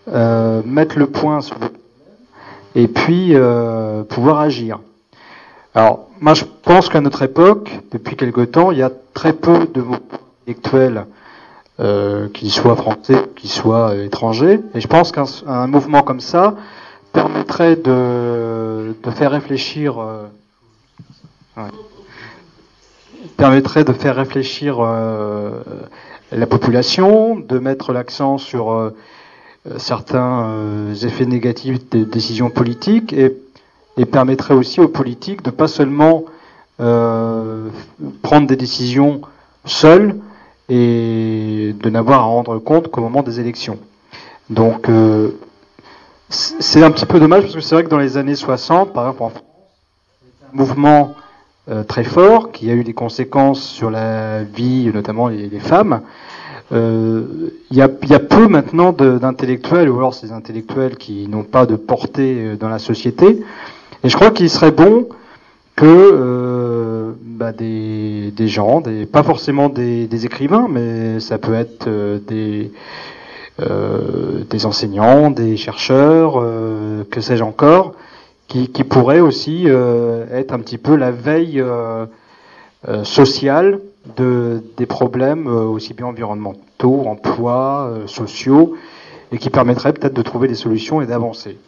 [0.09, 1.69] euh, mettre le point sur le
[2.77, 4.81] et puis euh, pouvoir agir.
[5.75, 9.67] Alors, moi, je pense qu'à notre époque, depuis quelque temps, il y a très peu
[9.73, 9.97] de mots
[10.43, 11.07] intellectuels,
[11.81, 16.21] euh, qu'ils soient français, qu'ils soient euh, étrangers, et je pense qu'un un mouvement comme
[16.21, 16.55] ça
[17.13, 20.27] permettrait de, de faire réfléchir, euh,
[23.39, 25.63] permettrait de faire réfléchir euh,
[26.31, 28.95] la population, de mettre l'accent sur euh,
[29.79, 33.37] certains euh, effets négatifs des décisions politiques et,
[33.97, 36.25] et permettrait aussi aux politiques de pas seulement
[36.81, 37.69] euh,
[38.23, 39.23] prendre des décisions
[39.65, 40.17] seuls
[40.69, 43.79] et de n'avoir à rendre compte qu'au moment des élections.
[44.51, 45.31] Donc euh,
[46.29, 49.05] c'est un petit peu dommage parce que c'est vrai que dans les années 60, par
[49.05, 49.43] exemple en France,
[50.53, 51.15] un mouvement
[51.69, 56.03] euh, très fort qui a eu des conséquences sur la vie, notamment les femmes.
[56.73, 57.23] Euh,
[57.71, 61.67] Il y, a, y a peu maintenant d'intellectuels, ou alors ces intellectuels qui n'ont pas
[61.67, 63.43] de portée euh, dans la société.
[64.05, 65.09] Et je crois qu'il serait bon
[65.77, 71.55] que euh, bah, des, des gens, des, pas forcément des, des écrivains, mais ça peut
[71.55, 72.73] être euh, des,
[73.61, 77.95] euh, des enseignants, des chercheurs, euh, que sais-je encore,
[78.49, 82.07] qui, qui pourraient aussi euh, être un petit peu la veille euh,
[82.89, 83.81] euh, sociale
[84.17, 88.77] de, des problèmes euh, aussi bien environnementaux, emploi, euh, sociaux,
[89.33, 91.59] et qui permettraient peut-être de trouver des solutions et d'avancer.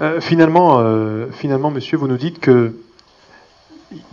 [0.00, 2.74] Euh, finalement, euh, finalement, monsieur, vous nous dites que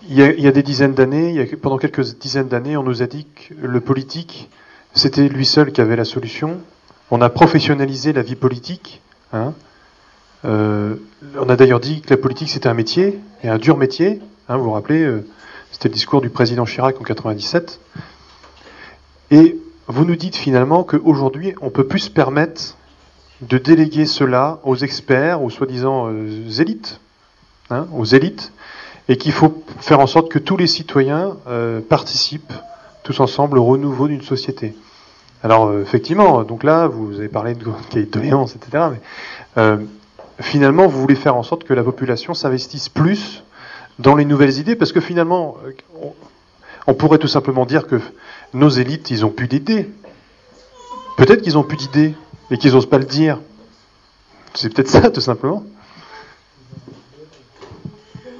[0.08, 3.08] il y a, y a des dizaines d'années, pendant quelques dizaines d'années, on nous a
[3.08, 4.50] dit que le politique,
[4.94, 6.60] c'était lui seul qui avait la solution.
[7.10, 9.02] On a professionnalisé la vie politique.
[9.34, 9.54] hein.
[10.46, 10.96] Euh,
[11.40, 14.22] on a d'ailleurs dit que la politique c'était un métier, et un dur métier.
[14.50, 15.26] hein, vous vous rappelez, euh,
[15.72, 17.80] c'était le discours du président Chirac en 97.
[19.32, 22.76] Et vous nous dites finalement qu'aujourd'hui, on peut plus se permettre
[23.42, 27.00] de déléguer cela aux experts, aux soi-disant euh, élites,
[27.70, 28.52] hein, aux élites,
[29.10, 32.54] et qu'il faut faire en sorte que tous les citoyens euh, participent
[33.04, 34.76] tous ensemble au renouveau d'une société.
[35.44, 38.90] Alors euh, effectivement, donc là, vous avez parlé de cahier de etc.
[39.56, 39.78] Mais
[40.40, 43.44] finalement, vous voulez faire en sorte que la population s'investisse plus
[43.98, 45.58] dans les nouvelles idées, parce que finalement,
[46.02, 46.14] on,
[46.88, 48.00] on pourrait tout simplement dire que
[48.54, 49.90] nos élites, ils ont plus d'idées.
[51.18, 52.16] Peut-être qu'ils ont plus d'idées,
[52.52, 53.40] et qu'ils n'osent pas le dire.
[54.54, 55.64] C'est peut-être ça, tout simplement.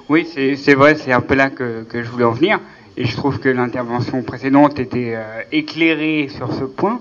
[0.10, 2.60] Oui, c'est vrai, c'est un peu là que, je voulais en venir.
[2.98, 7.00] Et je trouve que l'intervention précédente était euh, éclairée sur ce point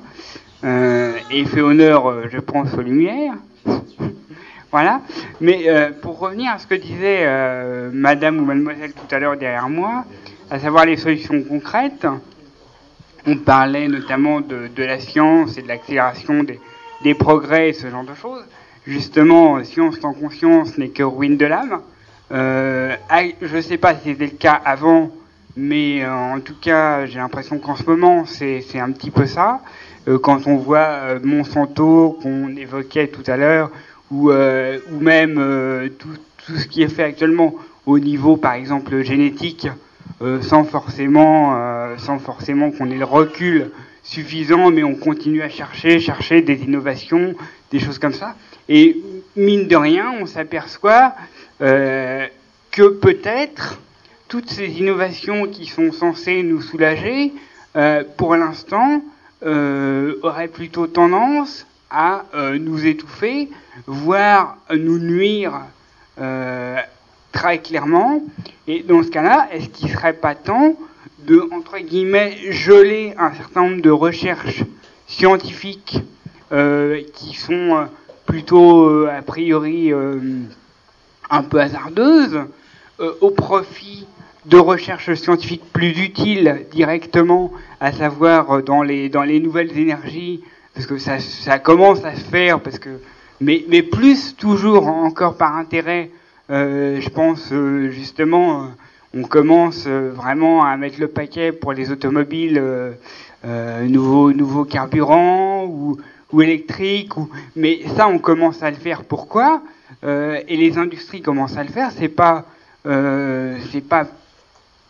[0.62, 3.34] euh, et fait honneur, euh, je pense, aux lumières.
[4.70, 5.00] voilà.
[5.40, 5.66] Mais
[6.00, 7.26] pour revenir à ce que disait
[7.92, 10.04] Madame ou Mademoiselle tout à l'heure derrière moi,
[10.48, 12.06] à savoir les solutions concrètes,
[13.26, 16.60] on parlait notamment de la science et de l'accélération des,
[17.02, 18.44] des progrès ce genre de choses.
[18.86, 21.81] Justement, science sans conscience n'est que ruine de l'âme.
[22.32, 25.10] Euh, ah, je ne sais pas si c'était le cas avant,
[25.56, 29.60] mais euh, en tout cas, j'ai l'impression qu'en ce moment, c'est un petit peu ça.
[30.09, 33.70] Euh, quand on voit euh, Monsanto qu'on évoquait tout à l'heure,
[34.10, 34.32] ou,
[35.01, 36.09] même tout,
[36.44, 37.55] tout ce qui est fait actuellement
[37.86, 39.68] au niveau, par exemple, génétique,
[40.40, 43.70] sans forcément, sans forcément qu'on ait le recul
[44.02, 47.35] suffisant, mais on continue à chercher, chercher des innovations,
[47.70, 48.35] des choses comme ça.
[48.68, 48.97] Et
[49.36, 51.14] mine de rien, on s'aperçoit
[51.60, 52.27] euh,
[52.70, 53.81] que peut-être
[54.28, 57.32] toutes ces innovations qui sont censées nous soulager,
[57.77, 59.02] euh, pour l'instant,
[59.44, 62.24] euh, auraient plutôt tendance à
[62.60, 63.48] nous étouffer,
[63.89, 65.62] voire nous nuire
[67.32, 68.22] très clairement.
[68.68, 70.77] Et dans ce cas-là, est-ce qu'il ne serait pas temps
[71.26, 74.64] de, entre guillemets, geler un certain nombre de recherches
[75.06, 75.98] scientifiques
[76.52, 77.84] euh, qui sont euh,
[78.26, 80.18] plutôt, euh, a priori, euh,
[81.30, 82.40] un peu hasardeuses,
[83.01, 84.06] euh, au profit
[84.47, 90.42] de recherches scientifiques plus utiles directement, à savoir dans les, dans les nouvelles énergies,
[90.74, 93.01] parce que ça, ça commence à se faire, parce que,
[93.40, 96.10] mais, mais plus toujours encore par intérêt,
[96.51, 98.70] euh, je pense euh, justement,
[99.14, 102.92] on commence euh, vraiment à mettre le paquet pour les automobiles, euh,
[103.44, 105.98] euh, nouveaux, carburants ou,
[106.40, 109.04] électriques, ou, mais ça on commence à le faire.
[109.04, 109.62] Pourquoi?
[110.04, 111.90] Euh, Et les industries commencent à le faire.
[111.90, 112.46] C'est pas,
[112.86, 114.06] euh, c'est pas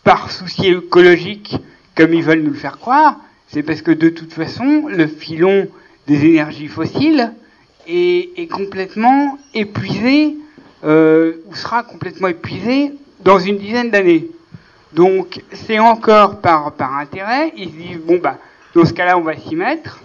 [0.05, 1.57] par souci écologique
[1.95, 3.17] comme ils veulent nous le faire croire.
[3.49, 5.67] C'est parce que de toute façon, le filon
[6.07, 7.33] des énergies fossiles
[7.89, 10.37] est, est complètement épuisé
[10.83, 14.29] ou sera complètement épuisé dans une dizaine d'années.
[14.93, 18.39] Donc c'est encore par, par intérêt, ils se disent bon bah
[18.75, 20.01] dans ce cas-là on va s'y mettre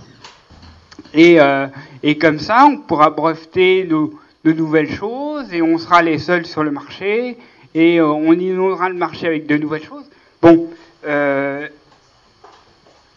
[1.13, 1.67] et, euh,
[2.03, 4.09] et comme ça on pourra breveter de,
[4.43, 7.37] de nouvelles choses et on sera les seuls sur le marché
[7.73, 10.05] et euh, on inondera le marché avec de nouvelles choses.
[10.41, 10.67] Bon,
[11.05, 11.67] euh,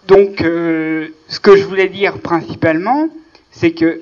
[0.06, 3.08] donc euh, ce que je voulais dire principalement,
[3.50, 4.00] c'est que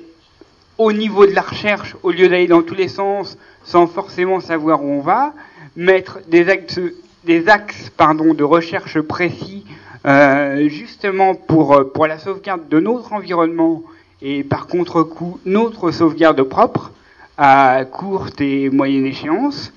[0.77, 4.83] au niveau de la recherche, au lieu d'aller dans tous les sens sans forcément savoir
[4.83, 5.33] où on va,
[5.75, 6.79] mettre des axes,
[7.23, 9.65] des axes pardon, de recherche précis
[10.05, 13.83] euh, justement pour, euh, pour la sauvegarde de notre environnement
[14.21, 16.91] et par contre-coup notre sauvegarde propre
[17.37, 19.73] à courte et moyenne échéance.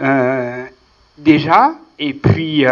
[0.00, 0.64] Euh,
[1.18, 2.64] déjà et puis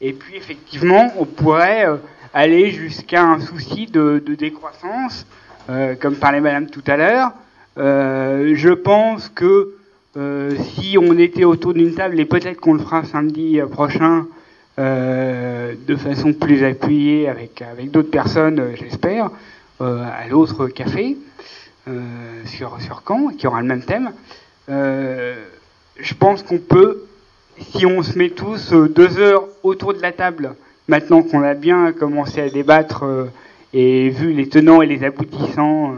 [0.00, 1.86] et puis effectivement on pourrait
[2.34, 5.26] aller jusqu'à un souci de décroissance
[5.70, 7.32] euh, comme parlait Madame tout à l'heure.
[7.76, 9.74] Euh, je pense que
[10.16, 14.26] euh, si on était autour d'une table, et peut-être qu'on le fera samedi prochain
[14.78, 19.28] de façon plus appuyée avec, avec d'autres personnes, j'espère,
[19.80, 21.16] à l'autre café
[22.44, 24.12] sur, sur Caen, qui aura le même thème,
[24.68, 27.06] je pense qu'on peut,
[27.58, 30.54] si on se met tous deux heures autour de la table,
[30.86, 33.04] maintenant qu'on a bien commencé à débattre
[33.72, 35.96] et vu les tenants et les aboutissants euh,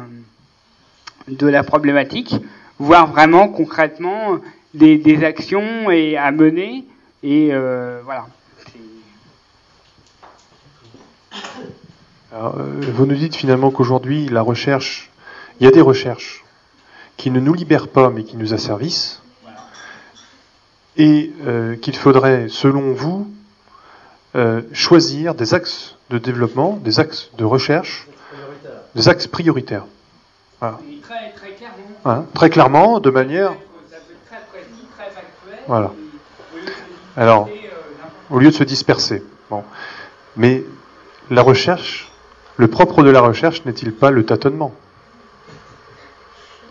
[1.28, 2.34] de la problématique,
[2.78, 4.38] voir vraiment concrètement
[4.74, 6.84] des, des actions et à mener.
[7.22, 8.26] Et euh, voilà.
[12.32, 15.10] Alors, euh, vous nous dites finalement qu'aujourd'hui, la recherche,
[15.58, 16.44] il y a des recherches
[17.16, 19.20] qui ne nous libèrent pas mais qui nous asservissent,
[20.96, 23.30] et euh, qu'il faudrait, selon vous,
[24.36, 28.06] euh, choisir des axes de développement, des axes de recherche,
[28.94, 29.84] des axes prioritaires.
[30.60, 30.78] Voilà.
[31.02, 31.76] Très, très clairement.
[32.04, 33.54] Hein, très clairement, de manière.
[35.66, 35.92] Voilà.
[37.16, 37.48] Alors,
[38.30, 39.22] au lieu de se disperser.
[39.50, 39.64] Bon.
[40.36, 40.64] Mais
[41.30, 42.10] la recherche,
[42.56, 44.72] le propre de la recherche n'est-il pas le tâtonnement?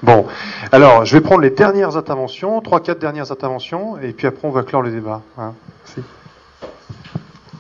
[0.02, 0.26] Bon,
[0.72, 4.52] alors je vais prendre les dernières interventions, trois, quatre dernières interventions, et puis après on
[4.52, 5.22] va clore le débat.
[5.38, 5.54] hein.
[5.86, 6.02] Merci.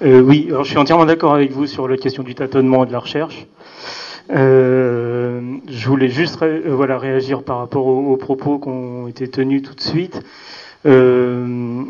[0.02, 2.88] Euh, oui, alors je suis entièrement d'accord avec vous sur la question du tâtonnement et
[2.88, 3.48] de la recherche.
[4.32, 9.62] Euh, je voulais juste euh, voilà, réagir par rapport aux, propos qui ont été tenus
[9.64, 10.22] tout de suite.
[10.86, 11.84] Euh,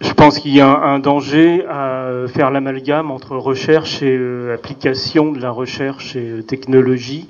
[0.00, 5.30] je pense qu'il y a un, danger à faire l'amalgame entre recherche et euh, application
[5.30, 7.28] de la recherche et euh, technologie.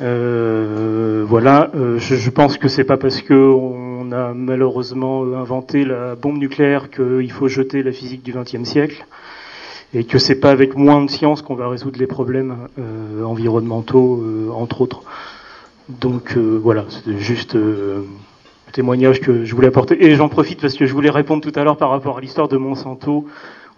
[0.00, 6.90] Voilà, je, pense que c'est pas parce que on a malheureusement inventé la bombe nucléaire
[6.90, 9.04] qu'il faut jeter la physique du XXe siècle
[9.92, 14.22] et que c'est pas avec moins de science qu'on va résoudre les problèmes euh, environnementaux,
[14.22, 15.02] euh, entre autres.
[15.88, 18.02] Donc euh, voilà, c'était juste euh,
[18.66, 20.04] le témoignage que je voulais apporter.
[20.04, 22.48] Et j'en profite parce que je voulais répondre tout à l'heure par rapport à l'histoire
[22.48, 23.26] de Monsanto,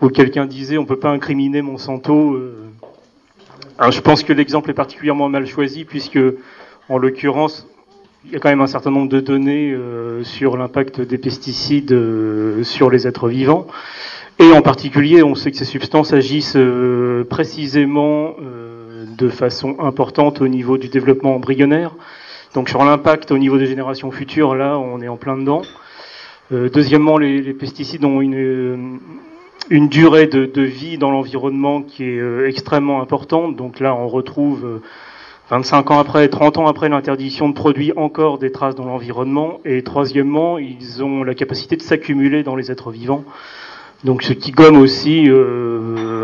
[0.01, 2.35] où quelqu'un disait on peut pas incriminer Monsanto.
[2.35, 2.63] euh.
[3.91, 6.19] Je pense que l'exemple est particulièrement mal choisi puisque,
[6.89, 7.67] en l'occurrence,
[8.25, 11.93] il y a quand même un certain nombre de données euh, sur l'impact des pesticides
[11.93, 13.67] euh, sur les êtres vivants.
[14.39, 20.43] Et en particulier, on sait que ces substances agissent euh, précisément euh, de façon importante
[20.43, 21.93] au niveau du développement embryonnaire.
[22.55, 25.63] Donc sur l'impact au niveau des générations futures, là, on est en plein dedans.
[26.53, 28.77] Euh, deuxièmement, les, les pesticides ont une, euh,
[29.71, 33.57] une durée de, de vie dans l'environnement qui est euh, extrêmement importante.
[33.57, 34.83] Donc là, on retrouve euh,
[35.49, 39.61] 25 ans après, 30 ans après l'interdiction de produits, encore des traces dans l'environnement.
[39.65, 43.25] Et troisièmement, ils ont la capacité de s'accumuler dans les êtres vivants.
[44.05, 45.25] Donc ce qui gomme aussi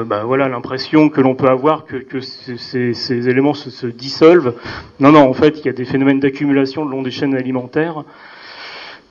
[0.03, 4.55] euh, bah, voilà, l'impression que l'on peut avoir que, ces, éléments se, dissolvent.
[5.01, 8.05] Non, non, en fait, il y a des phénomènes d'accumulation le long des chaînes alimentaires.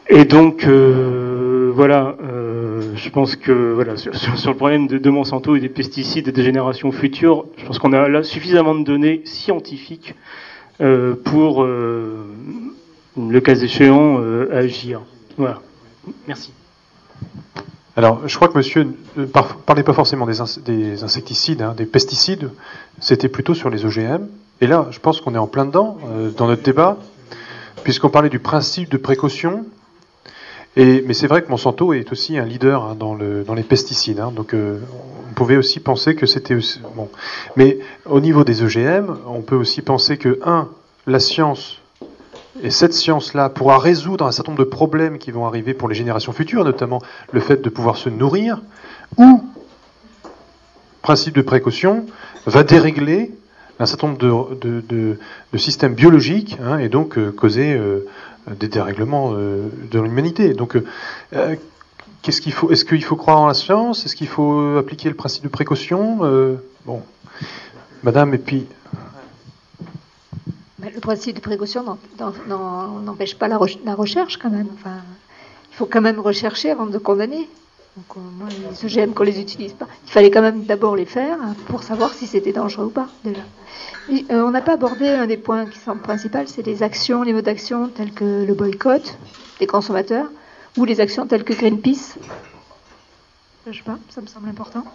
[0.09, 5.55] Et donc, euh, voilà, euh, je pense que voilà, sur, le problème de, de Monsanto
[5.55, 9.21] et des pesticides et des générations futures, je pense qu'on a là suffisamment de données
[9.25, 10.15] scientifiques
[11.23, 14.19] pour, le cas échéant,
[14.51, 15.01] agir.
[15.37, 15.61] Voilà.
[16.27, 16.51] Merci.
[17.97, 18.87] Alors, je crois que monsieur
[19.17, 22.49] ne par- parlait pas forcément des, des insecticides, hein, des pesticides,
[22.99, 24.27] c'était plutôt sur les OGM.
[24.61, 26.97] Et là, je pense qu'on est en plein dedans, euh, dans notre débat,
[27.83, 29.65] puisqu'on parlait du principe de précaution.
[30.77, 34.21] Et, mais c'est vrai que Monsanto est aussi un leader hein, dans les pesticides.
[34.21, 34.79] hein, donc, euh,
[35.29, 37.09] on pouvait aussi penser que c'était aussi- bon.
[37.57, 40.69] Mais au niveau des OGM, on peut aussi penser que un,
[41.07, 41.80] la science
[42.61, 45.95] et cette science-là pourra résoudre un certain nombre de problèmes qui vont arriver pour les
[45.95, 47.01] générations futures, notamment
[47.31, 48.61] le fait de pouvoir se nourrir,
[49.17, 49.43] ou,
[51.01, 52.05] principe de précaution,
[52.45, 53.31] va dérégler
[53.79, 55.17] un certain nombre de,
[55.57, 60.53] systèmes biologiques hein, et donc euh, causer euh, des dérèglements euh, de l'humanité.
[60.53, 60.77] Donc,
[61.33, 61.55] euh,
[62.21, 64.05] qu'est-ce qu'il faut Est-ce qu'il faut croire en la science?
[64.05, 66.19] Est-ce qu'il faut appliquer le principe de précaution?
[66.85, 67.01] Bon,
[68.03, 68.67] Madame, et puis
[70.93, 71.97] le principe de précaution
[72.47, 74.67] n'empêche pas la, re- la recherche quand même.
[75.71, 77.49] Il faut quand même rechercher avant de condamner.
[77.97, 79.87] Donc, euh, moi, les OGM qu'on les utilise pas.
[80.05, 83.07] Il fallait quand même d'abord les faire hein, pour savoir si c'était dangereux ou pas
[83.25, 83.41] déjà.
[84.09, 87.33] Euh, on n'a pas abordé un des points qui sont principaux, c'est les actions, les
[87.33, 89.17] modes d'action tels que le boycott
[89.59, 90.27] des consommateurs
[90.77, 92.15] ou les actions telles que Greenpeace.
[93.67, 94.85] Je sais pas, ça me semble important.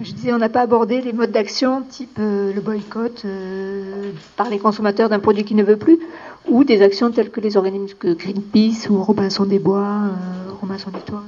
[0.00, 4.50] Je disais, on n'a pas abordé les modes d'action type euh, le boycott euh, par
[4.50, 6.00] les consommateurs d'un produit qui ne veut plus,
[6.48, 10.90] ou des actions telles que les organismes que Greenpeace ou Robinson des Bois, euh, Robinson
[10.90, 11.22] des Toits.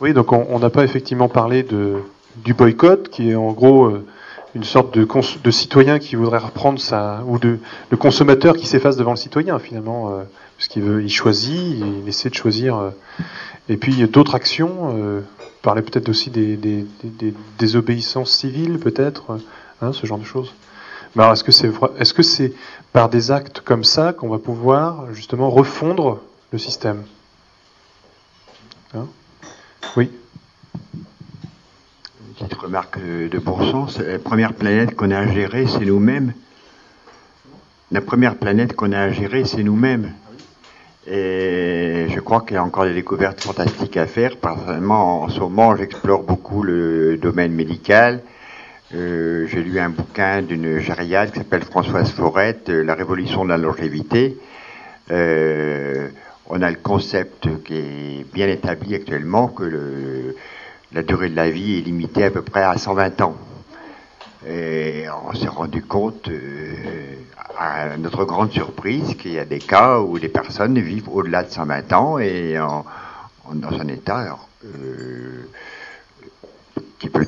[0.00, 1.98] Oui, donc on n'a pas effectivement parlé de,
[2.44, 4.04] du boycott, qui est en gros euh,
[4.54, 7.22] une sorte de, citoyen qui voudrait reprendre sa.
[7.26, 7.58] ou de,
[7.90, 10.22] de consommateur qui s'efface devant le citoyen, finalement, euh,
[10.56, 12.92] puisqu'il veut, il choisit, il essaie de choisir.
[13.68, 15.22] et puis d'autres actions,
[15.64, 19.38] parler peut-être aussi des, des, des- des désobéissances civiles, peut-être,
[19.82, 20.54] hein, ce genre de choses.
[21.16, 22.52] Mais est-ce que c'est est-ce que c'est
[22.92, 26.20] par des actes comme ça qu'on va pouvoir justement refondre
[26.52, 27.02] le système?
[28.94, 29.06] Hein?
[29.96, 30.10] Oui.
[32.28, 33.98] Une petite remarque de bon sens.
[33.98, 36.32] La première planète qu'on a à gérer, c'est nous-mêmes.
[37.92, 40.12] La première planète qu'on a à gérer, c'est nous-mêmes.
[41.06, 44.36] Et je crois qu'il y a encore des découvertes fantastiques à faire.
[44.38, 48.22] Personnellement, en ce moment, j'explore beaucoup le domaine médical.
[48.94, 53.50] Euh, J'ai lu un bouquin d'une gériade qui s'appelle Françoise Forette, euh, La révolution de
[53.50, 54.38] la longévité.
[55.10, 56.08] Euh,
[56.46, 60.36] on a le concept qui est bien établi actuellement que le,
[60.92, 63.36] la durée de la vie est limitée à peu près à 120 ans.
[64.46, 66.74] Et on s'est rendu compte, euh,
[67.58, 71.50] à notre grande surprise, qu'il y a des cas où des personnes vivent au-delà de
[71.50, 72.56] 120 ans et
[73.52, 75.48] dans un état euh,
[76.98, 77.26] qui, peut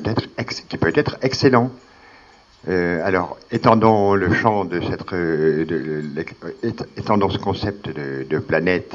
[0.95, 1.71] être excellent.
[2.67, 6.03] Euh, alors, étendons le champ de cette, de-
[6.97, 8.93] étendons ce concept de, planète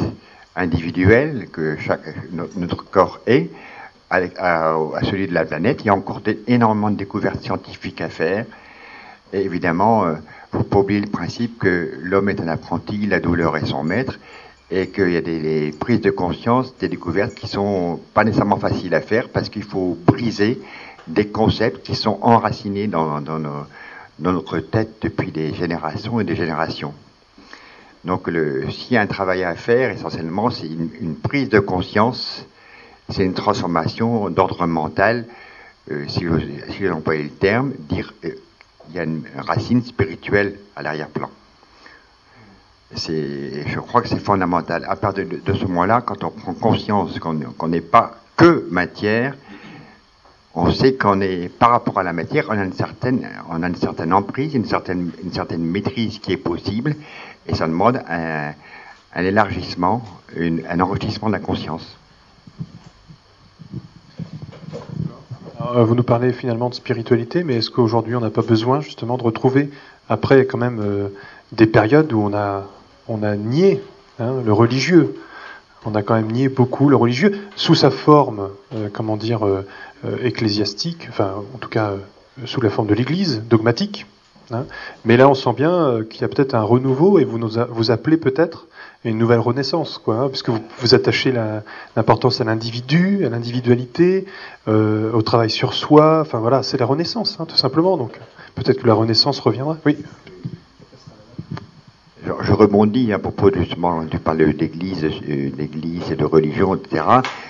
[0.54, 1.76] individuelle que
[2.56, 3.50] notre corps est
[4.12, 5.80] à, celui de la planète.
[5.82, 8.44] Il y a encore énormément de découvertes scientifiques à faire.
[9.32, 13.20] Et évidemment, il ne faut pas oublier le principe que l'homme est un apprenti, la
[13.20, 14.18] douleur est son maître,
[14.70, 18.94] et qu'il y a des, prises de conscience, des découvertes qui sont pas nécessairement faciles
[18.94, 20.60] à faire parce qu'il faut briser
[21.09, 23.20] des concepts qui sont enracinés dans,
[24.18, 26.94] notre tête depuis des générations et des générations.
[28.05, 28.28] Donc,
[28.70, 32.47] s'il y a un travail à faire, essentiellement, c'est une prise de conscience,
[33.08, 35.26] c'est une transformation d'ordre mental,
[35.90, 38.34] euh, si j'ose si le terme, dire euh,
[38.94, 41.30] y a une racine spirituelle à l'arrière-plan.
[42.94, 44.84] Je crois que c'est fondamental.
[44.88, 49.34] À partir de, ce moment-là, quand on prend conscience qu'on n'est pas que matière,
[50.54, 54.66] on sait qu'on est, par rapport à la matière, on a une certaine, emprise, une
[54.66, 55.10] certaine,
[55.58, 56.94] maîtrise qui est possible,
[57.46, 58.52] et ça demande un,
[59.16, 60.02] élargissement,
[60.36, 61.96] un enrichissement de la conscience.
[64.74, 69.16] Euh, Vous nous parlez finalement de spiritualité, mais est-ce qu'aujourd'hui on n'a pas besoin justement
[69.16, 69.70] de retrouver,
[70.09, 71.09] après quand même euh,
[71.52, 72.66] des périodes où on a,
[73.09, 73.80] on a nié
[74.18, 75.14] hein, le religieux,
[75.86, 79.64] on a quand même nié beaucoup le religieux sous sa forme, euh, comment dire, euh,
[80.05, 84.06] euh, ecclésiastique, enfin en tout cas euh, sous la forme de l'Église, dogmatique.
[84.51, 84.64] hein.
[85.05, 87.52] Mais là on sent bien euh, qu'il y a peut-être un renouveau et vous nous
[87.70, 88.66] vous appelez peut-être
[89.04, 91.32] une nouvelle renaissance, quoi, hein, puisque vous, vous attachez
[91.96, 94.26] l'importance à l'individu, à l'individualité,
[94.68, 96.20] euh, au travail sur soi.
[96.20, 97.96] Enfin voilà, c'est la renaissance, hein, tout simplement.
[97.96, 98.18] Donc
[98.54, 99.76] peut-être que la renaissance reviendra.
[99.84, 99.96] Oui.
[102.24, 107.04] Je, rebondis à propos justement, tu parles d'église, euh, d'église et de religion, etc.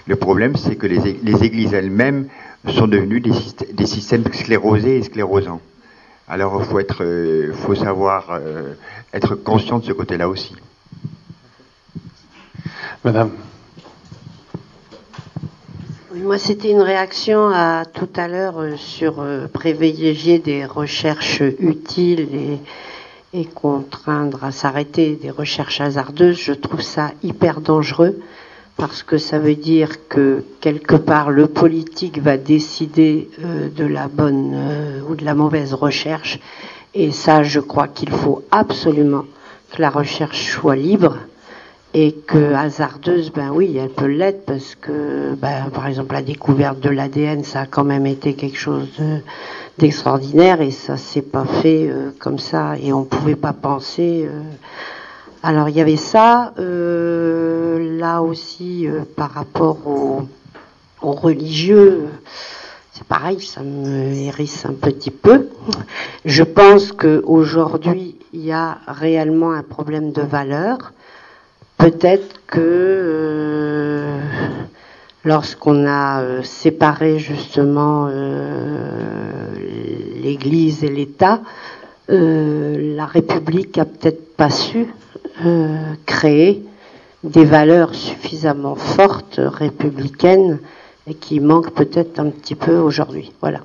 [0.06, 2.28] Le problème, c'est que les, églises elles-mêmes
[2.68, 5.60] sont devenues des, syst- des systèmes sclérosés et sclérosants.
[6.26, 8.40] Alors, faut euh, faut savoir
[9.12, 10.54] être conscient de ce côté-là aussi.
[13.04, 13.30] Madame.
[16.14, 22.60] Moi, c'était une réaction à tout à l'heure euh, sur euh, privilégier des recherches utiles
[23.34, 26.38] et, contraindre à s'arrêter des recherches hasardeuses.
[26.38, 28.20] Je trouve ça hyper dangereux
[28.76, 34.06] parce que ça veut dire que quelque part le politique va décider euh, de la
[34.06, 36.38] bonne ou de la mauvaise recherche.
[36.94, 39.24] Et ça, je crois qu'il faut absolument
[39.72, 41.16] que la recherche soit libre
[41.94, 46.81] et que hasardeuse, ben oui, elle peut l'être parce que, ben, par exemple, la découverte
[46.81, 49.20] de l'ADN, ça a quand même été quelque chose de-
[49.78, 54.27] d'extraordinaire et ça s'est pas fait euh, comme ça et on pouvait pas penser.
[54.27, 54.40] euh.
[55.43, 60.23] Alors il y avait ça, euh, là aussi euh, par rapport aux
[61.02, 62.05] aux religieux.
[62.93, 65.48] C'est pareil, ça me hérisse un petit peu.
[66.24, 70.93] Je pense qu'aujourd'hui, il y a réellement un problème de valeur.
[71.82, 74.20] Peut-être que euh,
[75.24, 79.52] lorsqu'on a euh, séparé justement euh,
[80.22, 81.40] l'Église et l'État,
[82.09, 84.86] la République a peut-être pas su
[86.06, 86.62] créer
[87.24, 90.60] des valeurs suffisamment fortes républicaines
[91.09, 93.32] et qui manquent peut-être un petit peu aujourd'hui.
[93.40, 93.60] Voilà.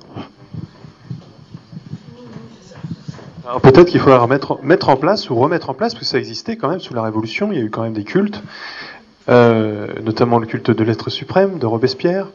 [3.62, 6.56] Peut-être qu'il faudra remettre, mettre en place ou remettre en place, parce que ça existait
[6.56, 8.42] quand même sous la Révolution, il y a eu quand même des cultes,
[9.28, 12.28] euh, notamment le culte de l'être suprême de Robespierre,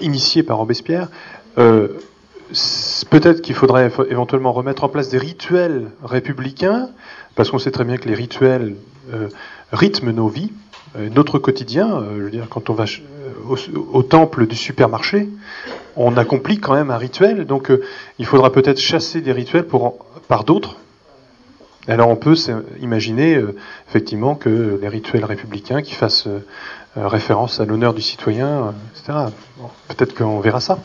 [0.00, 1.08] initié par Robespierre.
[1.58, 1.88] Euh,
[3.10, 6.88] peut-être qu'il faudrait éve- éventuellement remettre en place des rituels républicains,
[7.36, 8.74] parce qu'on sait très bien que les rituels
[9.12, 9.28] euh,
[9.72, 10.50] rythment nos vies,
[10.96, 11.96] euh, notre quotidien.
[11.96, 13.56] Euh, je veux dire, quand on va euh,
[13.92, 15.28] au, temple du supermarché,
[15.96, 17.46] on accomplit quand même un rituel.
[17.46, 17.70] Donc
[18.18, 20.76] il faudra peut-être chasser des rituels pour par d'autres.
[21.88, 22.36] Alors on peut
[22.80, 23.56] imaginer euh,
[23.88, 26.38] effectivement que les rituels républicains qui fassent euh,
[26.96, 29.34] référence à l'honneur du citoyen, euh, etc.
[29.88, 30.78] Peut-être qu'on verra ça.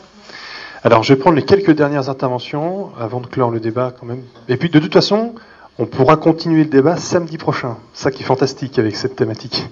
[0.82, 4.22] Alors je vais prendre les quelques dernières interventions avant de clore le débat quand même.
[4.48, 5.34] Et puis de toute façon,
[5.78, 7.76] on pourra continuer le débat samedi prochain.
[7.92, 9.68] Ça qui est fantastique avec cette thématique.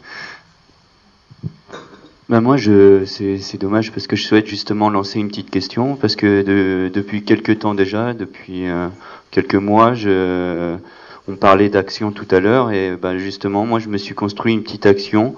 [2.28, 5.94] Bah moi, je, c'est, c'est dommage parce que je souhaite justement lancer une petite question
[5.96, 8.88] parce que de- depuis quelques temps déjà, depuis euh,
[9.30, 10.76] quelques mois, je,
[11.28, 14.64] on parlait d'action tout à l'heure et bah, justement, moi, je me suis construit une
[14.64, 15.36] petite action,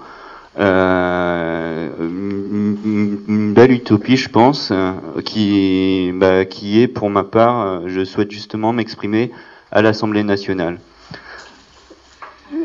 [0.59, 4.93] euh, une, une- une belle utopie, je pense, euh,
[5.25, 9.31] qui, bah, qui est pour ma part, euh, je souhaite justement m'exprimer
[9.71, 10.79] à l'Assemblée nationale.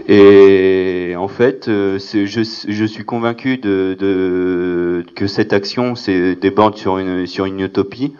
[0.09, 7.47] Et en fait, euh, je, suis convaincu que cette action c'est, déborde sur une, sur
[7.47, 8.13] une utopie,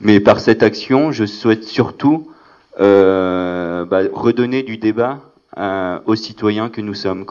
[0.00, 2.28] mais par cette action, je souhaite surtout
[2.80, 5.20] euh, bah, redonner du débat
[5.56, 7.26] à- aux citoyens que nous sommes.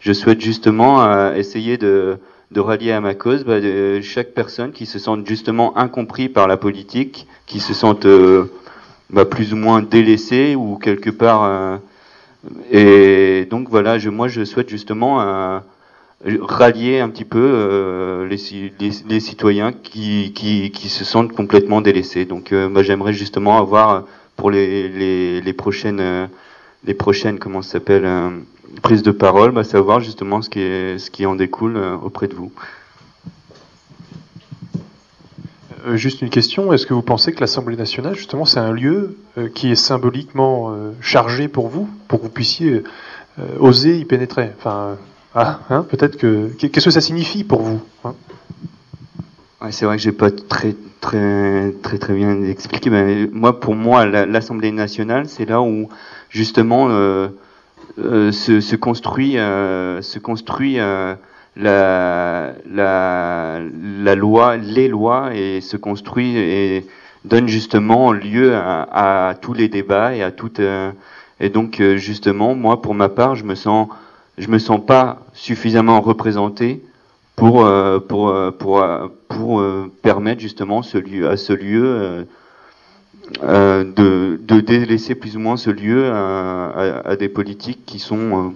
[0.00, 2.18] Je souhaite justement euh, essayer de,
[2.50, 3.60] de rallier à ma cause bah,
[4.02, 8.46] chaque personne qui se sente justement incompris par la politique, qui se sente euh,
[9.10, 11.80] bah, plus ou moins délaissée ou quelque part.
[12.70, 15.58] Et donc voilà, je, moi je souhaite justement euh,
[16.40, 20.32] rallier un petit peu euh, les, ci- les, les citoyens qui,
[20.88, 22.24] se sentent complètement délaissés.
[22.24, 24.04] Donc euh, bah, j'aimerais justement avoir
[24.36, 24.88] pour les,
[26.94, 28.08] prochaines comment s'appelle
[28.82, 30.48] prises de parole, bah, savoir justement ce
[31.10, 32.52] qui en découle auprès de vous.
[35.86, 39.16] Euh, juste une question, est-ce que vous pensez que l'Assemblée nationale, justement, c'est un lieu
[39.36, 42.82] euh, qui est symboliquement euh, chargé pour vous, pour que vous puissiez
[43.60, 44.50] oser y pénétrer?
[44.58, 44.96] Enfin,
[45.34, 46.48] ah, hein, peut-être que.
[46.58, 48.14] Qu'est-ce que ça signifie pour vous hein?
[49.70, 52.90] C'est vrai que j'ai pas très très très très bien expliqué.
[52.90, 55.88] Mais moi, pour moi, la- l'Assemblée nationale, c'est là où
[56.30, 56.88] justement
[57.98, 60.78] se, construit se construit
[61.58, 66.86] la, la la loi, les lois et se construit et
[67.24, 70.92] donne justement lieu à, tous les débats et à toute euh,
[71.40, 73.88] et donc euh, justement moi pour ma part je me sens
[74.38, 76.82] je me sens pas suffisamment représenté
[77.34, 78.84] pour euh, pour euh, pour
[79.28, 79.64] pour
[80.02, 82.26] permettre justement ce lieu à ce lieu
[83.42, 88.54] de de délaisser plus ou moins ce lieu à, à, des politiques qui sont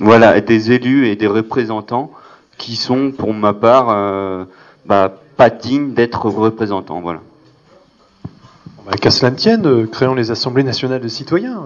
[0.00, 2.10] voilà des élus et des représentants
[2.58, 4.44] qui sont pour ma part euh,
[4.86, 7.20] bah, pas dignes d'être représentants voilà
[8.86, 11.64] Bah, Qu'à cela ne tienne, euh, créons les assemblées nationales de citoyens,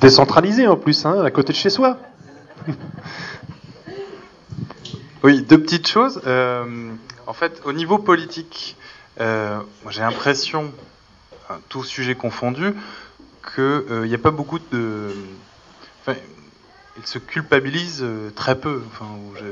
[0.00, 1.98] décentralisées en plus, hein, à côté de chez soi.
[5.24, 6.20] Oui, deux petites choses.
[6.26, 6.90] Euh,
[7.28, 8.76] en fait, au niveau politique,
[9.20, 10.72] euh, j'ai l'impression,
[11.68, 12.74] tout sujet confondu,
[13.54, 15.10] qu'il n'y a pas beaucoup de.
[16.00, 16.18] Enfin,
[16.96, 18.82] il se culpabilise euh, très peu.
[18.88, 19.06] Enfin,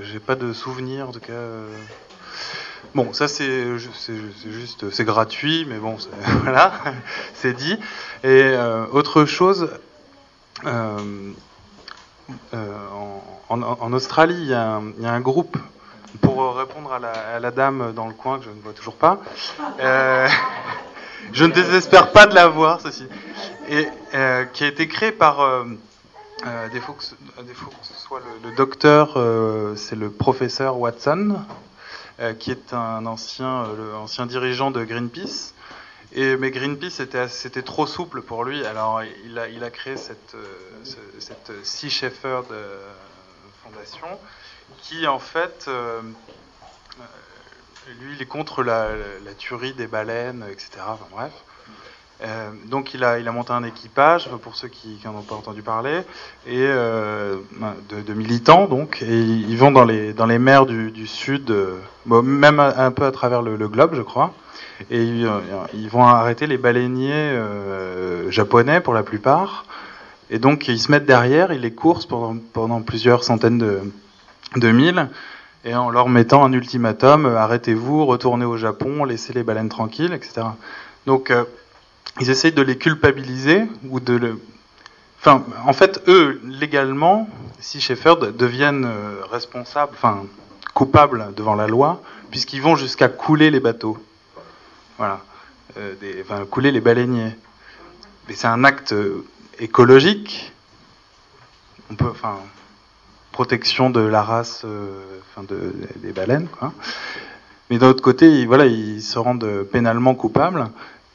[0.04, 1.32] j'ai- pas de souvenir, en tout cas.
[1.32, 1.66] euh.
[2.94, 5.96] Bon, ça c'est ju- c'est ju- c'est juste, c'est gratuit, mais bon,
[6.42, 6.72] voilà,
[7.34, 7.74] c'est dit.
[8.24, 9.70] Et euh, autre chose,
[10.66, 11.32] euh,
[12.54, 12.66] euh,
[13.48, 15.56] en, en- Australie, il y, a un, y a un groupe,
[16.20, 18.96] pour répondre à la, à la dame dans le coin que je ne vois toujours
[18.96, 19.20] pas,
[19.80, 20.28] euh,
[21.32, 23.06] je ne désespère pas de la voir, ceci,
[23.68, 23.88] et
[24.52, 25.64] qui a été créé par,
[26.44, 29.96] euh, euh, des fois que ce, à défaut que ce soit le, docteur, euh, c'est
[29.96, 31.40] le professeur Watson,
[32.20, 35.54] euh, qui est un ancien, euh, ancien dirigeant de Greenpeace.
[36.12, 39.96] Et, mais Greenpeace c'était, c'était trop souple pour lui, alors il a, il a créé
[39.96, 42.92] cette, euh, ce- cette Sea Shepherd euh,
[43.62, 44.18] Fondation
[44.82, 46.02] qui en fait, euh,
[46.98, 48.90] euh, lui il est contre la,
[49.24, 50.70] la tuerie des baleines, etc.
[50.88, 51.32] Enfin, bref.
[52.22, 55.34] Euh, donc il a, il a monté un équipage, pour ceux qui n'en ont pas
[55.34, 56.01] entendu parler,
[56.47, 57.36] et euh,
[57.88, 61.51] de, de militants donc, et ils vont dans les, dans les mers du, du sud,
[61.51, 64.34] euh, même un, peu à travers le, le globe je crois,
[64.90, 69.64] et ils, euh, vont arrêter les baleiniers euh, japonais pour la plupart,
[70.28, 73.80] et donc ils se mettent derrière, ils les coursent pendant, pendant plusieurs centaines de,
[74.56, 75.09] de milles,
[75.64, 80.12] et en leur mettant un ultimatum, euh, arrêtez-vous, retournez au Japon, laissez les baleines tranquilles,
[80.12, 80.42] etc.
[81.06, 81.44] Donc euh,
[82.20, 84.40] ils essayent de les culpabiliser ou de le.
[85.18, 87.28] Enfin, en fait, eux, légalement,
[87.60, 90.24] si Shepherd deviennent euh, responsables, enfin,
[90.72, 93.98] coupables devant la loi, puisqu'ils vont jusqu'à couler les bateaux.
[94.98, 95.20] Voilà.
[95.76, 97.36] Euh, enfin, couler les baleiniers.
[98.28, 99.24] Mais c'est un acte euh,
[99.59, 100.52] écologique.
[101.90, 102.38] On peut, enfin,
[103.32, 104.64] protection de la race,
[105.32, 106.48] enfin, de, des baleines.
[107.68, 110.70] Mais d'un autre côté, voilà, ils se rendent pénalement coupables.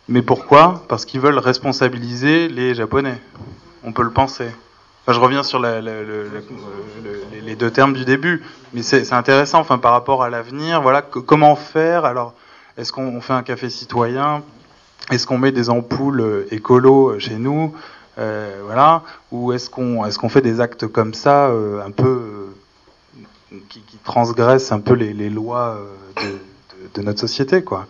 [0.07, 0.84] Mais pourquoi?
[0.88, 3.19] Parce qu'ils veulent responsabiliser les Japonais.
[3.84, 4.48] On peut le penser.
[5.03, 9.60] Enfin, je reviens sur les- deux termes du début, mais c'est intéressant.
[9.60, 12.06] Enfin, par rapport à l'avenir, voilà, comment faire?
[12.06, 12.34] Alors,
[12.77, 14.44] est-ce qu'on on fait un café citoyen?
[15.11, 17.73] Est-ce qu'on met des ampoules euh, écolo euh, chez nous?
[18.18, 22.48] Euh, Voilà, ou est-ce qu'on qu'on fait des actes comme ça, un peu
[23.69, 25.77] qui, transgressent un peu les, lois
[26.18, 27.86] de, de- notre société, quoi?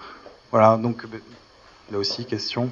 [0.52, 1.06] Voilà, donc
[1.92, 2.70] là aussi question.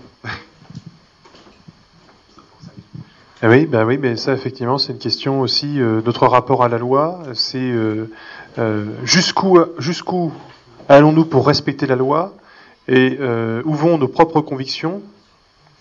[3.41, 5.79] Ah oui, ben oui, mais ça effectivement c'est une question aussi.
[5.79, 8.09] euh, notre rapport à la loi, c'est euh,
[8.57, 10.31] euh, jusqu'où
[10.87, 12.33] allons-nous pour respecter la loi
[12.87, 15.01] et euh, où vont nos propres convictions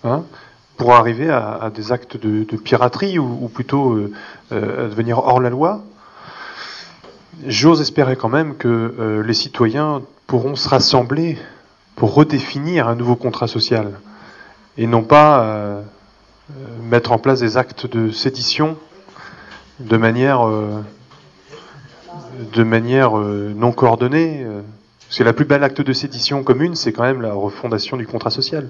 [0.02, 0.24] hein,
[0.76, 3.96] pour arriver à, des actes de, piraterie ou, ou plutôt
[4.50, 5.82] à devenir hors la loi?
[7.46, 11.38] J'ose espérer quand même que les citoyens pourront se rassembler
[12.02, 13.92] pour redéfinir un nouveau contrat social
[14.76, 15.80] et non pas euh,
[16.50, 18.76] euh, mettre en place des actes de sédition
[19.78, 20.82] de manière euh,
[22.54, 24.44] de manière non coordonnée.
[25.06, 28.04] parce que la plus belle acte de sédition commune, c'est quand même la refondation du
[28.04, 28.68] contrat social.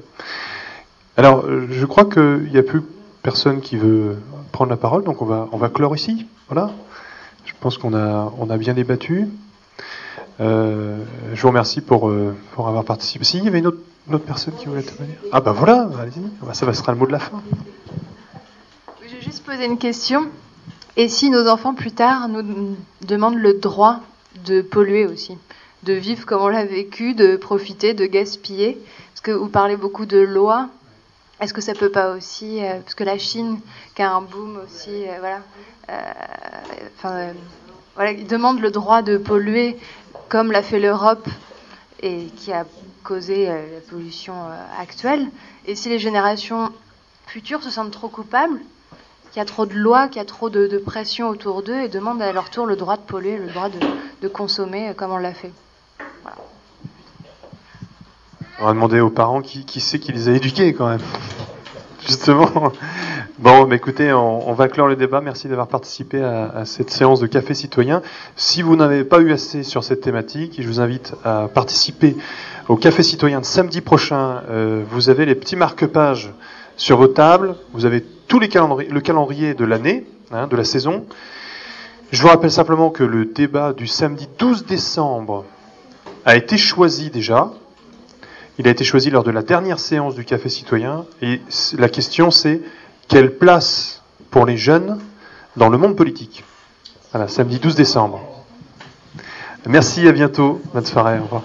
[1.16, 2.82] Alors, je crois qu'il n'y a plus
[3.22, 4.18] personne qui veut
[4.52, 6.26] prendre la parole, donc on va, on va clore ici.
[6.50, 6.70] Voilà.
[7.46, 9.26] Je pense qu'on a, on a bien débattu.
[10.42, 10.96] Euh,
[11.34, 13.24] je vous remercie pour, euh, pour avoir participé.
[13.24, 13.78] Si, il y avait une autre,
[14.26, 15.14] personne qui voulait intervenir.
[15.30, 16.20] Ah bah voilà, allez-y.
[16.44, 17.40] Bah, ça sera le mot de la fin.
[19.06, 20.26] Je vais juste poser une question.
[20.96, 24.00] Et si nos enfants plus tard nous demandent le droit
[24.44, 25.38] de polluer aussi,
[25.84, 28.78] de vivre comme on l'a vécu, de profiter, de gaspiller
[29.12, 30.68] Parce que vous parlez beaucoup de loi.
[31.40, 33.60] Est-ce que ça peut pas aussi, euh, parce que la Chine,
[33.94, 35.40] qui a un boom aussi, voilà,
[36.98, 37.32] enfin,
[37.94, 39.76] voilà, ils demandent le droit de polluer
[40.28, 41.28] comme l'a fait l'Europe
[42.00, 42.64] et qui a
[43.04, 45.28] causé euh, la pollution euh, actuelle.
[45.66, 46.72] Et si les générations
[47.26, 48.60] futures se sentent trop coupables,
[49.30, 51.88] qu'il y a trop de lois, qu'il y a trop de, pression autour d'eux et
[51.88, 53.78] demandent à leur tour le droit de polluer, le droit de,
[54.20, 55.52] de consommer euh, comme on l'a fait.
[58.58, 61.02] On va demander aux parents qui, qui c'est qui les a éduqués quand même.
[62.06, 62.72] Justement.
[63.38, 65.22] Bon, bah, écoutez, on, va clore le débat.
[65.22, 68.02] Merci d'avoir participé à, cette séance de café citoyen.
[68.36, 72.14] Si vous n'avez pas eu assez sur cette thématique, je vous invite à participer
[72.68, 74.42] au café citoyen de samedi prochain.
[74.50, 76.30] Euh, vous avez les petits marque-pages
[76.76, 77.56] sur vos tables.
[77.72, 81.06] Vous avez tous les calendriers, le calendrier de l'année, hein, de la saison.
[82.10, 85.46] Je vous rappelle simplement que le débat du samedi 12 décembre
[86.26, 87.50] a été choisi déjà.
[88.58, 91.06] Il a été choisi lors de la dernière séance du Café Citoyen.
[91.22, 91.40] Et
[91.78, 92.60] la question, c'est
[93.08, 94.98] quelle place pour les jeunes
[95.56, 96.44] dans le monde politique
[97.12, 98.20] Voilà, samedi 12 décembre?
[99.66, 100.60] Merci, à bientôt.
[100.74, 101.42] Bonne soirée, au revoir.